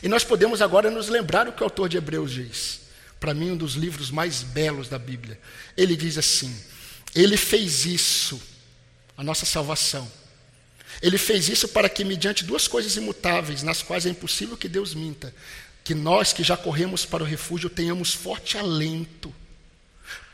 E 0.00 0.06
nós 0.06 0.22
podemos 0.22 0.62
agora 0.62 0.92
nos 0.92 1.08
lembrar 1.08 1.48
o 1.48 1.52
que 1.52 1.60
o 1.60 1.64
autor 1.64 1.88
de 1.88 1.96
Hebreus 1.96 2.30
diz. 2.30 2.82
Para 3.18 3.34
mim, 3.34 3.50
um 3.50 3.56
dos 3.56 3.74
livros 3.74 4.12
mais 4.12 4.44
belos 4.44 4.88
da 4.88 4.96
Bíblia. 4.96 5.36
Ele 5.76 5.96
diz 5.96 6.16
assim: 6.16 6.56
Ele 7.12 7.36
fez 7.36 7.84
isso, 7.84 8.40
a 9.16 9.24
nossa 9.24 9.44
salvação. 9.44 10.08
Ele 11.02 11.18
fez 11.18 11.48
isso 11.48 11.66
para 11.66 11.88
que, 11.88 12.04
mediante 12.04 12.44
duas 12.44 12.68
coisas 12.68 12.94
imutáveis, 12.96 13.64
nas 13.64 13.82
quais 13.82 14.06
é 14.06 14.10
impossível 14.10 14.56
que 14.56 14.68
Deus 14.68 14.94
minta, 14.94 15.34
que 15.84 15.94
nós 15.94 16.32
que 16.32 16.42
já 16.42 16.56
corremos 16.56 17.04
para 17.04 17.22
o 17.22 17.26
refúgio 17.26 17.68
tenhamos 17.68 18.14
forte 18.14 18.56
alento 18.56 19.34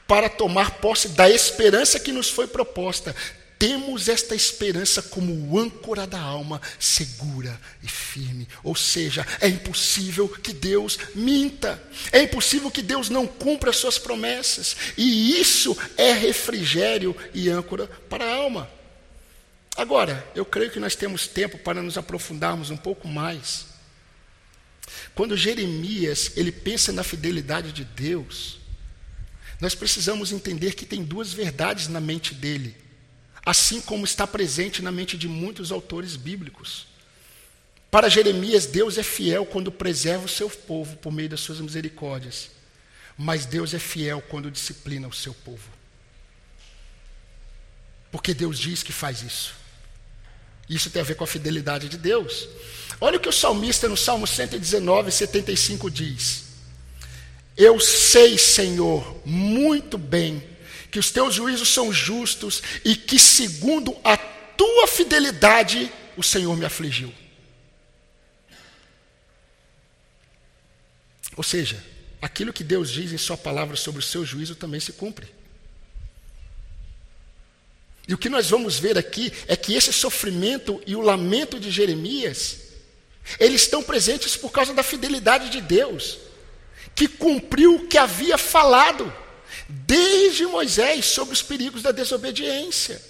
para 0.06 0.30
tomar 0.30 0.78
posse 0.78 1.08
da 1.10 1.28
esperança 1.28 2.00
que 2.00 2.12
nos 2.12 2.30
foi 2.30 2.46
proposta. 2.46 3.14
Temos 3.58 4.08
esta 4.08 4.34
esperança 4.34 5.02
como 5.02 5.58
âncora 5.58 6.06
da 6.06 6.20
alma, 6.20 6.62
segura 6.78 7.60
e 7.82 7.88
firme. 7.88 8.48
Ou 8.62 8.74
seja, 8.74 9.26
é 9.40 9.48
impossível 9.48 10.28
que 10.28 10.52
Deus 10.52 10.96
minta, 11.14 11.82
é 12.12 12.22
impossível 12.22 12.70
que 12.70 12.80
Deus 12.80 13.10
não 13.10 13.26
cumpra 13.26 13.70
as 13.70 13.76
suas 13.76 13.98
promessas, 13.98 14.76
e 14.96 15.38
isso 15.40 15.76
é 15.96 16.12
refrigério 16.12 17.14
e 17.34 17.50
âncora 17.50 17.86
para 18.08 18.24
a 18.24 18.34
alma. 18.34 18.70
Agora, 19.76 20.26
eu 20.34 20.44
creio 20.44 20.70
que 20.70 20.80
nós 20.80 20.94
temos 20.94 21.26
tempo 21.26 21.58
para 21.58 21.82
nos 21.82 21.98
aprofundarmos 21.98 22.70
um 22.70 22.76
pouco 22.76 23.06
mais 23.06 23.67
quando 25.14 25.36
Jeremias 25.36 26.32
ele 26.36 26.52
pensa 26.52 26.92
na 26.92 27.02
fidelidade 27.02 27.72
de 27.72 27.84
Deus, 27.84 28.58
nós 29.60 29.74
precisamos 29.74 30.32
entender 30.32 30.74
que 30.74 30.86
tem 30.86 31.02
duas 31.02 31.32
verdades 31.32 31.88
na 31.88 32.00
mente 32.00 32.34
dele, 32.34 32.76
assim 33.44 33.80
como 33.80 34.04
está 34.04 34.26
presente 34.26 34.82
na 34.82 34.92
mente 34.92 35.16
de 35.18 35.26
muitos 35.26 35.72
autores 35.72 36.16
bíblicos. 36.16 36.86
Para 37.90 38.08
Jeremias, 38.08 38.66
Deus 38.66 38.98
é 38.98 39.02
fiel 39.02 39.46
quando 39.46 39.72
preserva 39.72 40.26
o 40.26 40.28
seu 40.28 40.48
povo 40.50 40.96
por 40.98 41.12
meio 41.12 41.28
das 41.28 41.40
suas 41.40 41.58
misericórdias, 41.60 42.50
mas 43.16 43.46
Deus 43.46 43.74
é 43.74 43.78
fiel 43.78 44.20
quando 44.20 44.50
disciplina 44.50 45.08
o 45.08 45.12
seu 45.12 45.34
povo. 45.34 45.78
Porque 48.12 48.32
Deus 48.32 48.58
diz 48.58 48.82
que 48.82 48.92
faz 48.92 49.22
isso. 49.22 49.54
Isso 50.68 50.90
tem 50.90 51.00
a 51.00 51.04
ver 51.04 51.14
com 51.14 51.24
a 51.24 51.26
fidelidade 51.26 51.88
de 51.88 51.96
Deus. 51.96 52.46
Olha 53.00 53.16
o 53.16 53.20
que 53.20 53.28
o 53.28 53.32
salmista 53.32 53.88
no 53.88 53.96
Salmo 53.96 54.26
119, 54.26 55.12
75 55.12 55.90
diz: 55.90 56.44
Eu 57.56 57.78
sei, 57.78 58.36
Senhor, 58.36 59.20
muito 59.24 59.96
bem, 59.96 60.42
que 60.90 60.98
os 60.98 61.10
teus 61.10 61.34
juízos 61.34 61.68
são 61.68 61.92
justos 61.92 62.62
e 62.84 62.96
que, 62.96 63.18
segundo 63.18 63.96
a 64.02 64.16
tua 64.16 64.88
fidelidade, 64.88 65.92
o 66.16 66.22
Senhor 66.22 66.56
me 66.56 66.64
afligiu. 66.64 67.14
Ou 71.36 71.44
seja, 71.44 71.82
aquilo 72.20 72.52
que 72.52 72.64
Deus 72.64 72.90
diz 72.90 73.12
em 73.12 73.18
Sua 73.18 73.36
palavra 73.36 73.76
sobre 73.76 74.00
o 74.00 74.04
seu 74.04 74.24
juízo 74.24 74.56
também 74.56 74.80
se 74.80 74.92
cumpre. 74.92 75.28
E 78.08 78.14
o 78.14 78.18
que 78.18 78.28
nós 78.28 78.50
vamos 78.50 78.78
ver 78.78 78.98
aqui 78.98 79.32
é 79.46 79.54
que 79.54 79.74
esse 79.74 79.92
sofrimento 79.92 80.82
e 80.84 80.96
o 80.96 81.00
lamento 81.02 81.60
de 81.60 81.70
Jeremias, 81.70 82.67
eles 83.38 83.62
estão 83.62 83.82
presentes 83.82 84.36
por 84.36 84.50
causa 84.50 84.72
da 84.72 84.82
fidelidade 84.82 85.50
de 85.50 85.60
Deus, 85.60 86.18
que 86.94 87.08
cumpriu 87.08 87.76
o 87.76 87.86
que 87.88 87.98
havia 87.98 88.38
falado 88.38 89.12
desde 89.68 90.46
Moisés 90.46 91.06
sobre 91.06 91.34
os 91.34 91.42
perigos 91.42 91.82
da 91.82 91.92
desobediência. 91.92 93.00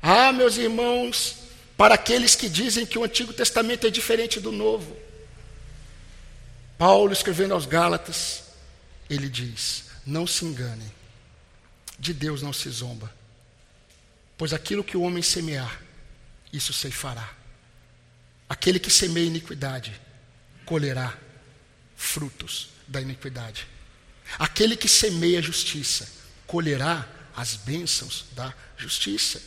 Ah, 0.00 0.32
meus 0.32 0.56
irmãos, 0.56 1.36
para 1.76 1.94
aqueles 1.94 2.34
que 2.34 2.48
dizem 2.48 2.86
que 2.86 2.98
o 2.98 3.04
Antigo 3.04 3.32
Testamento 3.32 3.86
é 3.86 3.90
diferente 3.90 4.40
do 4.40 4.50
Novo, 4.50 4.96
Paulo 6.78 7.12
escrevendo 7.12 7.54
aos 7.54 7.66
Gálatas, 7.66 8.42
ele 9.08 9.28
diz: 9.28 9.84
Não 10.04 10.26
se 10.26 10.44
enganem, 10.44 10.92
de 11.98 12.12
Deus 12.12 12.42
não 12.42 12.52
se 12.52 12.68
zomba 12.70 13.22
Pois 14.42 14.52
aquilo 14.52 14.82
que 14.82 14.96
o 14.96 15.02
homem 15.02 15.22
semear, 15.22 15.80
isso 16.52 16.72
ceifará. 16.72 17.30
Aquele 18.52 18.78
que 18.78 18.90
semeia 18.90 19.24
iniquidade, 19.24 19.98
colherá 20.66 21.18
frutos 21.96 22.68
da 22.86 23.00
iniquidade. 23.00 23.66
Aquele 24.38 24.76
que 24.76 24.88
semeia 24.88 25.40
justiça, 25.40 26.06
colherá 26.46 27.08
as 27.34 27.56
bênçãos 27.56 28.26
da 28.32 28.52
justiça. 28.76 29.40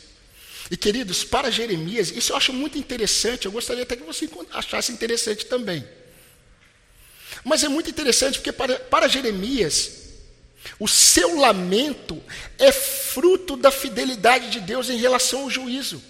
E 0.68 0.76
queridos, 0.76 1.22
para 1.22 1.52
Jeremias, 1.52 2.10
isso 2.10 2.32
eu 2.32 2.36
acho 2.36 2.52
muito 2.52 2.78
interessante, 2.78 3.46
eu 3.46 3.52
gostaria 3.52 3.84
até 3.84 3.94
que 3.94 4.02
você 4.02 4.28
achasse 4.50 4.90
interessante 4.90 5.46
também. 5.46 5.86
Mas 7.44 7.62
é 7.62 7.68
muito 7.68 7.88
interessante 7.88 8.38
porque 8.38 8.50
para, 8.50 8.76
para 8.80 9.06
Jeremias, 9.06 9.92
O 10.78 10.88
seu 10.88 11.36
lamento 11.36 12.20
é 12.58 12.72
fruto 12.72 13.56
da 13.56 13.70
fidelidade 13.70 14.50
de 14.50 14.60
Deus 14.60 14.90
em 14.90 14.98
relação 14.98 15.42
ao 15.42 15.50
juízo. 15.50 16.02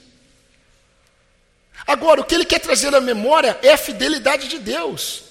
Agora, 1.86 2.20
o 2.20 2.24
que 2.24 2.34
ele 2.34 2.44
quer 2.44 2.58
trazer 2.58 2.94
à 2.94 3.00
memória 3.00 3.58
é 3.62 3.72
a 3.72 3.78
fidelidade 3.78 4.48
de 4.48 4.58
Deus, 4.58 5.22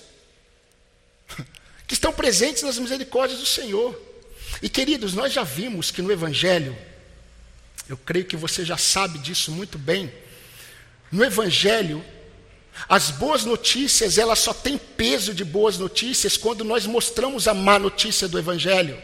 que 1.85 1.93
estão 1.93 2.13
presentes 2.13 2.63
nas 2.63 2.77
misericórdias 2.77 3.39
do 3.39 3.45
Senhor. 3.45 3.99
E 4.61 4.69
queridos, 4.69 5.13
nós 5.13 5.33
já 5.33 5.43
vimos 5.43 5.91
que 5.91 6.01
no 6.01 6.11
Evangelho, 6.11 6.75
eu 7.89 7.97
creio 7.97 8.25
que 8.25 8.37
você 8.37 8.63
já 8.63 8.77
sabe 8.77 9.19
disso 9.19 9.51
muito 9.51 9.77
bem, 9.77 10.11
no 11.11 11.23
Evangelho, 11.23 12.03
as 12.87 13.09
boas 13.11 13.45
notícias, 13.45 14.17
elas 14.17 14.39
só 14.39 14.53
têm 14.53 14.77
peso 14.77 15.33
de 15.33 15.43
boas 15.43 15.77
notícias 15.77 16.37
quando 16.37 16.63
nós 16.63 16.85
mostramos 16.85 17.47
a 17.47 17.53
má 17.53 17.79
notícia 17.79 18.27
do 18.27 18.37
Evangelho. 18.37 19.01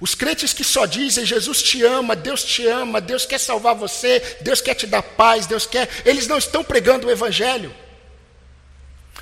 Os 0.00 0.14
crentes 0.14 0.52
que 0.52 0.62
só 0.62 0.84
dizem 0.84 1.24
Jesus 1.24 1.62
te 1.62 1.82
ama, 1.82 2.14
Deus 2.14 2.44
te 2.44 2.66
ama, 2.66 3.00
Deus 3.00 3.24
quer 3.24 3.38
salvar 3.38 3.74
você, 3.74 4.20
Deus 4.42 4.60
quer 4.60 4.74
te 4.74 4.86
dar 4.86 5.02
paz, 5.02 5.46
Deus 5.46 5.66
quer, 5.66 5.88
eles 6.04 6.26
não 6.26 6.36
estão 6.36 6.62
pregando 6.62 7.06
o 7.06 7.10
Evangelho. 7.10 7.74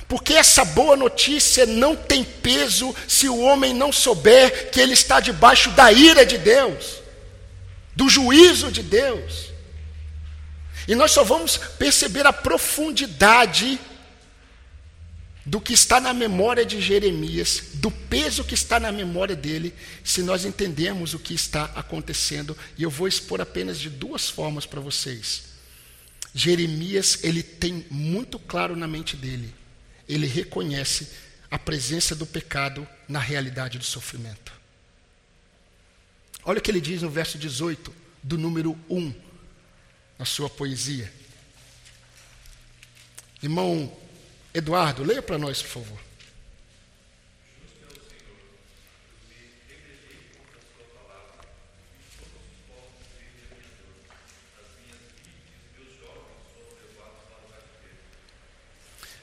Porque 0.07 0.33
essa 0.33 0.63
boa 0.63 0.95
notícia 0.95 1.65
não 1.65 1.95
tem 1.95 2.23
peso 2.23 2.93
se 3.07 3.27
o 3.27 3.39
homem 3.39 3.73
não 3.73 3.91
souber 3.91 4.69
que 4.69 4.79
ele 4.79 4.93
está 4.93 5.19
debaixo 5.19 5.71
da 5.71 5.91
ira 5.91 6.25
de 6.25 6.37
Deus, 6.37 7.01
do 7.95 8.09
juízo 8.09 8.71
de 8.71 8.83
Deus. 8.83 9.51
E 10.87 10.93
nós 10.93 11.11
só 11.11 11.23
vamos 11.23 11.57
perceber 11.57 12.27
a 12.27 12.33
profundidade 12.33 13.79
do 15.45 15.61
que 15.61 15.73
está 15.73 15.99
na 16.01 16.11
memória 16.11 16.65
de 16.65 16.81
Jeremias, 16.81 17.65
do 17.75 17.91
peso 17.91 18.43
que 18.43 18.55
está 18.55 18.79
na 18.79 18.91
memória 18.91 19.35
dele, 19.35 19.75
se 20.03 20.23
nós 20.23 20.43
entendemos 20.43 21.13
o 21.13 21.19
que 21.19 21.35
está 21.35 21.65
acontecendo, 21.75 22.57
e 22.75 22.81
eu 22.81 22.89
vou 22.89 23.07
expor 23.07 23.39
apenas 23.39 23.79
de 23.79 23.89
duas 23.89 24.27
formas 24.27 24.65
para 24.65 24.81
vocês. 24.81 25.43
Jeremias, 26.33 27.23
ele 27.23 27.43
tem 27.43 27.85
muito 27.91 28.39
claro 28.39 28.75
na 28.75 28.87
mente 28.87 29.15
dele, 29.15 29.53
ele 30.09 30.25
reconhece 30.25 31.09
a 31.51 31.59
presença 31.59 32.15
do 32.15 32.25
pecado 32.25 32.87
na 33.07 33.19
realidade 33.19 33.77
do 33.77 33.85
sofrimento. 33.85 34.51
Olha 36.43 36.57
o 36.57 36.61
que 36.61 36.71
ele 36.71 36.81
diz 36.81 37.03
no 37.03 37.09
verso 37.09 37.37
18, 37.37 37.93
do 38.23 38.37
número 38.37 38.77
1, 38.89 39.13
na 40.17 40.25
sua 40.25 40.49
poesia. 40.49 41.11
Irmão 43.43 43.95
Eduardo, 44.55 45.03
leia 45.03 45.21
para 45.21 45.37
nós, 45.37 45.61
por 45.61 45.67
favor. 45.67 45.99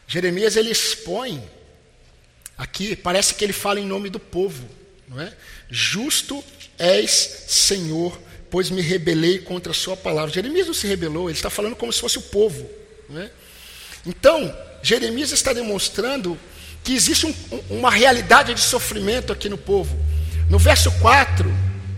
Jeremias 0.07 0.57
ele 0.57 0.71
expõe 0.71 1.43
aqui, 2.59 2.95
parece 2.95 3.35
que 3.35 3.43
ele 3.43 3.55
fala 3.55 3.81
em 3.81 3.87
nome 3.87 4.11
do 4.11 4.21
povo, 4.21 4.69
não 5.09 5.19
é? 5.19 5.35
Justo 5.71 6.45
és, 6.79 7.11
Senhor, 7.49 8.21
pois 8.51 8.69
me 8.69 8.83
rebelei 8.83 9.39
contra 9.39 9.73
a 9.73 9.75
sua 9.75 9.97
palavra. 9.97 10.31
Jeremias 10.31 10.67
não 10.67 10.75
se 10.75 10.87
rebelou, 10.87 11.31
ele 11.31 11.39
está 11.39 11.49
falando 11.49 11.75
como 11.75 11.91
se 11.91 12.01
fosse 12.01 12.19
o 12.19 12.23
povo, 12.23 12.71
não 13.09 13.23
é? 13.23 13.31
Então, 14.05 14.55
Jeremias 14.83 15.31
está 15.31 15.53
demonstrando 15.53 16.39
que 16.83 16.93
existe 16.93 17.27
um, 17.27 17.35
uma 17.71 17.91
realidade 17.91 18.53
de 18.53 18.61
sofrimento 18.61 19.33
aqui 19.33 19.49
no 19.49 19.57
povo. 19.57 19.97
No 20.51 20.59
verso 20.59 20.91
4 20.99 21.51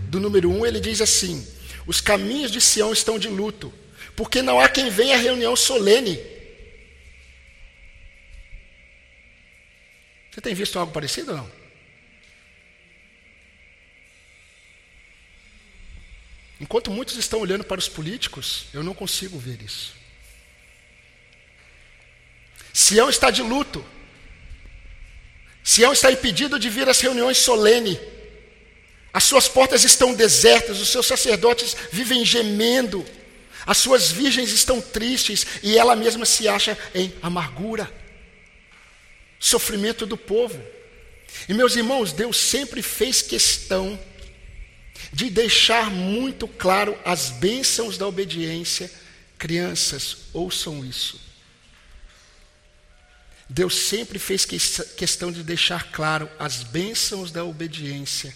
do 0.09 0.21
número 0.21 0.51
1, 0.51 0.67
ele 0.67 0.81
diz 0.81 1.01
assim: 1.01 1.47
Os 1.87 2.01
caminhos 2.01 2.51
de 2.51 2.61
Sião 2.61 2.93
estão 2.93 3.19
de 3.19 3.29
luto, 3.29 3.73
porque 4.15 4.43
não 4.43 4.61
há 4.61 4.69
quem 4.69 4.91
venha 4.91 5.15
à 5.15 5.19
reunião 5.19 5.57
solene. 5.57 6.21
Você 10.31 10.41
tem 10.41 10.55
visto 10.55 10.79
algo 10.79 10.93
parecido 10.93 11.31
ou 11.31 11.37
não? 11.39 11.65
Enquanto 16.61 16.91
muitos 16.91 17.17
estão 17.17 17.41
olhando 17.41 17.65
para 17.65 17.79
os 17.79 17.89
políticos, 17.89 18.67
eu 18.73 18.83
não 18.83 18.95
consigo 18.95 19.39
ver 19.39 19.61
isso. 19.63 19.95
Sião 22.75 23.09
está 23.09 23.31
de 23.31 23.41
luto. 23.41 23.85
Sião 25.63 25.93
está 25.93 26.11
impedido 26.11 26.59
de 26.59 26.69
vir 26.69 26.89
às 26.89 27.01
reuniões 27.01 27.39
solenes. 27.39 27.97
As 29.13 29.23
suas 29.23 29.47
portas 29.47 29.85
estão 29.85 30.13
desertas, 30.13 30.81
os 30.81 30.89
seus 30.89 31.07
sacerdotes 31.07 31.77
vivem 31.93 32.25
gemendo, 32.25 33.07
as 33.65 33.79
suas 33.79 34.11
virgens 34.11 34.51
estão 34.51 34.81
tristes 34.81 35.47
e 35.63 35.79
ela 35.79 35.95
mesma 35.95 36.27
se 36.27 36.49
acha 36.49 36.77
em 36.93 37.15
amargura. 37.23 37.89
Sofrimento 39.39 40.05
do 40.05 40.17
povo. 40.17 40.61
E 41.49 41.55
meus 41.55 41.77
irmãos, 41.77 42.13
Deus 42.13 42.37
sempre 42.37 42.83
fez 42.83 43.23
questão 43.23 43.99
de 45.13 45.31
deixar 45.31 45.93
muito 45.93 46.49
claro 46.49 46.99
as 47.05 47.31
bênçãos 47.31 47.97
da 47.97 48.09
obediência. 48.09 48.91
Crianças, 49.39 50.17
ouçam 50.33 50.85
isso. 50.85 51.34
Deus 53.49 53.75
sempre 53.75 54.19
fez 54.19 54.45
questão 54.45 55.31
de 55.31 55.43
deixar 55.43 55.93
claro 55.93 56.31
as 56.39 56.63
bênçãos 56.63 57.31
da 57.31 57.45
obediência 57.45 58.35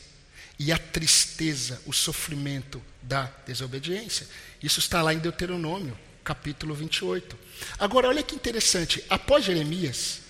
e 0.59 0.73
a 0.73 0.79
tristeza, 0.79 1.81
o 1.87 1.93
sofrimento 1.93 2.83
da 3.01 3.31
desobediência. 3.47 4.27
Isso 4.63 4.81
está 4.81 5.01
lá 5.01 5.15
em 5.15 5.19
Deuteronômio, 5.19 5.97
capítulo 6.23 6.75
28. 6.75 7.39
Agora, 7.79 8.09
olha 8.09 8.23
que 8.23 8.35
interessante: 8.35 9.03
após 9.09 9.45
Jeremias, 9.45 10.21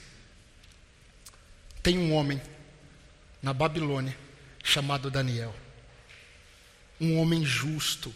tem 1.82 1.98
um 1.98 2.12
homem 2.12 2.40
na 3.42 3.52
Babilônia 3.52 4.16
chamado 4.62 5.10
Daniel. 5.10 5.54
Um 7.00 7.18
homem 7.18 7.44
justo. 7.44 8.14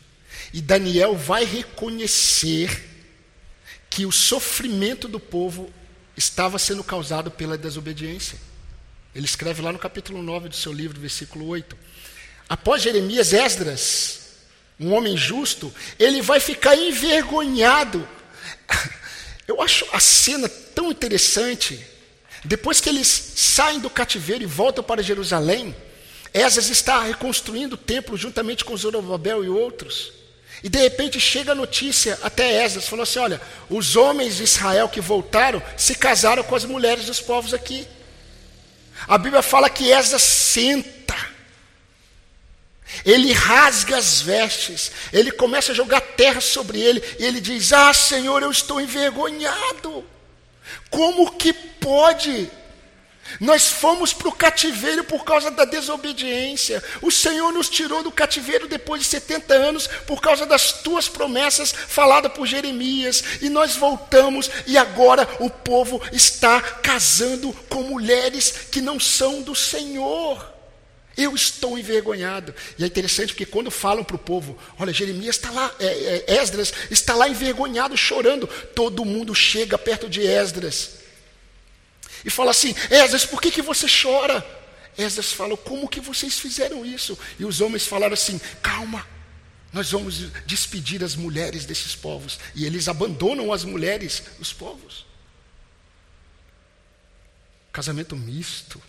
E 0.53 0.61
Daniel 0.61 1.17
vai 1.17 1.45
reconhecer 1.45 2.91
que 3.91 4.07
o 4.07 4.13
sofrimento 4.13 5.07
do 5.09 5.21
povo 5.21 5.73
estava 6.17 6.59
sendo 6.59 6.85
causado 6.85 7.31
pela 7.31 7.57
desobediência. 7.59 8.39
Ele 9.15 9.27
escreve 9.27 9.61
lá 9.63 9.73
no 9.73 9.79
capítulo 9.79 10.23
9 10.23 10.49
do 10.49 10.57
seu 10.57 10.73
livro, 10.73 11.01
versículo 11.01 11.47
8. 11.47 11.77
Após 12.49 12.83
Jeremias, 12.83 13.33
Esdras, 13.33 14.21
um 14.79 14.93
homem 14.93 15.17
justo, 15.17 15.73
ele 15.99 16.23
vai 16.23 16.41
ficar 16.41 16.77
envergonhado. 16.77 18.09
Eu 19.47 19.61
acho 19.61 19.87
a 19.93 20.01
cena 20.01 20.49
tão 20.49 20.91
interessante. 20.91 21.85
Depois 22.45 22.81
que 22.81 22.89
eles 22.89 23.07
saem 23.09 23.81
do 23.81 23.91
cativeiro 23.91 24.43
e 24.43 24.47
voltam 24.47 24.83
para 24.83 25.03
Jerusalém, 25.03 25.75
Esdras 26.33 26.71
está 26.71 27.03
reconstruindo 27.03 27.75
o 27.75 27.79
templo 27.79 28.17
juntamente 28.17 28.65
com 28.65 28.77
Zorobabel 28.77 29.45
e 29.45 29.49
outros. 29.49 30.22
E 30.63 30.69
de 30.69 30.79
repente 30.79 31.21
chega 31.21 31.53
a 31.53 31.57
notícia 31.57 32.19
até 32.23 32.65
Esdras, 32.65 32.89
falou 32.89 33.03
assim: 33.03 33.19
olha, 33.19 33.41
os 33.69 33.97
homens 33.97 34.37
de 34.37 34.45
Israel 34.45 34.89
que 34.89 35.01
voltaram 35.01 35.63
se 35.77 35.95
casaram 35.95 36.43
com 36.43 36.55
as 36.55 36.65
mulheres 36.65 37.07
dos 37.07 37.21
povos 37.21 37.55
aqui. 37.55 37.87
A 39.07 39.19
Bíblia 39.19 39.43
fala 39.43 39.69
que 39.69 39.91
Esdras 39.91 40.23
senta, 40.23 41.17
ele 43.05 43.33
rasga 43.33 43.97
as 43.97 44.21
vestes, 44.21 44.93
ele 45.13 45.33
começa 45.33 45.73
a 45.73 45.75
jogar 45.75 46.01
terra 46.01 46.41
sobre 46.41 46.81
ele, 46.81 47.03
e 47.19 47.25
ele 47.25 47.41
diz: 47.41 47.73
Ah, 47.73 47.93
Senhor, 47.93 48.43
eu 48.43 48.51
estou 48.51 48.81
envergonhado. 48.81 50.05
Como 50.91 51.33
que 51.33 51.53
pode 51.53 52.49
nós 53.41 53.69
fomos 53.69 54.13
para 54.13 54.29
o 54.29 54.33
cativeiro 54.33 55.05
por 55.05 55.25
causa 55.25 55.51
da 55.51 55.65
desobediência. 55.65 56.83
O 57.01 57.11
Senhor 57.11 57.53
nos 57.53 57.69
tirou 57.69 58.03
do 58.03 58.13
cativeiro 58.13 58.69
depois 58.69 59.03
de 59.03 59.09
70 59.09 59.55
anos 59.55 59.87
por 60.07 60.21
causa 60.21 60.45
das 60.45 60.73
tuas 60.83 61.09
promessas 61.09 61.73
faladas 61.73 62.33
por 62.33 62.47
Jeremias. 62.47 63.23
E 63.41 63.49
nós 63.49 63.77
voltamos 63.77 64.51
e 64.67 64.77
agora 64.77 65.29
o 65.41 65.49
povo 65.49 66.01
está 66.13 66.61
casando 66.61 67.53
com 67.69 67.83
mulheres 67.83 68.53
que 68.71 68.81
não 68.81 69.01
são 69.01 69.43
do 69.43 69.55
Senhor. 69.55 70.51
Eu 71.17 71.35
estou 71.35 71.79
envergonhado. 71.79 72.55
E 72.79 72.85
é 72.85 72.87
interessante 72.87 73.29
porque 73.29 73.45
quando 73.45 73.71
falam 73.71 74.03
para 74.03 74.17
o 74.17 74.19
povo, 74.19 74.57
olha, 74.79 74.93
Jeremias 74.93 75.37
está 75.37 75.51
lá, 75.51 75.71
é, 75.79 76.25
é, 76.27 76.35
Esdras 76.41 76.73
está 76.91 77.15
lá 77.15 77.29
envergonhado, 77.29 77.97
chorando. 77.97 78.47
Todo 78.75 79.05
mundo 79.05 79.35
chega 79.35 79.77
perto 79.77 80.09
de 80.09 80.23
Esdras 80.27 81.02
e 82.25 82.31
fala 82.31 82.51
assim: 82.51 82.75
Esdras, 82.91 83.25
por 83.25 83.41
que, 83.41 83.51
que 83.51 83.63
você 83.63 83.87
chora? 83.87 84.45
Esdras 84.97 85.33
fala: 85.33 85.57
Como 85.57 85.89
que 85.89 86.01
vocês 86.01 86.39
fizeram 86.39 86.85
isso? 86.85 87.19
E 87.39 87.45
os 87.45 87.61
homens 87.61 87.87
falaram 87.87 88.15
assim: 88.15 88.41
Calma, 88.63 89.07
nós 89.73 89.91
vamos 89.91 90.31
despedir 90.45 91.03
as 91.03 91.17
mulheres 91.17 91.65
desses 91.65 91.97
povos. 91.97 92.39
E 92.55 92.67
eles 92.67 92.89
abandonam 92.89 93.53
as 93.53 93.65
mulheres 93.65 94.23
dos 94.39 94.53
povos. 94.53 95.07
Casamento 97.73 98.15
misto. 98.15 98.81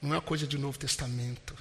Não 0.00 0.10
é 0.10 0.16
uma 0.16 0.22
coisa 0.22 0.46
de 0.46 0.56
Novo 0.56 0.78
Testamento. 0.78 1.56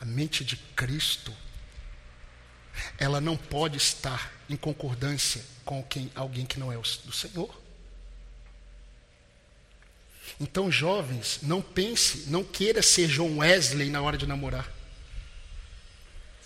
A 0.00 0.04
mente 0.04 0.44
de 0.44 0.56
Cristo, 0.76 1.34
ela 2.98 3.20
não 3.20 3.36
pode 3.36 3.76
estar 3.76 4.32
em 4.48 4.56
concordância 4.56 5.42
com 5.64 5.82
quem, 5.82 6.10
alguém 6.14 6.46
que 6.46 6.58
não 6.58 6.72
é 6.72 6.76
do 6.76 7.12
Senhor. 7.12 7.54
Então, 10.40 10.70
jovens, 10.70 11.40
não 11.42 11.60
pense, 11.60 12.24
não 12.28 12.44
queira 12.44 12.82
ser 12.82 13.08
John 13.08 13.38
Wesley 13.38 13.90
na 13.90 14.00
hora 14.00 14.16
de 14.16 14.26
namorar. 14.26 14.70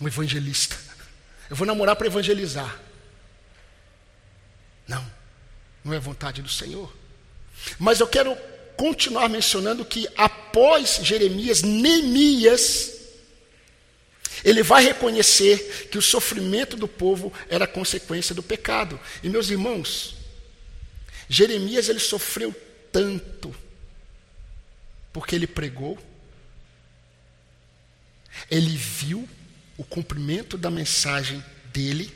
Um 0.01 0.07
evangelista. 0.07 0.77
Eu 1.49 1.55
vou 1.55 1.67
namorar 1.67 1.95
para 1.95 2.07
evangelizar. 2.07 2.79
Não, 4.87 5.05
não 5.83 5.93
é 5.93 5.99
vontade 5.99 6.41
do 6.41 6.49
Senhor. 6.49 6.91
Mas 7.77 7.99
eu 7.99 8.07
quero 8.07 8.35
continuar 8.75 9.29
mencionando 9.29 9.85
que 9.85 10.07
após 10.17 10.99
Jeremias, 11.03 11.61
Neemias, 11.61 12.92
ele 14.43 14.63
vai 14.63 14.83
reconhecer 14.83 15.87
que 15.89 15.97
o 15.97 16.01
sofrimento 16.01 16.75
do 16.75 16.87
povo 16.87 17.31
era 17.49 17.65
consequência 17.65 18.35
do 18.35 18.43
pecado. 18.43 18.99
E 19.21 19.29
meus 19.29 19.49
irmãos, 19.49 20.15
Jeremias 21.29 21.89
ele 21.89 21.99
sofreu 21.99 22.53
tanto 22.91 23.55
porque 25.11 25.35
ele 25.35 25.47
pregou, 25.47 25.97
ele 28.49 28.75
viu 28.75 29.29
o 29.77 29.83
cumprimento 29.83 30.57
da 30.57 30.71
mensagem 30.71 31.43
dele 31.71 32.11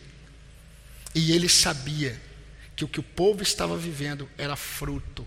e 1.13 1.31
ele 1.31 1.47
sabia 1.47 2.19
que 2.75 2.83
o 2.83 2.87
que 2.87 2.99
o 2.99 3.03
povo 3.03 3.41
estava 3.41 3.77
vivendo 3.77 4.29
era 4.37 4.55
fruto 4.55 5.25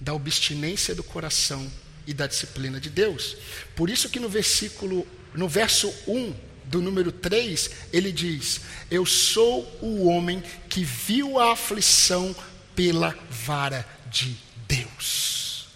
da 0.00 0.12
obstinência 0.12 0.94
do 0.94 1.02
coração 1.02 1.70
e 2.06 2.12
da 2.12 2.26
disciplina 2.26 2.80
de 2.80 2.90
Deus. 2.90 3.36
Por 3.74 3.88
isso 3.88 4.08
que 4.08 4.20
no 4.20 4.28
versículo, 4.28 5.06
no 5.34 5.48
verso 5.48 5.92
1 6.06 6.34
do 6.64 6.80
número 6.80 7.12
3, 7.12 7.70
ele 7.92 8.12
diz: 8.12 8.60
Eu 8.90 9.04
sou 9.04 9.62
o 9.82 10.06
homem 10.06 10.42
que 10.68 10.84
viu 10.84 11.38
a 11.38 11.52
aflição 11.52 12.34
pela 12.74 13.16
vara 13.28 13.86
de 14.10 14.36
Deus. 14.66 15.66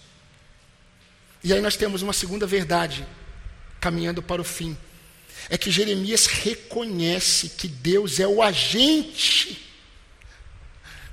E 1.43 1.53
aí 1.53 1.61
nós 1.61 1.75
temos 1.75 2.01
uma 2.01 2.13
segunda 2.13 2.45
verdade, 2.45 3.05
caminhando 3.79 4.21
para 4.21 4.41
o 4.41 4.45
fim. 4.45 4.77
É 5.49 5.57
que 5.57 5.71
Jeremias 5.71 6.25
reconhece 6.25 7.49
que 7.49 7.67
Deus 7.67 8.19
é 8.19 8.27
o 8.27 8.41
agente. 8.41 9.69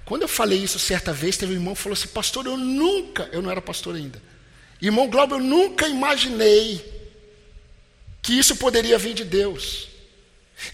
Quando 0.05 0.23
eu 0.23 0.29
falei 0.29 0.59
isso 0.59 0.79
certa 0.79 1.13
vez, 1.13 1.37
teve 1.37 1.53
um 1.53 1.57
irmão 1.57 1.75
que 1.75 1.83
falou 1.83 1.95
assim: 1.95 2.09
Pastor, 2.09 2.47
eu 2.47 2.57
nunca, 2.57 3.29
eu 3.33 3.43
não 3.43 3.51
era 3.51 3.61
pastor 3.61 3.97
ainda. 3.97 4.23
Irmão 4.81 5.09
Glauber, 5.09 5.37
eu 5.37 5.41
nunca 5.41 5.89
imaginei 5.89 6.96
que 8.27 8.37
isso 8.37 8.57
poderia 8.57 8.99
vir 8.99 9.15
de 9.15 9.25
Deus. 9.25 9.87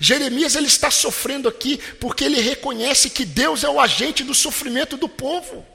Jeremias 0.00 0.56
ele 0.56 0.68
está 0.68 0.90
sofrendo 0.90 1.46
aqui 1.46 1.76
porque 2.00 2.24
ele 2.24 2.40
reconhece 2.40 3.10
que 3.10 3.26
Deus 3.26 3.62
é 3.62 3.68
o 3.68 3.78
agente 3.78 4.24
do 4.24 4.32
sofrimento 4.32 4.96
do 4.96 5.06
povo. 5.06 5.66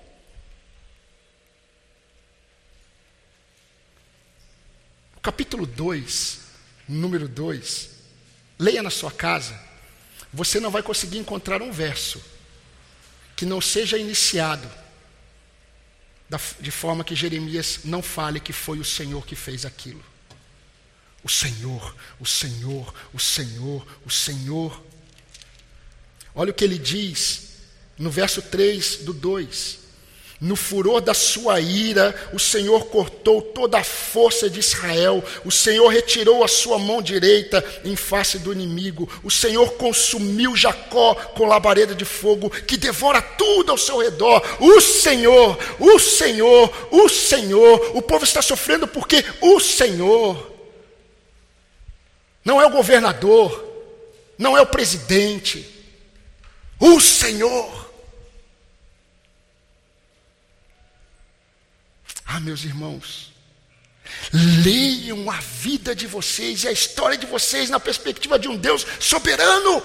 capítulo 5.22 5.66
2, 5.66 6.40
número 6.88 7.28
2, 7.28 7.90
leia 8.58 8.82
na 8.82 8.90
sua 8.90 9.12
casa, 9.12 9.60
você 10.34 10.58
não 10.58 10.72
vai 10.72 10.82
conseguir 10.82 11.18
encontrar 11.18 11.62
um 11.62 11.70
verso 11.70 12.24
que 13.36 13.46
não 13.46 13.60
seja 13.60 13.98
iniciado 13.98 14.72
de 16.62 16.72
forma 16.72 17.04
que 17.04 17.14
Jeremias 17.14 17.82
não 17.84 18.02
fale 18.02 18.40
que 18.40 18.54
foi 18.54 18.80
o 18.80 18.86
Senhor 18.86 19.26
que 19.26 19.36
fez 19.36 19.66
aquilo. 19.66 20.04
O 21.28 21.30
Senhor, 21.30 21.94
o 22.22 22.26
Senhor, 22.26 22.94
o 23.14 23.20
Senhor, 23.20 23.86
o 24.06 24.10
Senhor. 24.10 24.82
Olha 26.34 26.52
o 26.52 26.54
que 26.54 26.64
ele 26.64 26.78
diz 26.78 27.50
no 27.98 28.10
verso 28.10 28.42
3 28.42 29.00
do 29.00 29.12
2. 29.12 29.80
No 30.40 30.56
furor 30.56 31.02
da 31.02 31.14
sua 31.14 31.60
ira, 31.60 32.16
o 32.32 32.40
Senhor 32.40 32.86
cortou 32.86 33.42
toda 33.42 33.78
a 33.78 33.84
força 33.84 34.50
de 34.50 34.62
Israel, 34.62 35.22
o 35.44 35.52
Senhor 35.52 35.90
retirou 35.90 36.46
a 36.46 36.48
sua 36.48 36.80
mão 36.80 37.02
direita 37.02 37.62
em 37.84 37.98
face 37.98 38.40
do 38.40 38.54
inimigo, 38.54 39.10
o 39.22 39.30
Senhor 39.30 39.74
consumiu 39.74 40.56
Jacó 40.56 41.14
com 41.14 41.46
labareda 41.46 41.94
de 41.94 42.06
fogo, 42.06 42.50
que 42.50 42.78
devora 42.78 43.22
tudo 43.22 43.74
ao 43.74 43.78
seu 43.78 43.98
redor. 43.98 44.42
O 44.62 44.80
Senhor, 44.80 45.60
o 45.78 46.00
Senhor, 46.00 46.88
o 46.90 47.10
Senhor, 47.10 47.98
o 47.98 48.02
povo 48.02 48.24
está 48.24 48.42
sofrendo 48.42 48.88
porque 48.88 49.26
o 49.42 49.60
Senhor, 49.60 50.56
não 52.48 52.62
é 52.62 52.66
o 52.66 52.70
governador, 52.70 53.62
não 54.38 54.58
é 54.58 54.62
o 54.62 54.66
presidente, 54.66 55.70
o 56.80 56.98
Senhor. 57.02 57.92
Ah, 62.26 62.40
meus 62.40 62.64
irmãos, 62.64 63.34
leiam 64.64 65.30
a 65.30 65.42
vida 65.42 65.94
de 65.94 66.08
vocês 66.08 66.64
e 66.64 66.70
a 66.70 66.72
história 66.72 67.18
de 67.18 67.26
vocês 67.26 67.70
na 67.70 67.82
perspectiva 67.82 68.40
de 68.40 68.48
um 68.48 68.56
Deus 68.56 68.88
soberano. 68.98 69.84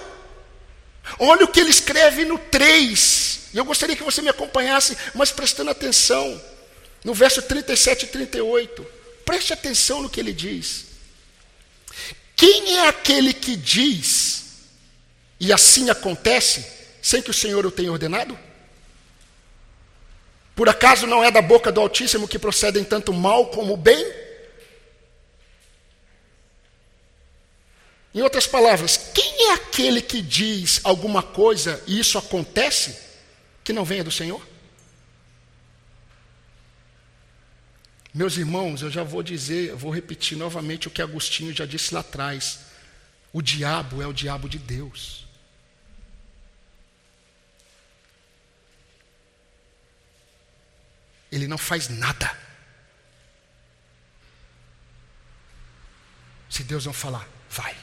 Olha 1.19 1.43
o 1.43 1.49
que 1.49 1.59
ele 1.59 1.69
escreve 1.69 2.23
no 2.23 2.39
3. 2.39 3.49
E 3.53 3.57
eu 3.57 3.65
gostaria 3.65 3.93
que 3.93 4.03
você 4.03 4.21
me 4.21 4.29
acompanhasse, 4.29 4.97
mas 5.13 5.33
prestando 5.33 5.69
atenção. 5.69 6.41
No 7.03 7.13
verso 7.13 7.41
37 7.41 8.05
e 8.05 8.07
38. 8.07 8.87
Preste 9.25 9.51
atenção 9.51 10.01
no 10.01 10.09
que 10.09 10.21
ele 10.21 10.31
diz. 10.31 10.92
Quem 12.35 12.77
é 12.77 12.87
aquele 12.87 13.33
que 13.33 13.55
diz, 13.55 14.43
e 15.39 15.53
assim 15.53 15.89
acontece, 15.89 16.65
sem 17.01 17.21
que 17.21 17.29
o 17.29 17.33
Senhor 17.33 17.65
o 17.65 17.71
tenha 17.71 17.91
ordenado? 17.91 18.37
Por 20.55 20.69
acaso 20.69 21.07
não 21.07 21.23
é 21.23 21.31
da 21.31 21.41
boca 21.41 21.71
do 21.71 21.81
Altíssimo 21.81 22.27
que 22.27 22.37
procedem 22.37 22.83
tanto 22.83 23.11
mal 23.11 23.47
como 23.47 23.75
bem? 23.75 24.23
Em 28.13 28.21
outras 28.21 28.45
palavras, 28.45 28.95
quem 29.13 29.49
é 29.49 29.53
aquele 29.53 30.01
que 30.01 30.21
diz 30.21 30.79
alguma 30.83 31.23
coisa 31.23 31.81
e 31.87 31.99
isso 31.99 32.17
acontece 32.17 32.95
que 33.63 33.73
não 33.73 33.83
venha 33.83 34.03
do 34.03 34.11
Senhor? 34.11 34.52
Meus 38.13 38.37
irmãos, 38.37 38.81
eu 38.81 38.91
já 38.91 39.03
vou 39.03 39.23
dizer, 39.23 39.75
vou 39.75 39.91
repetir 39.91 40.37
novamente 40.37 40.87
o 40.87 40.91
que 40.91 41.01
Agostinho 41.01 41.53
já 41.53 41.65
disse 41.65 41.93
lá 41.93 42.01
atrás. 42.01 42.59
O 43.31 43.41
diabo 43.41 44.01
é 44.01 44.07
o 44.07 44.13
diabo 44.13 44.47
de 44.47 44.59
Deus. 44.59 45.23
ele 51.35 51.47
não 51.47 51.57
faz 51.57 51.89
nada. 51.89 52.37
Se 56.49 56.63
Deus 56.63 56.85
não 56.85 56.93
falar, 56.93 57.27
vai. 57.49 57.75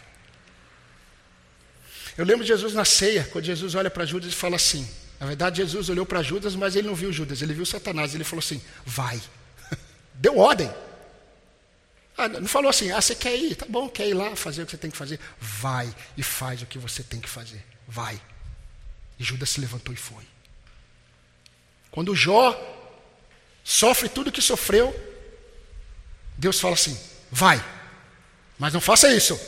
Eu 2.16 2.24
lembro 2.24 2.44
de 2.44 2.48
Jesus 2.48 2.74
na 2.74 2.84
ceia, 2.84 3.24
quando 3.24 3.44
Jesus 3.44 3.74
olha 3.74 3.90
para 3.90 4.04
Judas 4.04 4.32
e 4.32 4.36
fala 4.36 4.54
assim. 4.54 4.88
Na 5.18 5.26
verdade, 5.26 5.56
Jesus 5.56 5.88
olhou 5.88 6.06
para 6.06 6.22
Judas, 6.22 6.54
mas 6.54 6.76
ele 6.76 6.86
não 6.86 6.94
viu 6.94 7.12
Judas, 7.12 7.42
ele 7.42 7.52
viu 7.52 7.66
Satanás. 7.66 8.14
Ele 8.14 8.22
falou 8.22 8.38
assim: 8.38 8.62
vai. 8.86 9.20
Deu 10.20 10.36
ordem. 10.36 10.70
Ah, 12.14 12.28
não 12.28 12.46
falou 12.46 12.68
assim, 12.68 12.92
ah, 12.92 13.00
você 13.00 13.14
quer 13.14 13.34
ir? 13.34 13.54
Tá 13.54 13.64
bom, 13.66 13.88
quer 13.88 14.06
ir 14.06 14.12
lá 14.12 14.36
fazer 14.36 14.62
o 14.62 14.66
que 14.66 14.72
você 14.72 14.76
tem 14.76 14.90
que 14.90 14.96
fazer? 14.96 15.18
Vai 15.40 15.92
e 16.14 16.22
faz 16.22 16.60
o 16.60 16.66
que 16.66 16.78
você 16.78 17.02
tem 17.02 17.18
que 17.18 17.28
fazer. 17.28 17.64
Vai. 17.88 18.20
E 19.18 19.24
Judas 19.24 19.48
se 19.48 19.60
levantou 19.60 19.94
e 19.94 19.96
foi. 19.96 20.22
Quando 21.90 22.14
Jó 22.14 22.54
sofre 23.64 24.10
tudo 24.10 24.30
que 24.30 24.42
sofreu, 24.42 24.94
Deus 26.36 26.60
fala 26.60 26.74
assim: 26.74 26.98
vai, 27.30 27.64
mas 28.58 28.74
não 28.74 28.80
faça 28.80 29.10
isso. 29.10 29.40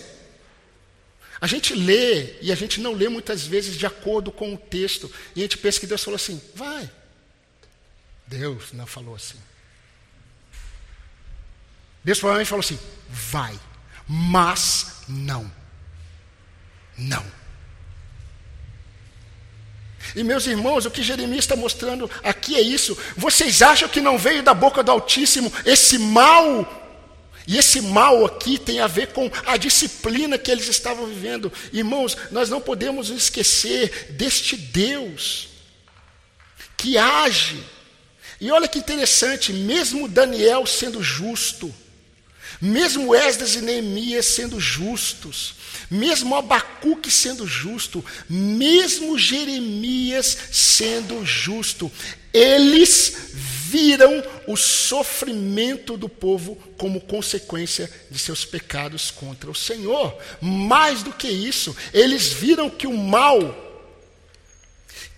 A 1.39 1.47
gente 1.47 1.75
lê 1.75 2.41
e 2.41 2.51
a 2.51 2.55
gente 2.55 2.81
não 2.81 2.95
lê 2.95 3.11
muitas 3.11 3.45
vezes 3.45 3.77
de 3.77 3.85
acordo 3.85 4.33
com 4.33 4.55
o 4.55 4.59
texto, 4.59 5.12
e 5.37 5.41
a 5.41 5.43
gente 5.43 5.59
pensa 5.59 5.79
que 5.79 5.87
Deus 5.87 6.03
falou 6.03 6.16
assim: 6.16 6.41
vai. 6.55 6.91
Deus 8.27 8.73
não 8.73 8.87
falou 8.87 9.14
assim. 9.14 9.39
Deus 12.05 12.19
provavelmente 12.19 12.49
falou 12.49 12.61
assim: 12.61 12.79
vai, 13.09 13.59
mas 14.07 15.03
não. 15.09 15.51
Não. 16.97 17.25
E 20.15 20.23
meus 20.23 20.47
irmãos, 20.47 20.85
o 20.85 20.91
que 20.91 21.03
Jeremias 21.03 21.45
está 21.45 21.57
mostrando 21.57 22.11
aqui 22.23 22.57
é 22.57 22.61
isso. 22.61 22.97
Vocês 23.17 23.63
acham 23.63 23.89
que 23.89 24.01
não 24.01 24.19
veio 24.19 24.43
da 24.43 24.53
boca 24.53 24.83
do 24.83 24.91
Altíssimo 24.91 25.53
esse 25.65 25.99
mal? 25.99 26.81
E 27.47 27.57
esse 27.59 27.81
mal 27.81 28.25
aqui 28.25 28.59
tem 28.59 28.81
a 28.81 28.87
ver 28.87 29.09
com 29.09 29.31
a 29.47 29.57
disciplina 29.57 30.39
que 30.39 30.51
eles 30.51 30.69
estavam 30.69 31.07
vivendo. 31.07 31.53
Irmãos, 31.73 32.17
nós 32.31 32.49
não 32.49 32.61
podemos 32.61 33.11
esquecer 33.11 34.13
deste 34.13 34.57
Deus 34.57 35.49
que 36.77 36.99
age 36.99 37.63
E 38.41 38.51
olha 38.51 38.67
que 38.67 38.79
interessante, 38.79 39.53
mesmo 39.53 40.09
Daniel 40.09 40.67
sendo 40.67 41.01
justo, 41.01 41.73
mesmo 42.63 43.13
Esdras 43.13 43.57
e 43.57 43.61
Neemias 43.61 44.25
sendo 44.25 44.61
justos, 44.61 45.57
mesmo 45.91 46.37
Abacuque 46.37 47.11
sendo 47.11 47.45
justo, 47.45 48.05
mesmo 48.31 49.19
Jeremias 49.19 50.39
sendo 50.53 51.27
justo, 51.27 51.91
eles 52.33 53.33
viram 53.35 54.23
o 54.47 54.57
sofrimento 54.57 55.97
do 55.97 56.09
povo 56.09 56.55
como 56.77 57.01
consequência 57.01 57.91
de 58.09 58.19
seus 58.19 58.45
pecados 58.45 59.11
contra 59.11 59.51
o 59.51 59.55
Senhor. 59.55 60.17
Mais 60.41 61.03
do 61.03 61.13
que 61.13 61.29
isso, 61.29 61.77
eles 61.93 62.29
viram 62.29 62.71
que 62.71 62.87
o 62.87 62.97
mal 62.97 63.41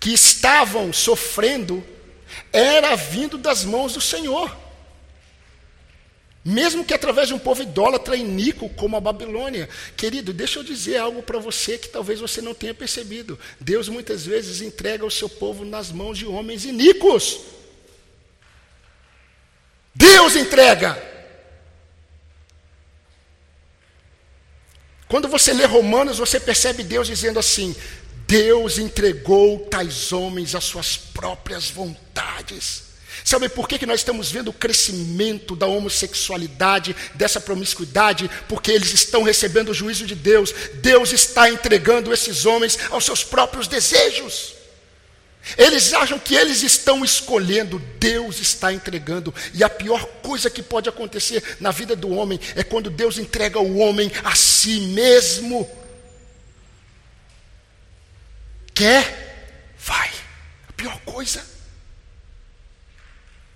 que 0.01 0.13
estavam 0.13 0.95
sofrendo 0.95 1.85
era 2.51 2.97
vindo 2.97 3.37
das 3.37 3.65
mãos 3.65 3.93
do 3.93 4.01
Senhor. 4.01 4.64
Mesmo 6.45 6.85
que 6.85 6.93
através 6.93 7.29
de 7.29 7.35
um 7.35 7.39
povo 7.39 7.63
idólatra 7.63 8.15
iníquo 8.15 8.69
como 8.69 8.97
a 8.97 9.01
Babilônia. 9.01 9.67
Querido, 9.97 10.31
deixa 10.31 10.59
eu 10.59 10.63
dizer 10.63 10.99
algo 10.99 11.23
para 11.23 11.39
você 11.39 11.79
que 11.79 11.89
talvez 11.89 12.21
você 12.21 12.43
não 12.43 12.53
tenha 12.53 12.75
percebido. 12.75 13.39
Deus 13.59 13.89
muitas 13.89 14.27
vezes 14.27 14.61
entrega 14.61 15.07
o 15.07 15.11
seu 15.11 15.29
povo 15.29 15.65
nas 15.65 15.91
mãos 15.91 16.19
de 16.19 16.27
homens 16.27 16.67
iníquos. 16.67 17.41
Deus 19.95 20.37
entrega. 20.37 21.03
Quando 25.09 25.29
você 25.29 25.55
lê 25.55 25.65
Romanos, 25.65 26.19
você 26.19 26.39
percebe 26.39 26.83
Deus 26.83 27.07
dizendo 27.07 27.39
assim: 27.39 27.75
Deus 28.27 28.79
entregou 28.79 29.61
tais 29.61 30.13
homens 30.13 30.55
às 30.55 30.65
suas 30.65 30.97
próprias 30.97 31.71
vontades. 31.71 32.94
Sabe 33.23 33.49
por 33.49 33.69
que, 33.69 33.79
que 33.79 33.87
nós 33.87 34.01
estamos 34.01 34.31
vendo 34.31 34.49
o 34.49 34.53
crescimento 34.53 35.55
da 35.55 35.67
homossexualidade, 35.67 36.97
dessa 37.15 37.41
promiscuidade? 37.41 38.31
Porque 38.49 38.73
eles 38.73 38.93
estão 38.93 39.23
recebendo 39.23 39.71
o 39.71 39.75
juízo 39.75 40.07
de 40.07 40.15
Deus. 40.15 40.53
Deus 40.75 41.13
está 41.13 41.49
entregando 41.49 42.13
esses 42.13 42.47
homens 42.47 42.79
aos 42.91 43.05
seus 43.05 43.23
próprios 43.23 43.69
desejos. 43.69 44.55
Eles 45.59 45.93
acham 45.93 46.19
que 46.19 46.35
eles 46.35 46.63
estão 46.63 47.05
escolhendo, 47.05 47.79
Deus 47.99 48.41
está 48.41 48.73
entregando. 48.73 49.35
E 49.53 49.63
a 49.63 49.69
pior 49.69 50.05
coisa 50.23 50.49
que 50.49 50.63
pode 50.63 50.89
acontecer 50.89 51.57
na 51.61 51.71
vida 51.71 51.95
do 51.95 52.09
homem 52.11 52.41
é 52.57 52.65
quando 52.65 52.91
Deus 52.91 53.19
entrega 53.19 53.61
o 53.61 53.77
homem 53.79 54.11
a 54.25 54.35
si 54.35 54.81
mesmo. 54.81 55.71
Quer? 58.73 59.75
Vai. 59.79 60.11
A 60.69 60.73
pior 60.73 60.99
coisa. 61.05 61.54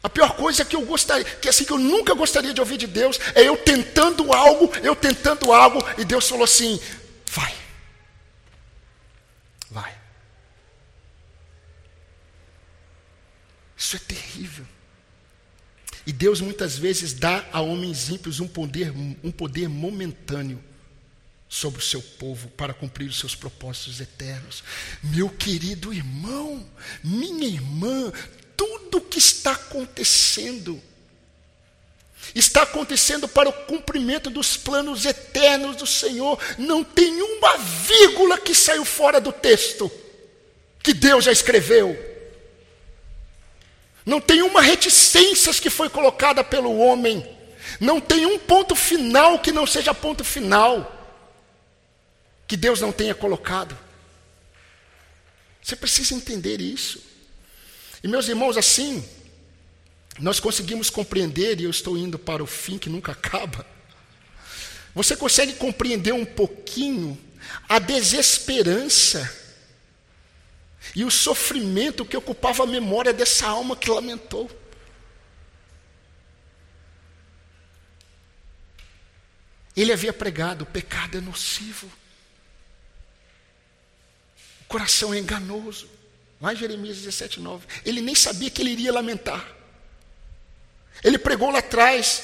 A 0.03 0.09
pior 0.09 0.37
coisa 0.37 0.65
que 0.65 0.77
eu 0.77 0.83
gostaria, 0.83 1.25
que 1.25 1.49
assim 1.49 1.65
que 1.65 1.73
eu 1.73 1.79
nunca 1.79 2.15
gostaria 2.15 2.55
de 2.55 2.61
ouvir 2.61 2.77
de 2.77 2.87
Deus, 2.87 3.19
é 3.35 3.43
eu 3.43 3.57
tentando 3.57 4.33
algo, 4.33 4.71
eu 4.83 4.95
tentando 4.95 5.53
algo, 5.53 5.79
e 5.99 6.05
Deus 6.05 6.29
falou 6.29 6.45
assim: 6.45 6.81
vai. 7.27 7.55
Vai. 9.71 9.99
Isso 13.77 13.97
é 13.97 13.99
terrível. 13.99 14.67
E 16.07 16.13
Deus 16.13 16.41
muitas 16.41 16.79
vezes 16.79 17.13
dá 17.13 17.45
a 17.53 17.61
homens 17.61 18.09
ímpios 18.09 18.41
um 18.41 18.49
poder, 18.49 18.93
um 19.23 19.31
poder 19.31 19.69
momentâneo 19.69 20.63
sobre 21.49 21.81
o 21.81 21.85
seu 21.85 22.01
povo 22.01 22.49
para 22.49 22.73
cumprir 22.73 23.09
os 23.09 23.19
seus 23.19 23.35
propósitos 23.35 24.01
eternos. 24.01 24.63
Meu 25.03 25.29
querido 25.29 25.93
irmão, 25.93 26.67
minha 27.03 27.47
irmã, 27.47 28.13
tudo 28.59 29.01
que 29.01 29.19
está 29.19 29.53
acontecendo 29.53 30.83
está 32.35 32.63
acontecendo 32.63 33.27
para 33.27 33.49
o 33.49 33.53
cumprimento 33.53 34.29
dos 34.29 34.57
planos 34.57 35.07
eternos 35.07 35.77
do 35.77 35.87
Senhor. 35.87 36.39
Não 36.59 36.85
tem 36.85 37.23
uma 37.23 37.57
vírgula 37.57 38.37
que 38.37 38.55
saiu 38.55 38.85
fora 38.85 39.21
do 39.21 39.33
texto 39.33 39.91
que 40.83 40.93
Deus 40.93 41.25
já 41.25 41.33
escreveu. 41.33 41.97
Não 44.05 44.21
tem 44.21 44.43
uma 44.43 44.61
reticência 44.61 45.55
que 45.55 45.71
foi 45.71 45.89
colocada 45.89 46.43
pelo 46.43 46.77
homem. 46.79 47.27
Não 47.81 48.01
tem 48.01 48.27
um 48.27 48.39
ponto 48.39 48.75
final 48.75 49.39
que 49.39 49.53
não 49.53 49.67
seja 49.67 49.95
ponto 49.95 50.25
final 50.25 50.95
que 52.47 52.57
Deus 52.57 52.81
não 52.81 52.91
tenha 52.91 53.15
colocado. 53.15 53.79
Você 55.63 55.77
precisa 55.77 56.15
entender 56.15 56.61
isso. 56.61 57.08
E 58.03 58.09
meus 58.09 58.29
irmãos, 58.29 58.57
assim, 58.57 59.05
nós 60.19 60.41
conseguimos 60.41 60.91
compreender, 60.91 61.61
e 61.61 61.65
eu 61.65 61.71
estou 61.71 61.97
indo 61.97 62.19
para 62.19 62.43
o 62.43 62.47
fim 62.47 62.79
que 62.79 62.89
nunca 62.89 63.13
acaba. 63.13 63.67
Você 64.95 65.17
consegue 65.17 65.55
compreender 65.55 66.13
um 66.13 66.25
pouquinho 66.25 67.19
a 67.69 67.79
desesperança 67.79 69.33
e 70.95 71.05
o 71.05 71.11
sofrimento 71.11 72.05
que 72.05 72.17
ocupava 72.17 72.63
a 72.63 72.67
memória 72.67 73.13
dessa 73.13 73.47
alma 73.47 73.77
que 73.77 73.91
lamentou. 73.91 74.51
Ele 79.77 79.93
havia 79.93 80.13
pregado: 80.13 80.63
o 80.63 80.67
pecado 80.67 81.19
é 81.19 81.21
nocivo. 81.21 81.87
O 84.63 84.65
coração 84.67 85.15
é 85.15 85.19
enganoso. 85.19 85.98
Lá 86.41 86.53
em 86.53 86.57
Jeremias 86.57 86.97
17, 86.99 87.41
9. 87.41 87.67
Ele 87.85 88.01
nem 88.01 88.15
sabia 88.15 88.51
que 88.51 88.63
ele 88.63 88.71
iria 88.71 88.93
lamentar. 88.93 89.45
Ele 91.03 91.19
pregou 91.19 91.51
lá 91.51 91.59
atrás. 91.59 92.23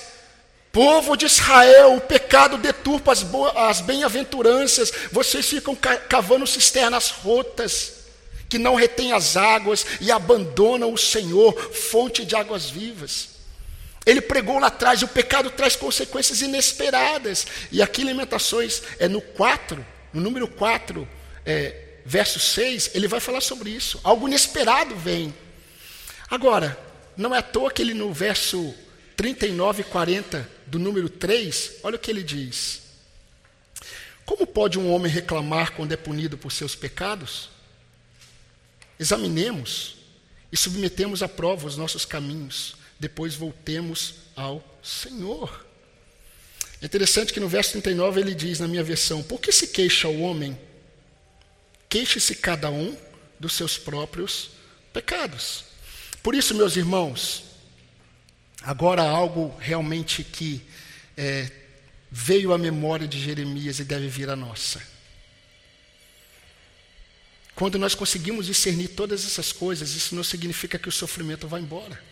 Povo 0.73 1.17
de 1.17 1.27
Israel, 1.27 1.95
o 1.95 2.01
pecado 2.01 2.59
deturpa 2.59 3.13
as, 3.13 3.25
as 3.57 3.81
bem-aventuranças. 3.81 4.93
Vocês 5.13 5.47
ficam 5.47 5.77
cavando 5.77 6.47
cisternas 6.47 7.11
rotas, 7.11 7.93
que 8.49 8.59
não 8.59 8.75
retêm 8.75 9.13
as 9.13 9.37
águas 9.37 9.87
e 10.01 10.11
abandonam 10.11 10.93
o 10.93 10.99
Senhor, 10.99 11.55
fonte 11.73 12.25
de 12.25 12.35
águas 12.35 12.69
vivas. 12.69 13.35
Ele 14.05 14.21
pregou 14.21 14.59
lá 14.59 14.67
atrás, 14.67 15.03
o 15.03 15.09
pecado 15.09 15.51
traz 15.51 15.77
consequências 15.77 16.43
inesperadas. 16.43 17.47
E 17.73 17.81
aqui 17.81 18.05
Lamentações, 18.05 18.83
é 18.99 19.09
no 19.09 19.21
4, 19.21 19.85
no 20.13 20.21
número 20.21 20.47
4, 20.47 21.09
é, 21.47 21.84
verso 22.05 22.39
6, 22.39 22.91
ele 22.95 23.09
vai 23.09 23.21
falar 23.21 23.41
sobre 23.41 23.71
isso. 23.71 24.01
Algo 24.05 24.29
inesperado 24.29 24.95
vem. 24.97 25.35
Agora, 26.29 26.79
não 27.17 27.35
é 27.35 27.39
à 27.39 27.43
toa 27.43 27.71
que 27.71 27.81
ele 27.81 27.95
no 27.95 28.13
verso 28.13 28.75
39 29.17 29.83
e 29.83 29.85
40 29.85 30.49
do 30.67 30.79
número 30.79 31.09
3, 31.09 31.77
olha 31.83 31.97
o 31.97 31.99
que 31.99 32.11
ele 32.11 32.23
diz. 32.23 32.83
Como 34.25 34.47
pode 34.47 34.79
um 34.79 34.91
homem 34.91 35.11
reclamar 35.11 35.73
quando 35.73 35.93
é 35.93 35.97
punido 35.97 36.37
por 36.37 36.51
seus 36.51 36.75
pecados? 36.75 37.51
Examinemos 38.99 39.97
e 40.51 40.57
submetemos 40.57 41.23
à 41.23 41.29
prova 41.29 41.67
os 41.67 41.77
nossos 41.77 42.05
caminhos, 42.05 42.77
depois 42.99 43.35
voltemos 43.35 44.15
ao 44.35 44.65
Senhor. 44.83 45.65
É 46.81 46.87
interessante 46.87 47.33
que 47.33 47.41
no 47.41 47.49
verso 47.49 47.73
39 47.73 48.21
ele 48.21 48.35
diz, 48.35 48.61
na 48.61 48.69
minha 48.69 48.83
versão: 48.83 49.23
Por 49.23 49.41
que 49.41 49.53
se 49.53 49.69
queixa 49.69 50.09
o 50.09 50.21
homem 50.21 50.59
queixe-se 51.95 52.35
cada 52.35 52.73
um 52.73 52.99
dos 53.39 53.53
seus 53.53 53.79
próprios 53.79 54.51
pecados. 54.93 55.65
Por 56.25 56.35
isso, 56.35 56.53
meus 56.53 56.75
irmãos, 56.75 57.45
agora 58.63 59.01
algo 59.03 59.57
realmente 59.61 60.25
que 60.25 60.61
é, 61.17 61.49
veio 62.11 62.53
à 62.53 62.59
memória 62.59 63.07
de 63.07 63.21
Jeremias 63.21 63.79
e 63.79 63.85
deve 63.85 64.09
vir 64.09 64.29
à 64.29 64.35
nossa. 64.35 64.83
Quando 67.55 67.79
nós 67.79 67.95
conseguimos 67.95 68.47
discernir 68.47 68.89
todas 68.89 69.25
essas 69.25 69.53
coisas, 69.53 69.95
isso 69.95 70.17
não 70.17 70.25
significa 70.25 70.81
que 70.81 70.89
o 70.89 70.93
sofrimento 70.93 71.47
vai 71.47 71.61
embora. 71.61 72.03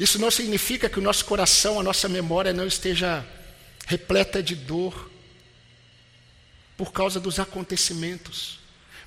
Isso 0.00 0.18
não 0.18 0.30
significa 0.30 0.88
que 0.88 0.98
o 0.98 1.02
nosso 1.02 1.26
coração, 1.26 1.78
a 1.78 1.82
nossa 1.82 2.08
memória 2.08 2.54
não 2.54 2.66
esteja 2.66 3.22
repleta 3.86 4.42
de 4.42 4.54
dor, 4.54 5.11
por 6.76 6.92
causa 6.92 7.20
dos 7.20 7.38
acontecimentos. 7.38 8.60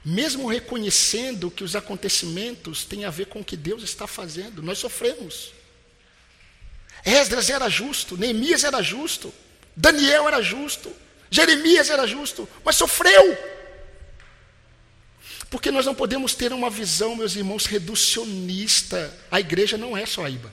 Mesmo 0.03 0.47
reconhecendo 0.47 1.49
que 1.49 1.63
os 1.63 1.75
acontecimentos 1.75 2.85
têm 2.85 3.05
a 3.05 3.09
ver 3.09 3.25
com 3.25 3.39
o 3.39 3.43
que 3.43 3.57
Deus 3.57 3.83
está 3.83 4.05
fazendo, 4.05 4.61
nós 4.61 4.77
sofremos. 4.77 5.51
Esdras 7.03 7.49
era 7.49 7.69
justo, 7.69 8.17
Neemias 8.17 8.63
era 8.63 8.81
justo, 8.81 9.33
Daniel 9.75 10.27
era 10.27 10.41
justo, 10.41 10.91
Jeremias 11.29 11.89
era 11.89 12.07
justo, 12.07 12.47
mas 12.63 12.75
sofreu. 12.75 13.37
Porque 15.49 15.71
nós 15.71 15.85
não 15.85 15.95
podemos 15.95 16.35
ter 16.35 16.51
uma 16.51 16.69
visão, 16.69 17.15
meus 17.15 17.35
irmãos, 17.35 17.65
reducionista. 17.65 19.15
A 19.29 19.39
igreja 19.39 19.77
não 19.77 19.95
é 19.95 20.05
só 20.05 20.25
a 20.25 20.29
IBA. 20.29 20.51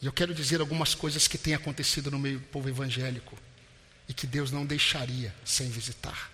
E 0.00 0.06
eu 0.06 0.12
quero 0.12 0.34
dizer 0.34 0.60
algumas 0.60 0.94
coisas 0.94 1.26
que 1.26 1.38
têm 1.38 1.54
acontecido 1.54 2.10
no 2.10 2.18
meio 2.18 2.38
do 2.38 2.46
povo 2.46 2.68
evangélico 2.68 3.36
e 4.08 4.14
que 4.14 4.26
Deus 4.26 4.50
não 4.50 4.66
deixaria 4.66 5.34
sem 5.44 5.70
visitar. 5.70 6.30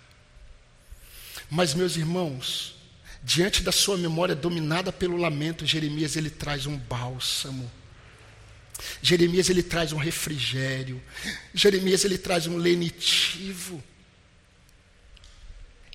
Mas, 1.49 1.73
meus 1.73 1.95
irmãos, 1.95 2.75
diante 3.23 3.63
da 3.63 3.71
sua 3.71 3.97
memória 3.97 4.35
dominada 4.35 4.91
pelo 4.91 5.17
lamento, 5.17 5.65
Jeremias 5.65 6.15
ele 6.15 6.29
traz 6.29 6.65
um 6.65 6.77
bálsamo. 6.77 7.71
Jeremias 9.01 9.49
ele 9.49 9.63
traz 9.63 9.93
um 9.93 9.97
refrigério. 9.97 11.01
Jeremias 11.53 12.03
ele 12.03 12.17
traz 12.17 12.47
um 12.47 12.57
lenitivo. 12.57 13.81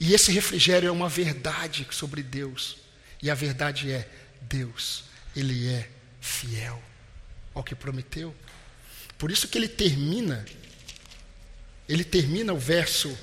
E 0.00 0.14
esse 0.14 0.32
refrigério 0.32 0.88
é 0.88 0.92
uma 0.92 1.08
verdade 1.08 1.86
sobre 1.90 2.22
Deus. 2.22 2.78
E 3.20 3.30
a 3.30 3.34
verdade 3.34 3.90
é: 3.90 4.08
Deus, 4.42 5.04
Ele 5.34 5.68
é 5.68 5.90
fiel 6.20 6.80
ao 7.58 7.64
que 7.64 7.74
prometeu. 7.74 8.34
Por 9.18 9.30
isso 9.30 9.48
que 9.48 9.58
ele 9.58 9.68
termina, 9.68 10.44
ele 11.88 12.04
termina 12.04 12.52
o 12.52 12.58
verso 12.58 13.16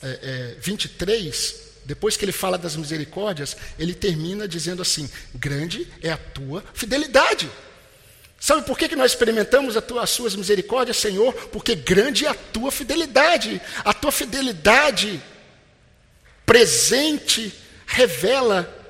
é, 0.00 0.54
é, 0.56 0.60
23, 0.60 1.62
depois 1.84 2.16
que 2.16 2.24
ele 2.24 2.32
fala 2.32 2.56
das 2.56 2.76
misericórdias, 2.76 3.56
ele 3.78 3.94
termina 3.94 4.46
dizendo 4.46 4.80
assim: 4.80 5.10
Grande 5.34 5.86
é 6.00 6.10
a 6.10 6.16
tua 6.16 6.64
fidelidade. 6.72 7.50
Sabe 8.38 8.62
por 8.66 8.78
que, 8.78 8.88
que 8.88 8.96
nós 8.96 9.12
experimentamos 9.12 9.74
tua, 9.86 10.02
as 10.02 10.10
suas 10.10 10.36
misericórdias, 10.36 10.98
Senhor? 10.98 11.32
Porque 11.48 11.74
grande 11.74 12.26
é 12.26 12.28
a 12.28 12.34
tua 12.34 12.70
fidelidade. 12.70 13.60
A 13.84 13.92
tua 13.92 14.12
fidelidade 14.12 15.20
presente 16.44 17.52
revela 17.86 18.83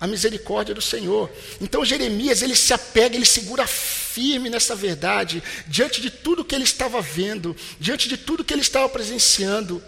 a 0.00 0.06
misericórdia 0.06 0.74
do 0.74 0.82
Senhor. 0.82 1.30
Então 1.60 1.84
Jeremias, 1.84 2.42
ele 2.42 2.54
se 2.54 2.72
apega, 2.72 3.16
ele 3.16 3.26
segura 3.26 3.66
firme 3.66 4.48
nessa 4.48 4.74
verdade, 4.74 5.42
diante 5.66 6.00
de 6.00 6.10
tudo 6.10 6.44
que 6.44 6.54
ele 6.54 6.64
estava 6.64 7.00
vendo, 7.00 7.56
diante 7.80 8.08
de 8.08 8.16
tudo 8.16 8.44
que 8.44 8.54
ele 8.54 8.62
estava 8.62 8.88
presenciando. 8.88 9.82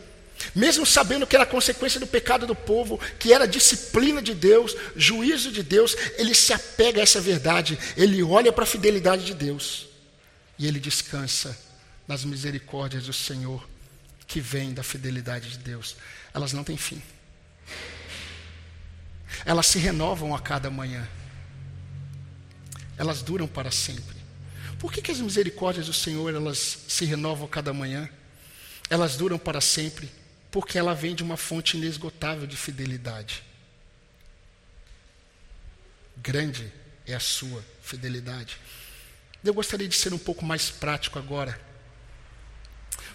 Mesmo 0.54 0.86
sabendo 0.86 1.26
que 1.26 1.36
era 1.36 1.44
consequência 1.44 2.00
do 2.00 2.06
pecado 2.06 2.46
do 2.46 2.54
povo, 2.54 2.98
que 3.18 3.32
era 3.32 3.46
disciplina 3.46 4.22
de 4.22 4.34
Deus, 4.34 4.74
juízo 4.96 5.52
de 5.52 5.62
Deus, 5.62 5.94
ele 6.16 6.34
se 6.34 6.52
apega 6.52 7.00
a 7.00 7.02
essa 7.02 7.20
verdade, 7.20 7.78
ele 7.96 8.22
olha 8.22 8.52
para 8.52 8.64
a 8.64 8.66
fidelidade 8.66 9.24
de 9.24 9.34
Deus 9.34 9.86
e 10.58 10.66
ele 10.66 10.80
descansa 10.80 11.56
nas 12.08 12.24
misericórdias 12.24 13.04
do 13.04 13.12
Senhor, 13.12 13.66
que 14.26 14.40
vem 14.40 14.72
da 14.72 14.82
fidelidade 14.82 15.50
de 15.50 15.58
Deus. 15.58 15.96
Elas 16.34 16.52
não 16.52 16.64
têm 16.64 16.76
fim. 16.76 17.00
Elas 19.44 19.66
se 19.66 19.78
renovam 19.78 20.34
a 20.34 20.40
cada 20.40 20.70
manhã. 20.70 21.08
Elas 22.96 23.22
duram 23.22 23.48
para 23.48 23.70
sempre. 23.70 24.16
Por 24.78 24.92
que, 24.92 25.02
que 25.02 25.10
as 25.10 25.20
misericórdias 25.20 25.86
do 25.86 25.92
Senhor 25.92 26.34
elas 26.34 26.78
se 26.88 27.04
renovam 27.04 27.46
a 27.46 27.48
cada 27.48 27.72
manhã? 27.72 28.08
Elas 28.88 29.16
duram 29.16 29.38
para 29.38 29.60
sempre 29.60 30.10
porque 30.50 30.78
ela 30.78 30.94
vem 30.94 31.14
de 31.14 31.22
uma 31.22 31.36
fonte 31.36 31.76
inesgotável 31.76 32.46
de 32.46 32.56
fidelidade. 32.56 33.42
Grande 36.16 36.72
é 37.06 37.14
a 37.14 37.20
sua 37.20 37.64
fidelidade. 37.82 38.58
Eu 39.44 39.54
gostaria 39.54 39.88
de 39.88 39.94
ser 39.94 40.12
um 40.12 40.18
pouco 40.18 40.44
mais 40.44 40.70
prático 40.70 41.18
agora, 41.18 41.58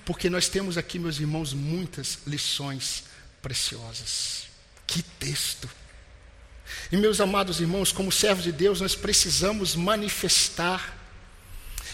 porque 0.06 0.30
nós 0.30 0.48
temos 0.48 0.78
aqui, 0.78 0.98
meus 0.98 1.20
irmãos, 1.20 1.54
muitas 1.54 2.20
lições 2.26 3.04
preciosas. 3.42 4.48
Que 4.88 5.04
texto! 5.04 5.70
E 6.92 6.98
meus 6.98 7.20
amados 7.22 7.60
irmãos, 7.60 7.92
como 7.92 8.12
servos 8.12 8.44
de 8.44 8.52
Deus, 8.52 8.82
nós 8.82 8.96
precisamos 8.96 9.76
manifestar 9.76 10.98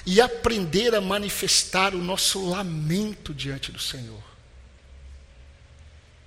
e 0.06 0.20
aprender 0.20 0.96
a 0.96 1.02
manifestar 1.02 1.94
o 1.94 2.00
nosso 2.00 2.50
lamento 2.50 3.34
diante 3.34 3.72
do 3.72 3.80
Senhor. 3.80 4.22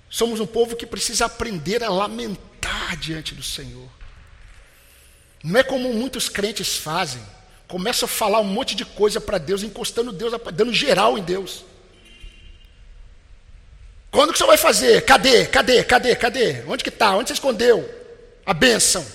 Somos 0.09 0.39
um 0.39 0.45
povo 0.45 0.75
que 0.75 0.85
precisa 0.85 1.25
aprender 1.25 1.83
a 1.83 1.89
lamentar 1.89 2.95
diante 2.97 3.35
do 3.35 3.43
Senhor. 3.43 3.89
Não 5.43 5.59
é 5.59 5.63
como 5.63 5.93
muitos 5.93 6.29
crentes 6.29 6.77
fazem. 6.77 7.21
Começam 7.67 8.05
a 8.05 8.09
falar 8.09 8.39
um 8.39 8.45
monte 8.45 8.75
de 8.75 8.85
coisa 8.85 9.19
para 9.19 9.37
Deus, 9.37 9.63
encostando 9.63 10.11
Deus, 10.11 10.33
dando 10.53 10.73
geral 10.73 11.17
em 11.17 11.23
Deus. 11.23 11.65
Quando 14.09 14.31
que 14.31 14.37
senhor 14.37 14.47
vai 14.47 14.57
fazer? 14.57 15.03
Cadê? 15.03 15.45
Cadê? 15.47 15.83
Cadê? 15.83 16.15
Cadê? 16.15 16.63
Onde 16.67 16.83
que 16.83 16.89
está? 16.89 17.15
Onde 17.15 17.27
você 17.27 17.33
escondeu? 17.33 18.04
A 18.45 18.53
bênção. 18.53 19.05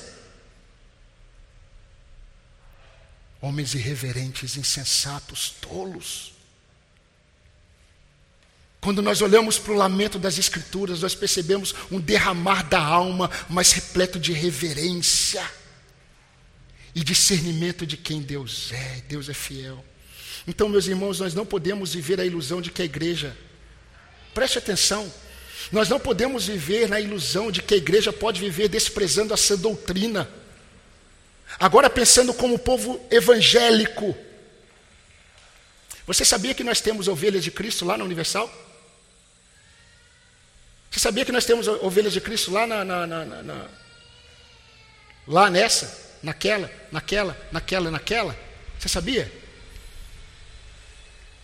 Homens 3.40 3.74
irreverentes, 3.74 4.56
insensatos, 4.56 5.50
tolos. 5.60 6.32
Quando 8.80 9.02
nós 9.02 9.20
olhamos 9.20 9.58
para 9.58 9.72
o 9.72 9.76
lamento 9.76 10.18
das 10.18 10.38
Escrituras, 10.38 11.00
nós 11.00 11.14
percebemos 11.14 11.74
um 11.90 12.00
derramar 12.00 12.62
da 12.62 12.80
alma, 12.80 13.30
mas 13.48 13.72
repleto 13.72 14.18
de 14.18 14.32
reverência 14.32 15.44
e 16.94 17.04
discernimento 17.04 17.86
de 17.86 17.96
quem 17.96 18.20
Deus 18.22 18.72
é. 18.72 19.02
Deus 19.06 19.28
é 19.28 19.34
fiel. 19.34 19.84
Então, 20.46 20.68
meus 20.68 20.86
irmãos, 20.86 21.20
nós 21.20 21.34
não 21.34 21.44
podemos 21.44 21.94
viver 21.94 22.20
a 22.20 22.24
ilusão 22.24 22.60
de 22.60 22.70
que 22.70 22.82
a 22.82 22.84
igreja, 22.84 23.36
preste 24.34 24.58
atenção, 24.58 25.12
nós 25.70 25.88
não 25.88 26.00
podemos 26.00 26.46
viver 26.46 26.88
na 26.88 27.00
ilusão 27.00 27.50
de 27.50 27.62
que 27.62 27.74
a 27.74 27.76
igreja 27.76 28.12
pode 28.12 28.40
viver 28.40 28.68
desprezando 28.68 29.34
essa 29.34 29.56
doutrina. 29.56 30.28
Agora, 31.58 31.90
pensando 31.90 32.32
como 32.32 32.58
povo 32.58 33.00
evangélico, 33.10 34.16
você 36.06 36.24
sabia 36.24 36.54
que 36.54 36.64
nós 36.64 36.80
temos 36.80 37.08
ovelhas 37.08 37.44
de 37.44 37.50
Cristo 37.50 37.84
lá 37.84 37.96
na 37.96 38.04
Universal? 38.04 38.50
Você 40.90 40.98
sabia 40.98 41.24
que 41.24 41.32
nós 41.32 41.44
temos 41.44 41.68
ovelhas 41.68 42.12
de 42.12 42.20
Cristo 42.20 42.50
lá 42.50 42.66
na, 42.66 42.84
na, 42.84 43.06
na, 43.06 43.24
na 43.24 43.68
lá 45.26 45.48
nessa, 45.48 46.16
naquela, 46.22 46.70
naquela, 46.90 47.36
naquela, 47.52 47.90
naquela? 47.90 48.36
Você 48.78 48.88
sabia? 48.88 49.39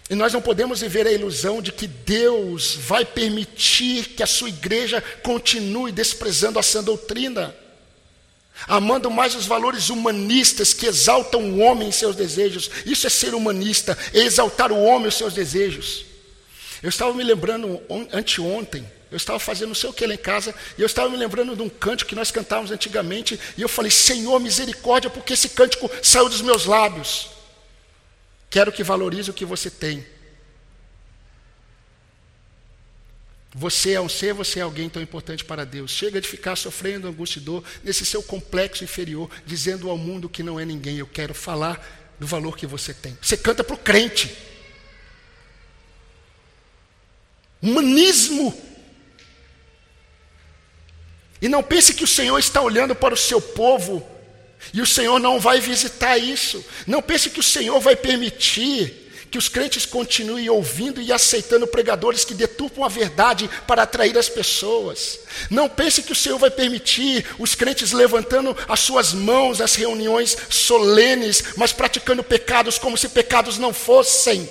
E 0.08 0.14
nós 0.14 0.32
não 0.32 0.40
podemos 0.40 0.80
viver 0.80 1.06
a 1.06 1.12
ilusão 1.12 1.60
de 1.60 1.72
que 1.72 1.86
Deus 1.86 2.74
vai 2.76 3.04
permitir 3.04 4.10
que 4.10 4.22
a 4.22 4.26
sua 4.26 4.48
igreja 4.48 5.02
continue 5.22 5.90
desprezando 5.90 6.58
a 6.58 6.62
sã 6.62 6.82
doutrina, 6.82 7.54
amando 8.68 9.10
mais 9.10 9.34
os 9.34 9.46
valores 9.46 9.90
humanistas 9.90 10.72
que 10.72 10.86
exaltam 10.86 11.50
o 11.50 11.58
homem 11.58 11.88
em 11.88 11.92
seus 11.92 12.14
desejos. 12.14 12.70
Isso 12.84 13.06
é 13.06 13.10
ser 13.10 13.34
humanista, 13.34 13.98
é 14.14 14.20
exaltar 14.20 14.70
o 14.70 14.80
homem 14.80 15.08
em 15.08 15.10
seus 15.10 15.34
desejos. 15.34 16.06
Eu 16.82 16.88
estava 16.88 17.12
me 17.12 17.24
lembrando 17.24 17.80
anteontem 18.12 18.86
eu 19.10 19.16
estava 19.16 19.38
fazendo 19.38 19.68
não 19.68 19.74
sei 19.74 19.88
o 19.88 19.92
que 19.92 20.06
lá 20.06 20.14
em 20.14 20.18
casa, 20.18 20.54
e 20.76 20.82
eu 20.82 20.86
estava 20.86 21.08
me 21.08 21.16
lembrando 21.16 21.54
de 21.54 21.62
um 21.62 21.68
cântico 21.68 22.08
que 22.08 22.14
nós 22.14 22.30
cantávamos 22.30 22.70
antigamente, 22.70 23.38
e 23.56 23.62
eu 23.62 23.68
falei, 23.68 23.90
Senhor, 23.90 24.38
misericórdia, 24.40 25.08
porque 25.08 25.34
esse 25.34 25.50
cântico 25.50 25.90
saiu 26.02 26.28
dos 26.28 26.42
meus 26.42 26.66
lábios. 26.66 27.28
Quero 28.50 28.72
que 28.72 28.82
valorize 28.82 29.30
o 29.30 29.34
que 29.34 29.44
você 29.44 29.70
tem. 29.70 30.06
Você 33.54 33.92
é 33.92 34.00
um 34.00 34.08
ser, 34.08 34.34
você 34.34 34.58
é 34.58 34.62
alguém 34.62 34.88
tão 34.88 35.02
importante 35.02 35.44
para 35.44 35.64
Deus. 35.64 35.90
Chega 35.90 36.20
de 36.20 36.28
ficar 36.28 36.56
sofrendo 36.56 37.08
angústia 37.08 37.38
e 37.38 37.42
dor 37.42 37.64
nesse 37.82 38.04
seu 38.04 38.22
complexo 38.22 38.84
inferior, 38.84 39.30
dizendo 39.46 39.88
ao 39.88 39.96
mundo 39.96 40.28
que 40.28 40.42
não 40.42 40.60
é 40.60 40.64
ninguém. 40.64 40.98
Eu 40.98 41.06
quero 41.06 41.32
falar 41.32 42.14
do 42.20 42.26
valor 42.26 42.56
que 42.56 42.66
você 42.66 42.92
tem. 42.92 43.16
Você 43.20 43.36
canta 43.36 43.64
para 43.64 43.74
o 43.74 43.78
crente. 43.78 44.36
Humanismo 47.62 48.66
e 51.40 51.48
não 51.48 51.62
pense 51.62 51.94
que 51.94 52.04
o 52.04 52.08
Senhor 52.08 52.38
está 52.38 52.60
olhando 52.60 52.94
para 52.94 53.14
o 53.14 53.16
seu 53.16 53.40
povo 53.40 54.06
e 54.72 54.80
o 54.80 54.86
Senhor 54.86 55.18
não 55.18 55.38
vai 55.38 55.60
visitar 55.60 56.18
isso. 56.18 56.64
Não 56.86 57.02
pense 57.02 57.30
que 57.30 57.40
o 57.40 57.42
Senhor 57.42 57.80
vai 57.80 57.96
permitir 57.96 59.06
que 59.30 59.38
os 59.38 59.48
crentes 59.48 59.84
continuem 59.84 60.48
ouvindo 60.48 61.00
e 61.00 61.12
aceitando 61.12 61.66
pregadores 61.66 62.24
que 62.24 62.34
deturpam 62.34 62.84
a 62.84 62.88
verdade 62.88 63.50
para 63.66 63.82
atrair 63.82 64.16
as 64.16 64.28
pessoas. 64.28 65.20
Não 65.50 65.68
pense 65.68 66.02
que 66.02 66.12
o 66.12 66.16
Senhor 66.16 66.38
vai 66.38 66.50
permitir 66.50 67.26
os 67.38 67.54
crentes 67.54 67.92
levantando 67.92 68.56
as 68.68 68.80
suas 68.80 69.12
mãos 69.12 69.58
nas 69.58 69.74
reuniões 69.74 70.36
solenes, 70.48 71.44
mas 71.56 71.72
praticando 71.72 72.22
pecados 72.22 72.78
como 72.78 72.96
se 72.96 73.08
pecados 73.08 73.58
não 73.58 73.72
fossem. 73.72 74.48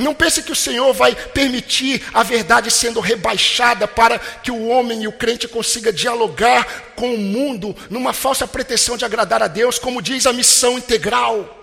Não 0.00 0.14
pense 0.14 0.42
que 0.42 0.50
o 0.50 0.56
Senhor 0.56 0.94
vai 0.94 1.14
permitir 1.14 2.02
a 2.14 2.22
verdade 2.22 2.70
sendo 2.70 3.00
rebaixada 3.00 3.86
para 3.86 4.18
que 4.18 4.50
o 4.50 4.68
homem 4.68 5.02
e 5.02 5.08
o 5.08 5.12
crente 5.12 5.46
consiga 5.46 5.92
dialogar 5.92 6.94
com 6.96 7.14
o 7.14 7.18
mundo 7.18 7.76
numa 7.90 8.14
falsa 8.14 8.48
pretensão 8.48 8.96
de 8.96 9.04
agradar 9.04 9.42
a 9.42 9.46
Deus, 9.46 9.78
como 9.78 10.00
diz 10.00 10.24
a 10.24 10.32
missão 10.32 10.78
integral, 10.78 11.58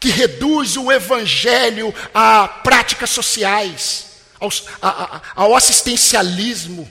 que 0.00 0.08
reduz 0.10 0.76
o 0.76 0.90
evangelho 0.90 1.94
a 2.12 2.48
práticas 2.48 3.10
sociais, 3.10 4.06
aos, 4.40 4.64
a, 4.82 4.88
a, 4.88 5.22
ao 5.36 5.54
assistencialismo. 5.54 6.90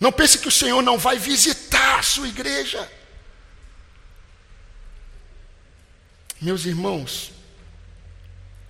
Não 0.00 0.10
pense 0.10 0.38
que 0.38 0.48
o 0.48 0.52
Senhor 0.52 0.80
não 0.80 0.96
vai 0.96 1.18
visitar 1.18 1.98
a 1.98 2.02
sua 2.02 2.26
igreja. 2.26 2.90
Meus 6.40 6.64
irmãos, 6.64 7.41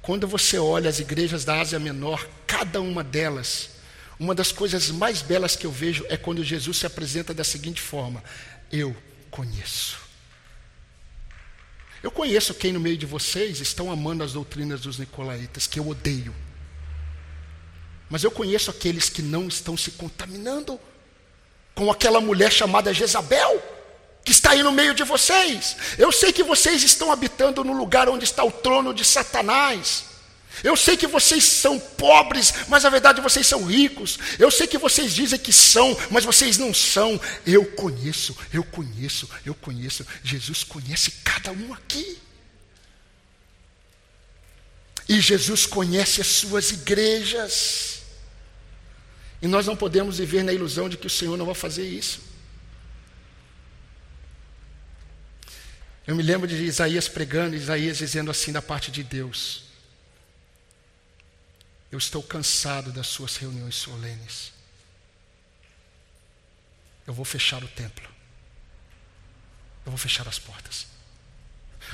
Quando 0.03 0.27
você 0.27 0.59
olha 0.59 0.91
as 0.91 0.99
igrejas 0.99 1.45
da 1.45 1.61
Ásia 1.61 1.79
Menor, 1.79 2.29
cada 2.47 2.81
uma 2.81 3.05
delas, 3.05 3.71
uma 4.19 4.35
das 4.35 4.51
coisas 4.51 4.91
mais 4.91 5.23
belas 5.23 5.55
que 5.55 5.65
eu 5.65 5.71
vejo 5.71 6.05
é 6.09 6.17
quando 6.17 6.43
Jesus 6.43 6.79
se 6.79 6.87
apresenta 6.87 7.33
da 7.33 7.45
seguinte 7.45 7.81
forma: 7.81 8.23
Eu 8.71 8.97
conheço. 9.31 10.01
Eu 12.03 12.11
conheço 12.11 12.53
quem 12.53 12.73
no 12.73 12.81
meio 12.81 12.99
de 12.99 13.07
vocês 13.07 13.61
estão 13.61 13.93
amando 13.93 14.25
as 14.25 14.33
doutrinas 14.33 14.81
dos 14.81 14.99
nicolaítas, 14.99 15.69
que 15.69 15.79
eu 15.79 15.89
odeio. 15.89 16.35
Mas 18.11 18.25
eu 18.25 18.31
conheço 18.31 18.71
aqueles 18.71 19.09
que 19.09 19.23
não 19.23 19.47
estão 19.47 19.77
se 19.77 19.93
contaminando 19.93 20.81
com 21.75 21.91
aquela 21.91 22.21
mulher 22.21 22.51
chamada 22.51 22.93
Jezabel, 22.93 23.63
que 24.25 24.33
está 24.33 24.51
aí 24.51 24.63
no 24.63 24.73
meio 24.73 24.95
de 24.95 25.03
vocês. 25.03 25.77
Eu 25.99 26.13
sei 26.13 26.33
que 26.33 26.43
vocês 26.43 26.83
estão 26.83 27.11
habitando 27.11 27.65
no 27.65 27.73
lugar 27.73 28.09
onde 28.09 28.25
está 28.25 28.45
o 28.45 28.53
trono 28.53 28.95
de 28.95 29.05
Satanás. 29.05 30.05
Eu 30.63 30.77
sei 30.77 30.97
que 30.97 31.07
vocês 31.07 31.45
são 31.45 31.79
pobres, 31.79 32.53
mas 32.69 32.85
na 32.85 32.91
verdade 32.91 33.21
vocês 33.21 33.47
são 33.47 33.65
ricos. 33.65 34.19
Eu 34.39 34.51
sei 34.51 34.67
que 34.67 34.79
vocês 34.79 35.13
dizem 35.13 35.39
que 35.39 35.53
são, 35.53 35.97
mas 36.11 36.25
vocês 36.25 36.59
não 36.59 36.73
são. 36.73 37.21
Eu 37.47 37.65
conheço, 37.65 38.37
eu 38.53 38.63
conheço, 38.63 39.29
eu 39.45 39.55
conheço. 39.55 40.07
Jesus 40.23 40.63
conhece 40.63 41.11
cada 41.25 41.51
um 41.53 41.73
aqui. 41.73 42.19
E 45.09 45.21
Jesus 45.21 45.67
conhece 45.67 46.21
as 46.21 46.29
suas 46.29 46.71
igrejas. 46.71 48.03
E 49.41 49.49
nós 49.49 49.67
não 49.67 49.75
podemos 49.75 50.19
viver 50.19 50.45
na 50.45 50.53
ilusão 50.53 50.89
de 50.89 50.97
que 50.97 51.07
o 51.07 51.11
Senhor 51.11 51.37
não 51.37 51.47
vai 51.47 51.55
fazer 51.55 51.85
isso. 51.89 52.32
Eu 56.07 56.17
me 56.17 56.23
lembro 56.23 56.49
de 56.49 56.57
Isaías 56.57 57.09
pregando, 57.09 57.55
Isaías 57.55 57.99
dizendo 57.99 58.31
assim 58.31 58.53
da 58.53 58.61
parte 58.61 58.91
de 58.91 59.03
Deus: 59.03 59.65
Eu 61.91 61.99
estou 61.99 62.23
cansado 62.23 62.93
das 62.93 63.07
suas 63.07 63.37
reuniões 63.37 63.77
solenes. 63.77 64.53
Eu 67.07 67.15
vou 67.15 67.25
fechar 67.25 67.63
o 67.63 67.69
templo. 67.69 68.09
Eu 69.85 69.91
vou 69.91 69.99
fechar 69.99 70.27
as 70.29 70.39
portas. 70.39 70.87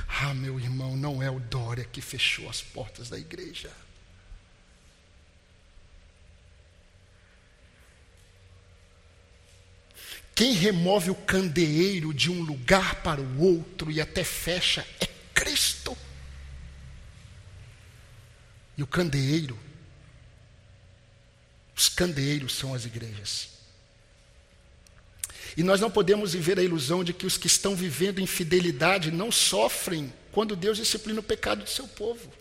Ah, 0.07 0.35
meu 0.35 0.61
irmão, 0.61 0.97
não 0.97 1.23
é 1.23 1.31
o 1.31 1.41
Dória 1.41 1.85
que 1.85 2.01
fechou 2.01 2.49
as 2.49 2.61
portas 2.61 3.09
da 3.09 3.19
igreja. 3.19 3.71
Quem 10.39 10.53
remove 10.53 11.11
o 11.11 11.17
candeeiro 11.17 12.15
de 12.15 12.31
um 12.31 12.41
lugar 12.43 13.03
para 13.03 13.21
o 13.21 13.43
outro 13.43 13.91
e 13.91 14.01
até 14.01 14.23
fecha 14.23 14.87
é 15.01 15.07
Cristo. 15.35 15.99
E 18.77 18.83
o 18.85 18.87
candeeiro, 18.87 19.59
os 21.75 21.89
candeeiros 21.89 22.55
são 22.55 22.73
as 22.73 22.85
igrejas. 22.85 23.49
E 25.57 25.65
nós 25.65 25.81
não 25.81 25.91
podemos 25.91 26.35
viver 26.35 26.57
a 26.57 26.63
ilusão 26.63 27.03
de 27.03 27.13
que 27.13 27.27
os 27.27 27.37
que 27.37 27.49
estão 27.49 27.75
vivendo 27.75 28.21
infidelidade 28.21 29.11
não 29.11 29.33
sofrem 29.33 30.13
quando 30.31 30.55
Deus 30.55 30.79
disciplina 30.79 31.19
o 31.19 31.25
pecado 31.25 31.65
do 31.65 31.69
seu 31.69 31.89
povo. 31.89 32.33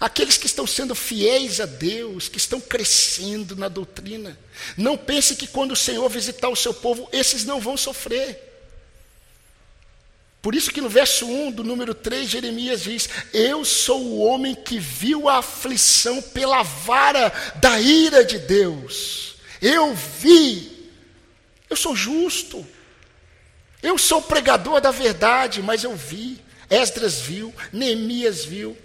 Aqueles 0.00 0.36
que 0.36 0.46
estão 0.46 0.66
sendo 0.66 0.94
fiéis 0.94 1.60
a 1.60 1.66
Deus, 1.66 2.28
que 2.28 2.38
estão 2.38 2.60
crescendo 2.60 3.56
na 3.56 3.68
doutrina, 3.68 4.38
não 4.76 4.96
pense 4.96 5.34
que 5.34 5.46
quando 5.46 5.72
o 5.72 5.76
Senhor 5.76 6.08
visitar 6.08 6.48
o 6.48 6.56
seu 6.56 6.74
povo, 6.74 7.08
esses 7.12 7.44
não 7.44 7.60
vão 7.60 7.76
sofrer. 7.76 8.48
Por 10.40 10.54
isso 10.54 10.70
que 10.70 10.80
no 10.80 10.88
verso 10.88 11.26
1 11.26 11.50
do 11.50 11.64
número 11.64 11.94
3, 11.94 12.28
Jeremias 12.28 12.82
diz: 12.82 13.08
Eu 13.32 13.64
sou 13.64 14.00
o 14.00 14.18
homem 14.20 14.54
que 14.54 14.78
viu 14.78 15.28
a 15.28 15.38
aflição 15.38 16.22
pela 16.22 16.62
vara 16.62 17.32
da 17.56 17.80
ira 17.80 18.24
de 18.24 18.38
Deus. 18.38 19.34
Eu 19.60 19.94
vi, 19.94 20.90
eu 21.68 21.76
sou 21.76 21.96
justo, 21.96 22.64
eu 23.82 23.98
sou 23.98 24.22
pregador 24.22 24.80
da 24.80 24.92
verdade, 24.92 25.60
mas 25.60 25.82
eu 25.82 25.96
vi. 25.96 26.40
Esdras 26.70 27.20
viu, 27.20 27.52
Neemias 27.72 28.44
viu, 28.44 28.76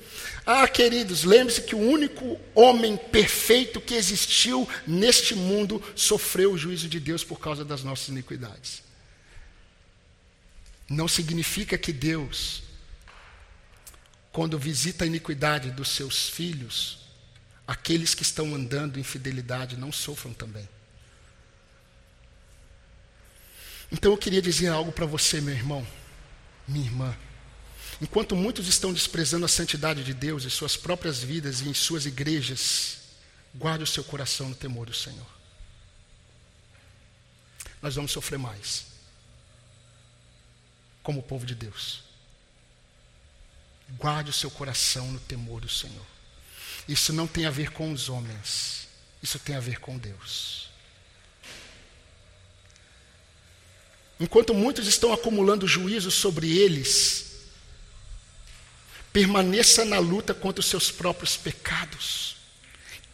ah, 0.45 0.67
queridos, 0.67 1.23
lembre-se 1.23 1.61
que 1.61 1.73
o 1.73 1.79
único 1.79 2.39
homem 2.53 2.97
perfeito 2.97 3.79
que 3.79 3.93
existiu 3.93 4.67
neste 4.85 5.35
mundo 5.35 5.81
sofreu 5.95 6.51
o 6.51 6.57
juízo 6.57 6.89
de 6.89 6.99
Deus 6.99 7.23
por 7.23 7.39
causa 7.39 7.63
das 7.63 7.81
nossas 7.81 8.09
iniquidades. 8.09 8.83
Não 10.89 11.07
significa 11.07 11.77
que 11.77 11.93
Deus, 11.93 12.63
quando 14.33 14.59
visita 14.59 15.05
a 15.05 15.07
iniquidade 15.07 15.71
dos 15.71 15.89
seus 15.89 16.27
filhos, 16.27 16.99
aqueles 17.65 18.13
que 18.13 18.23
estão 18.23 18.53
andando 18.53 18.99
em 18.99 19.03
fidelidade 19.03 19.77
não 19.77 19.93
sofram 19.93 20.33
também. 20.33 20.67
Então 23.89 24.11
eu 24.11 24.17
queria 24.17 24.41
dizer 24.41 24.67
algo 24.67 24.91
para 24.91 25.05
você, 25.05 25.39
meu 25.39 25.53
irmão, 25.53 25.87
minha 26.67 26.85
irmã. 26.85 27.15
Enquanto 28.01 28.35
muitos 28.35 28.67
estão 28.67 28.93
desprezando 28.93 29.45
a 29.45 29.49
santidade 29.49 30.03
de 30.03 30.13
Deus 30.13 30.45
em 30.45 30.49
suas 30.49 30.75
próprias 30.75 31.19
vidas 31.19 31.61
e 31.61 31.69
em 31.69 31.73
suas 31.73 32.05
igrejas, 32.05 32.97
guarde 33.53 33.83
o 33.83 33.87
seu 33.87 34.03
coração 34.03 34.49
no 34.49 34.55
temor 34.55 34.85
do 34.85 34.93
Senhor. 34.93 35.27
Nós 37.81 37.95
vamos 37.95 38.11
sofrer 38.11 38.39
mais, 38.39 38.85
como 41.01 41.19
o 41.19 41.23
povo 41.23 41.45
de 41.45 41.53
Deus. 41.53 42.01
Guarde 43.97 44.29
o 44.29 44.33
seu 44.33 44.49
coração 44.49 45.11
no 45.11 45.19
temor 45.19 45.61
do 45.61 45.69
Senhor. 45.69 46.05
Isso 46.87 47.13
não 47.13 47.27
tem 47.27 47.45
a 47.45 47.51
ver 47.51 47.71
com 47.71 47.91
os 47.91 48.09
homens, 48.09 48.87
isso 49.21 49.37
tem 49.37 49.55
a 49.55 49.59
ver 49.59 49.79
com 49.79 49.97
Deus. 49.97 50.69
Enquanto 54.19 54.53
muitos 54.53 54.87
estão 54.87 55.11
acumulando 55.11 55.67
juízo 55.67 56.09
sobre 56.09 56.49
eles, 56.57 57.32
Permaneça 59.13 59.85
na 59.85 59.99
luta 59.99 60.33
contra 60.33 60.59
os 60.59 60.65
seus 60.65 60.91
próprios 60.91 61.37
pecados. 61.37 62.35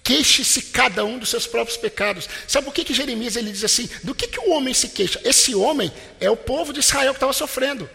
Queixe-se 0.02 0.64
cada 0.64 1.06
um 1.06 1.20
dos 1.20 1.30
seus 1.30 1.46
próprios 1.46 1.78
pecados. 1.78 2.28
Sabe 2.48 2.66
por 2.66 2.74
que, 2.74 2.84
que 2.84 2.96
Jeremias 2.96 3.36
ele 3.36 3.52
diz 3.52 3.64
assim? 3.64 3.88
Do 4.04 4.16
que, 4.16 4.28
que 4.28 4.40
o 4.40 4.50
homem 4.50 4.74
se 4.74 4.90
queixa? 4.90 5.22
Esse 5.24 5.54
homem 5.54 5.92
é 6.20 6.32
o 6.32 6.36
povo 6.36 6.74
de 6.74 6.80
Israel 6.80 7.12
que 7.12 7.18
estava 7.18 7.34
sofrendo. 7.34 7.88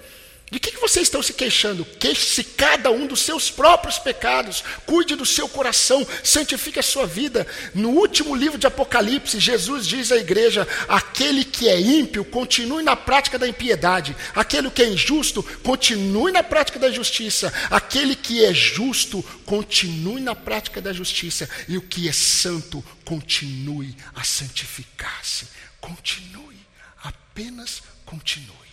De 0.55 0.61
que, 0.61 0.79
vocês 0.79 1.09
estão 1.09 1.21
se 1.21 1.33
queixando? 1.33 1.85
Queixe-se 1.85 2.45
cada 2.45 2.89
um 2.89 3.09
dos 3.09 3.23
seus 3.23 3.51
próprios 3.51 3.99
pecados, 3.99 4.63
cuide 4.87 5.17
do 5.17 5.27
seu 5.27 5.49
coração, 5.49 6.07
santifique 6.23 6.79
a 6.79 6.83
sua 6.83 7.09
vida. 7.09 7.45
No 7.75 7.89
último 7.89 8.37
livro 8.37 8.57
de 8.57 8.65
Apocalipse, 8.65 9.41
Jesus 9.41 9.85
diz 9.85 10.13
à 10.13 10.17
igreja: 10.17 10.65
aquele 10.89 11.45
que 11.45 11.69
é 11.69 11.81
ímpio, 11.81 12.25
continue 12.25 12.85
na 12.85 12.95
prática 12.95 13.37
da 13.37 13.49
impiedade, 13.49 14.15
aquele 14.33 14.71
que 14.71 14.81
é 14.81 14.89
injusto, 14.89 15.43
continue 15.65 16.31
na 16.31 16.45
prática 16.45 16.79
da 16.79 16.93
justiça, 16.93 17.53
aquele 17.69 18.15
que 18.15 18.45
é 18.45 18.55
justo, 18.55 19.25
continue 19.45 20.21
na 20.21 20.37
prática 20.37 20.81
da 20.81 20.93
justiça, 20.93 21.51
e 21.67 21.77
o 21.77 21.83
que 21.83 22.09
é 22.09 22.13
santo, 22.13 22.85
continue 23.05 23.97
a 24.15 24.23
santificar-se. 24.23 25.49
Continue, 25.81 26.61
apenas 27.03 27.83
continue. 28.07 28.64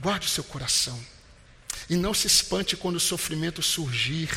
Guarde 0.00 0.26
o 0.26 0.30
seu 0.30 0.44
coração. 0.44 0.98
E 1.88 1.96
não 1.96 2.12
se 2.12 2.26
espante 2.26 2.76
quando 2.76 2.96
o 2.96 3.00
sofrimento 3.00 3.62
surgir, 3.62 4.28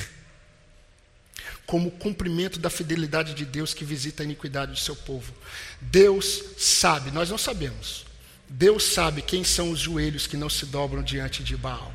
como 1.66 1.91
cumprimento 1.91 2.59
da 2.59 2.70
fidelidade 2.70 3.34
de 3.34 3.45
Deus 3.45 3.74
que 3.74 3.86
visita 3.86 4.24
a 4.24 4.26
iniquidade 4.26 4.72
do 4.72 4.78
seu 4.78 4.95
povo. 4.95 5.34
Deus 5.80 6.43
sabe, 6.57 7.12
nós 7.12 7.30
não 7.30 7.38
sabemos. 7.38 8.05
Deus 8.47 8.84
sabe 8.84 9.22
quem 9.22 9.43
são 9.43 9.72
os 9.72 9.80
joelhos 9.80 10.28
que 10.28 10.36
não 10.36 10.49
se 10.49 10.66
dobram 10.66 11.01
diante 11.01 11.43
de 11.43 11.55
Baal. 11.55 11.93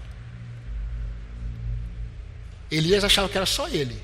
Elias 2.71 3.05
achava 3.05 3.29
que 3.29 3.37
era 3.37 3.47
só 3.47 3.69
ele. 3.69 4.03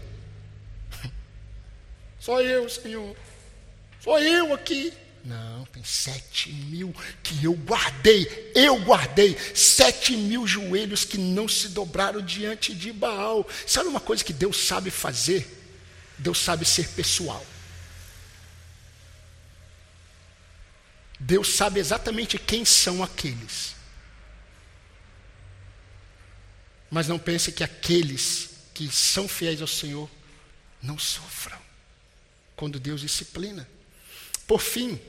Só 2.20 2.40
eu, 2.40 2.68
Senhor. 2.68 3.16
Só 4.00 4.20
eu 4.20 4.54
aqui. 4.54 4.92
Não, 5.24 5.64
tem 5.66 5.84
sete 5.84 6.50
mil 6.50 6.92
que 7.22 7.44
eu 7.44 7.52
guardei, 7.52 8.52
eu 8.56 8.80
guardei, 8.80 9.38
sete 9.54 10.16
mil 10.16 10.46
joelhos 10.48 11.04
que 11.04 11.16
não 11.16 11.46
se 11.46 11.68
dobraram 11.68 12.20
diante 12.20 12.74
de 12.74 12.92
Baal. 12.92 13.48
Sabe 13.66 13.88
uma 13.88 14.00
coisa 14.00 14.24
que 14.24 14.32
Deus 14.32 14.56
sabe 14.66 14.90
fazer? 14.90 15.46
Deus 16.18 16.38
sabe 16.38 16.64
ser 16.64 16.88
pessoal. 16.88 17.44
Deus 21.20 21.54
sabe 21.54 21.78
exatamente 21.78 22.36
quem 22.36 22.64
são 22.64 23.00
aqueles. 23.00 23.76
Mas 26.90 27.06
não 27.06 27.18
pense 27.18 27.52
que 27.52 27.62
aqueles 27.62 28.50
que 28.74 28.90
são 28.90 29.28
fiéis 29.28 29.62
ao 29.62 29.68
Senhor 29.68 30.10
não 30.82 30.98
sofram 30.98 31.58
quando 32.56 32.80
Deus 32.80 33.00
disciplina. 33.00 33.68
Por 34.46 34.60
fim, 34.60 35.00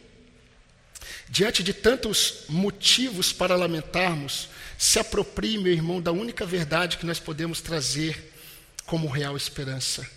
Diante 1.30 1.64
de 1.64 1.74
tantos 1.74 2.44
motivos 2.50 3.32
para 3.32 3.56
lamentarmos, 3.56 4.50
se 4.78 5.00
aproprie, 5.00 5.58
meu 5.58 5.72
irmão, 5.72 6.02
da 6.02 6.12
única 6.12 6.46
verdade 6.46 6.98
que 6.98 7.06
nós 7.06 7.20
podemos 7.20 7.62
trazer 7.62 8.34
como 8.86 9.08
real 9.08 9.36
esperança. 9.38 10.08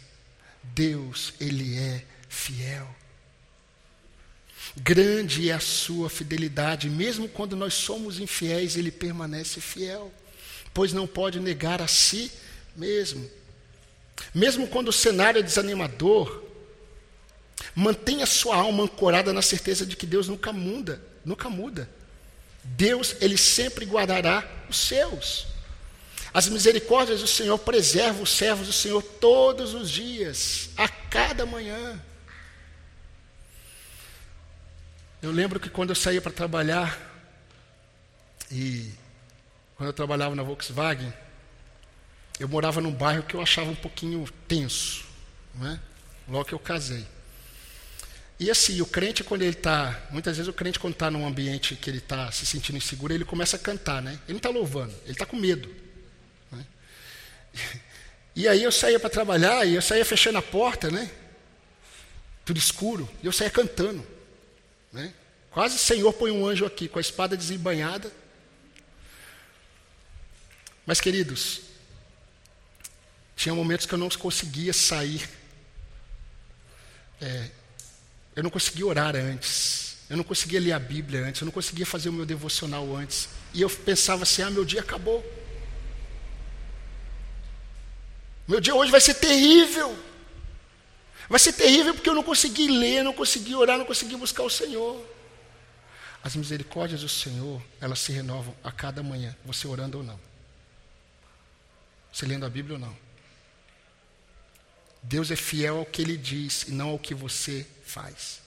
Deus, 0.63 1.33
Ele 1.41 1.79
é 1.79 2.05
fiel. 2.29 2.89
Grande 4.77 5.49
é 5.49 5.55
a 5.55 5.61
sua 5.61 6.11
fidelidade, 6.11 6.91
mesmo 6.91 7.29
quando 7.29 7.57
nós 7.57 7.73
somos 7.75 8.19
infiéis, 8.19 8.77
Ele 8.77 8.91
permanece 8.91 9.61
fiel, 9.61 10.13
pois 10.75 10.93
não 10.93 11.07
pode 11.07 11.41
negar 11.41 11.81
a 11.81 11.87
si 11.87 12.31
mesmo. 12.75 13.31
Mesmo 14.35 14.67
quando 14.67 14.89
o 14.89 14.93
cenário 14.93 15.39
é 15.39 15.43
desanimador, 15.43 16.43
mantenha 17.77 18.25
sua 18.25 18.57
alma 18.57 18.85
ancorada 18.85 19.35
na 19.35 19.43
certeza 19.43 19.85
de 19.85 19.95
que 19.95 20.07
Deus 20.07 20.29
nunca 20.29 20.51
muda, 20.51 20.99
nunca 21.23 21.51
muda. 21.51 21.89
Deus, 22.65 23.15
Ele 23.21 23.37
sempre 23.37 23.85
guardará 23.85 24.49
os 24.67 24.79
seus. 24.79 25.47
As 26.33 26.49
misericórdias 26.49 27.21
do 27.21 27.27
Senhor 27.27 27.59
preservam 27.59 28.23
os 28.23 28.31
servos 28.31 28.67
do 28.67 28.73
Senhor 28.73 29.03
todos 29.03 29.75
os 29.75 29.91
dias, 29.91 30.71
a 30.75 30.89
cada 30.89 31.45
manhã. 31.45 32.03
Eu 35.21 35.31
lembro 35.31 35.61
que 35.61 35.69
quando 35.69 35.91
eu 35.91 35.97
saía 35.97 36.23
para 36.23 36.33
trabalhar, 36.33 36.99
e 38.51 38.91
quando 39.77 39.89
eu 39.89 39.93
trabalhava 39.93 40.35
na 40.35 40.43
Volkswagen, 40.43 41.13
eu 42.41 42.49
morava 42.49 42.81
num 42.81 42.93
bairro 42.93 43.23
que 43.23 43.35
eu 43.35 43.43
achava 43.43 43.71
um 43.71 43.75
pouquinho 43.75 44.27
tenso, 44.49 45.05
não 45.55 45.69
é? 45.69 45.81
logo 46.29 46.47
que 46.47 46.55
eu 46.55 46.59
casei. 46.59 47.07
E 48.39 48.51
assim, 48.51 48.81
o 48.83 48.87
crente, 48.87 49.25
quando 49.25 49.43
ele 49.43 49.53
está. 49.53 50.07
Muitas 50.11 50.37
vezes 50.37 50.49
o 50.49 50.53
crente, 50.53 50.79
quando 50.79 50.93
está 50.93 51.11
num 51.11 51.27
ambiente 51.27 51.75
que 51.75 51.89
ele 51.89 51.99
está 51.99 52.31
se 52.31 52.45
sentindo 52.45 52.77
inseguro, 52.77 53.15
ele 53.15 53.25
começa 53.25 53.57
a 53.57 53.59
cantar, 53.59 54.03
né? 54.03 54.13
Ele 54.25 54.35
não 54.35 54.37
está 54.37 54.51
louvando, 54.51 54.95
ele 55.05 55.13
está 55.13 55.25
com 55.25 55.37
medo. 55.37 55.75
Né? 56.53 56.67
E 58.35 58.47
aí 58.47 58.63
eu 58.63 58.71
saía 58.71 59.01
para 59.01 59.09
trabalhar 59.09 59.65
e 59.65 59.75
eu 59.75 59.81
saía 59.81 60.05
fechando 60.05 60.37
a 60.37 60.43
porta, 60.43 60.91
né? 60.91 61.11
Tudo 62.45 62.59
escuro, 62.59 63.09
e 63.23 63.27
eu 63.27 63.33
saía 63.33 63.51
cantando. 63.51 64.07
Né? 64.93 65.13
Quase 65.51 65.79
Senhor 65.79 66.13
põe 66.13 66.31
um 66.31 66.47
anjo 66.47 66.67
aqui, 66.67 66.87
com 66.87 66.99
a 66.99 67.01
espada 67.01 67.35
desembanhada. 67.35 68.13
Mas, 70.85 71.01
queridos, 71.01 71.63
tinha 73.35 73.55
momentos 73.55 73.87
que 73.87 73.95
eu 73.95 73.99
não 73.99 74.11
conseguia 74.11 74.75
sair. 74.75 75.27
É, 77.21 77.51
eu 78.37 78.43
não 78.43 78.51
conseguia 78.51 78.87
orar 78.87 79.17
antes. 79.17 79.97
Eu 80.11 80.17
não 80.19 80.23
conseguia 80.23 80.61
ler 80.61 80.73
a 80.73 80.79
Bíblia 80.79 81.25
antes. 81.25 81.41
Eu 81.41 81.47
não 81.47 81.53
conseguia 81.53 81.87
fazer 81.87 82.11
o 82.11 82.13
meu 82.13 82.27
devocional 82.27 82.95
antes. 82.95 83.31
E 83.55 83.63
eu 83.63 83.71
pensava 83.71 84.25
assim: 84.25 84.43
ah, 84.43 84.51
meu 84.51 84.65
dia 84.65 84.81
acabou. 84.81 85.25
Meu 88.47 88.61
dia 88.61 88.75
hoje 88.75 88.91
vai 88.91 89.01
ser 89.01 89.15
terrível. 89.15 89.99
Vai 91.29 91.41
ser 91.41 91.55
terrível 91.55 91.95
porque 91.95 92.09
eu 92.09 92.15
não 92.15 92.23
consegui 92.23 92.69
ler, 92.69 93.03
não 93.03 93.13
consegui 93.13 93.55
orar, 93.55 93.79
não 93.79 93.87
consegui 93.87 94.17
buscar 94.17 94.45
o 94.45 94.51
Senhor. 94.51 95.05
As 96.23 96.37
misericórdias 96.37 97.01
do 97.01 97.09
Senhor, 97.09 97.61
elas 97.81 97.99
se 97.99 98.13
renovam 98.13 98.55
a 98.63 98.71
cada 98.71 99.03
manhã, 99.03 99.35
você 99.45 99.67
orando 99.67 99.99
ou 99.99 100.05
não. 100.05 100.21
Você 102.13 102.27
lendo 102.27 102.47
a 102.47 102.51
Bíblia 102.51 102.75
ou 102.75 102.81
não. 102.81 102.97
Deus 105.03 105.31
é 105.31 105.37
fiel 105.37 105.79
ao 105.79 105.87
que 105.87 106.03
Ele 106.03 106.17
diz 106.17 106.65
e 106.65 106.71
não 106.71 106.91
ao 106.91 106.99
que 106.99 107.15
você 107.15 107.67
faz. 107.87 108.41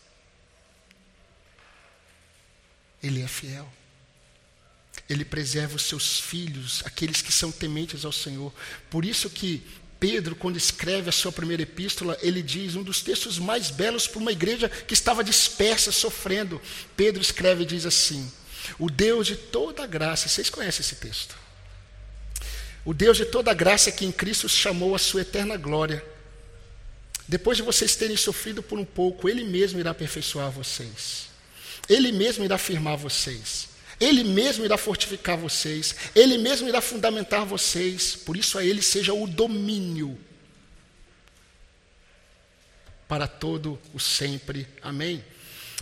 Ele 3.01 3.21
é 3.21 3.27
fiel. 3.27 3.71
Ele 5.09 5.25
preserva 5.25 5.75
os 5.75 5.83
seus 5.83 6.19
filhos, 6.19 6.83
aqueles 6.85 7.21
que 7.21 7.31
são 7.31 7.51
tementes 7.51 8.05
ao 8.05 8.11
Senhor. 8.11 8.53
Por 8.89 9.05
isso 9.05 9.29
que 9.29 9.63
Pedro, 9.99 10.35
quando 10.35 10.57
escreve 10.57 11.09
a 11.09 11.11
sua 11.11 11.31
primeira 11.31 11.63
epístola, 11.63 12.17
ele 12.21 12.41
diz 12.41 12.75
um 12.75 12.83
dos 12.83 13.01
textos 13.01 13.37
mais 13.37 13.69
belos 13.69 14.07
para 14.07 14.19
uma 14.19 14.31
igreja 14.31 14.69
que 14.69 14.93
estava 14.93 15.23
dispersa, 15.23 15.91
sofrendo. 15.91 16.61
Pedro 16.95 17.21
escreve 17.21 17.63
e 17.63 17.65
diz 17.65 17.85
assim: 17.85 18.31
O 18.77 18.89
Deus 18.89 19.27
de 19.27 19.35
toda 19.35 19.85
graça, 19.85 20.29
vocês 20.29 20.49
conhecem 20.49 20.81
esse 20.81 20.95
texto? 20.95 21.35
O 22.85 22.93
Deus 22.93 23.17
de 23.17 23.25
toda 23.25 23.53
graça 23.53 23.91
que 23.91 24.05
em 24.05 24.11
Cristo 24.11 24.47
chamou 24.47 24.95
a 24.95 24.99
sua 24.99 25.21
eterna 25.21 25.57
glória. 25.57 26.03
Depois 27.29 27.55
de 27.57 27.61
vocês 27.61 27.95
terem 27.95 28.17
sofrido 28.17 28.63
por 28.63 28.79
um 28.79 28.83
pouco, 28.83 29.29
Ele 29.29 29.43
mesmo 29.43 29.79
irá 29.79 29.91
aperfeiçoar 29.91 30.49
vocês. 30.49 31.27
Ele 31.87 32.11
mesmo 32.11 32.43
irá 32.43 32.57
firmar 32.57 32.97
vocês. 32.97 33.69
Ele 33.99 34.23
mesmo 34.23 34.65
irá 34.65 34.79
fortificar 34.79 35.37
vocês, 35.37 35.95
Ele 36.15 36.39
mesmo 36.39 36.67
irá 36.67 36.81
fundamentar 36.81 37.45
vocês, 37.45 38.15
por 38.15 38.35
isso 38.35 38.57
a 38.57 38.65
Ele 38.65 38.81
seja 38.81 39.13
o 39.13 39.27
domínio 39.27 40.17
para 43.07 43.27
todo 43.27 43.79
o 43.93 43.99
sempre. 43.99 44.67
Amém. 44.81 45.23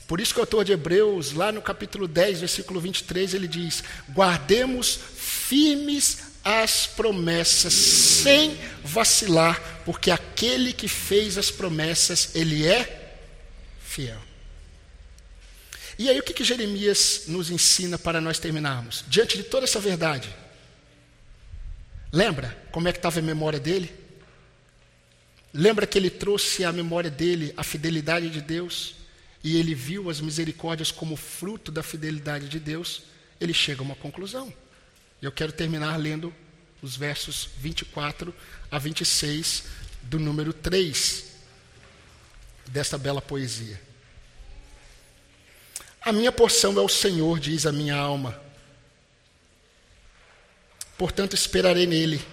Por 0.05 0.19
isso 0.19 0.33
que 0.33 0.41
o 0.41 0.43
autor 0.43 0.65
de 0.65 0.73
Hebreus, 0.73 1.31
lá 1.31 1.49
no 1.53 1.61
capítulo 1.61 2.09
10, 2.09 2.41
versículo 2.41 2.81
23, 2.81 3.33
ele 3.33 3.47
diz: 3.47 3.83
Guardemos 4.09 4.99
firmes 5.15 6.26
as 6.47 6.87
promessas, 6.87 7.73
sem 7.73 8.57
vacilar, 8.81 9.61
porque 9.83 10.09
aquele 10.09 10.71
que 10.71 10.87
fez 10.87 11.37
as 11.37 11.51
promessas, 11.51 12.33
ele 12.33 12.65
é 12.65 13.17
fiel. 13.81 14.17
E 15.99 16.09
aí 16.09 16.17
o 16.17 16.23
que, 16.23 16.33
que 16.33 16.45
Jeremias 16.45 17.23
nos 17.27 17.51
ensina 17.51 17.99
para 17.99 18.21
nós 18.21 18.39
terminarmos? 18.39 19.03
Diante 19.09 19.35
de 19.35 19.43
toda 19.43 19.65
essa 19.65 19.77
verdade, 19.77 20.33
lembra 22.13 22.57
como 22.71 22.87
é 22.87 22.93
que 22.93 22.99
estava 22.99 23.19
a 23.19 23.23
memória 23.23 23.59
dele? 23.59 23.93
Lembra 25.53 25.85
que 25.85 25.97
ele 25.97 26.09
trouxe 26.09 26.63
à 26.63 26.71
memória 26.71 27.11
dele 27.11 27.53
a 27.57 27.63
fidelidade 27.63 28.29
de 28.29 28.39
Deus? 28.39 28.95
E 29.43 29.57
ele 29.57 29.75
viu 29.75 30.09
as 30.09 30.21
misericórdias 30.21 30.91
como 30.91 31.17
fruto 31.17 31.73
da 31.73 31.83
fidelidade 31.83 32.47
de 32.47 32.59
Deus? 32.59 33.01
Ele 33.37 33.53
chega 33.53 33.81
a 33.81 33.83
uma 33.83 33.95
conclusão. 33.95 34.53
Eu 35.21 35.31
quero 35.31 35.51
terminar 35.51 35.97
lendo 35.97 36.33
os 36.81 36.95
versos 36.95 37.49
24 37.57 38.33
a 38.69 38.77
26 38.77 39.63
do 40.03 40.19
número 40.19 40.53
3 40.53 41.25
desta 42.67 42.97
bela 42.97 43.21
poesia. 43.21 43.81
A 46.01 46.11
minha 46.11 46.31
porção 46.31 46.77
é 46.77 46.81
o 46.81 46.87
Senhor, 46.87 47.39
diz 47.39 47.65
a 47.65 47.71
minha 47.71 47.95
alma. 47.95 48.39
Portanto, 50.97 51.33
esperarei 51.33 51.85
nele. 51.85 52.23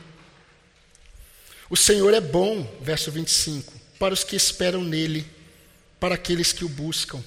O 1.68 1.76
Senhor 1.76 2.12
é 2.14 2.20
bom, 2.20 2.62
verso 2.80 3.10
25, 3.10 3.72
para 3.98 4.14
os 4.14 4.22
que 4.22 4.36
esperam 4.36 4.84
nele, 4.84 5.26
para 5.98 6.14
aqueles 6.14 6.52
que 6.52 6.64
o 6.64 6.68
buscam. 6.68 7.22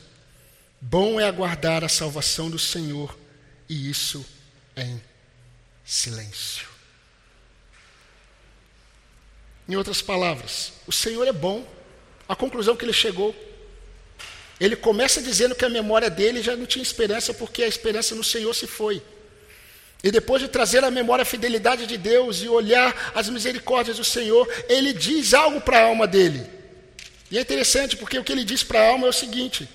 Bom 0.80 1.20
é 1.20 1.26
aguardar 1.26 1.84
a 1.84 1.90
salvação 1.90 2.50
do 2.50 2.60
Senhor, 2.60 3.18
e 3.68 3.90
isso 3.90 4.26
em 4.76 5.02
silêncio. 5.88 6.68
Em 9.68 9.76
outras 9.76 10.02
palavras, 10.02 10.74
o 10.86 10.92
Senhor 10.92 11.28
é 11.28 11.34
bom. 11.34 11.68
A 12.30 12.36
conclusão 12.36 12.76
que 12.76 12.86
ele 12.86 12.94
chegou 12.94 13.34
ele 14.60 14.76
começa 14.76 15.22
dizendo 15.22 15.56
que 15.56 15.66
a 15.66 15.70
memória 15.70 16.10
dele 16.10 16.42
já 16.42 16.56
não 16.56 16.66
tinha 16.66 16.82
esperança, 16.82 17.34
porque 17.34 17.64
a 17.64 17.68
esperança 17.68 18.16
no 18.16 18.24
Senhor 18.24 18.54
se 18.54 18.66
foi. 18.66 19.02
E 20.04 20.12
depois 20.12 20.42
de 20.42 20.48
trazer 20.48 20.84
à 20.84 20.92
memória 20.92 21.22
a 21.22 21.26
fidelidade 21.26 21.86
de 21.86 21.98
Deus 21.98 22.42
e 22.42 22.50
olhar 22.50 23.12
as 23.14 23.30
misericórdias 23.30 23.98
do 23.98 24.04
Senhor, 24.04 24.48
ele 24.68 24.94
diz 24.94 25.34
algo 25.34 25.62
para 25.62 25.80
a 25.80 25.84
alma 25.84 26.08
dele. 26.08 26.44
E 27.30 27.38
é 27.38 27.42
interessante, 27.42 27.96
porque 27.98 28.18
o 28.18 28.24
que 28.24 28.32
ele 28.32 28.44
diz 28.44 28.64
para 28.64 28.80
a 28.80 28.88
alma 28.90 29.08
é 29.08 29.10
o 29.10 29.14
seguinte: 29.14 29.70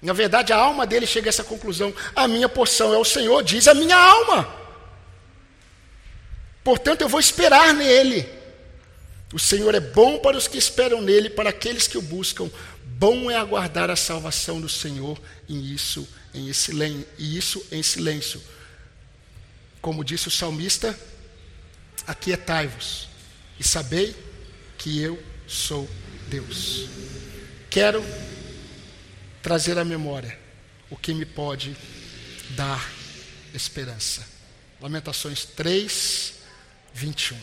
na 0.00 0.12
verdade, 0.12 0.52
a 0.52 0.56
alma 0.56 0.86
dele 0.86 1.06
chega 1.06 1.28
a 1.28 1.30
essa 1.30 1.44
conclusão: 1.44 1.94
a 2.14 2.26
minha 2.26 2.48
porção 2.48 2.92
é 2.92 2.98
o 2.98 3.04
Senhor, 3.04 3.42
diz 3.42 3.68
a 3.68 3.74
minha 3.74 3.96
alma. 3.96 4.67
Portanto, 6.68 7.00
eu 7.00 7.08
vou 7.08 7.18
esperar 7.18 7.72
nele. 7.72 8.28
O 9.32 9.38
Senhor 9.38 9.74
é 9.74 9.80
bom 9.80 10.18
para 10.18 10.36
os 10.36 10.46
que 10.46 10.58
esperam 10.58 11.00
nele, 11.00 11.30
para 11.30 11.48
aqueles 11.48 11.88
que 11.88 11.96
o 11.96 12.02
buscam. 12.02 12.50
Bom 12.84 13.30
é 13.30 13.36
aguardar 13.36 13.88
a 13.88 13.96
salvação 13.96 14.60
do 14.60 14.68
Senhor 14.68 15.18
e 15.48 15.72
isso 15.72 16.06
em 16.34 16.52
silêncio, 16.52 17.06
e 17.16 17.38
isso 17.38 17.66
em 17.72 17.82
silêncio. 17.82 18.42
Como 19.80 20.04
disse 20.04 20.28
o 20.28 20.30
salmista, 20.30 20.94
aquietai-vos 22.06 23.08
e 23.58 23.64
sabei 23.64 24.14
que 24.76 25.00
eu 25.00 25.18
sou 25.46 25.88
Deus. 26.28 26.86
Quero 27.70 28.04
trazer 29.42 29.78
à 29.78 29.86
memória 29.86 30.38
o 30.90 30.98
que 30.98 31.14
me 31.14 31.24
pode 31.24 31.74
dar 32.50 32.92
esperança. 33.54 34.22
Lamentações 34.82 35.46
3, 35.46 36.36
21. 36.98 37.36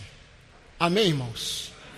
Amém, 0.78 1.08
irmãos? 1.08 1.72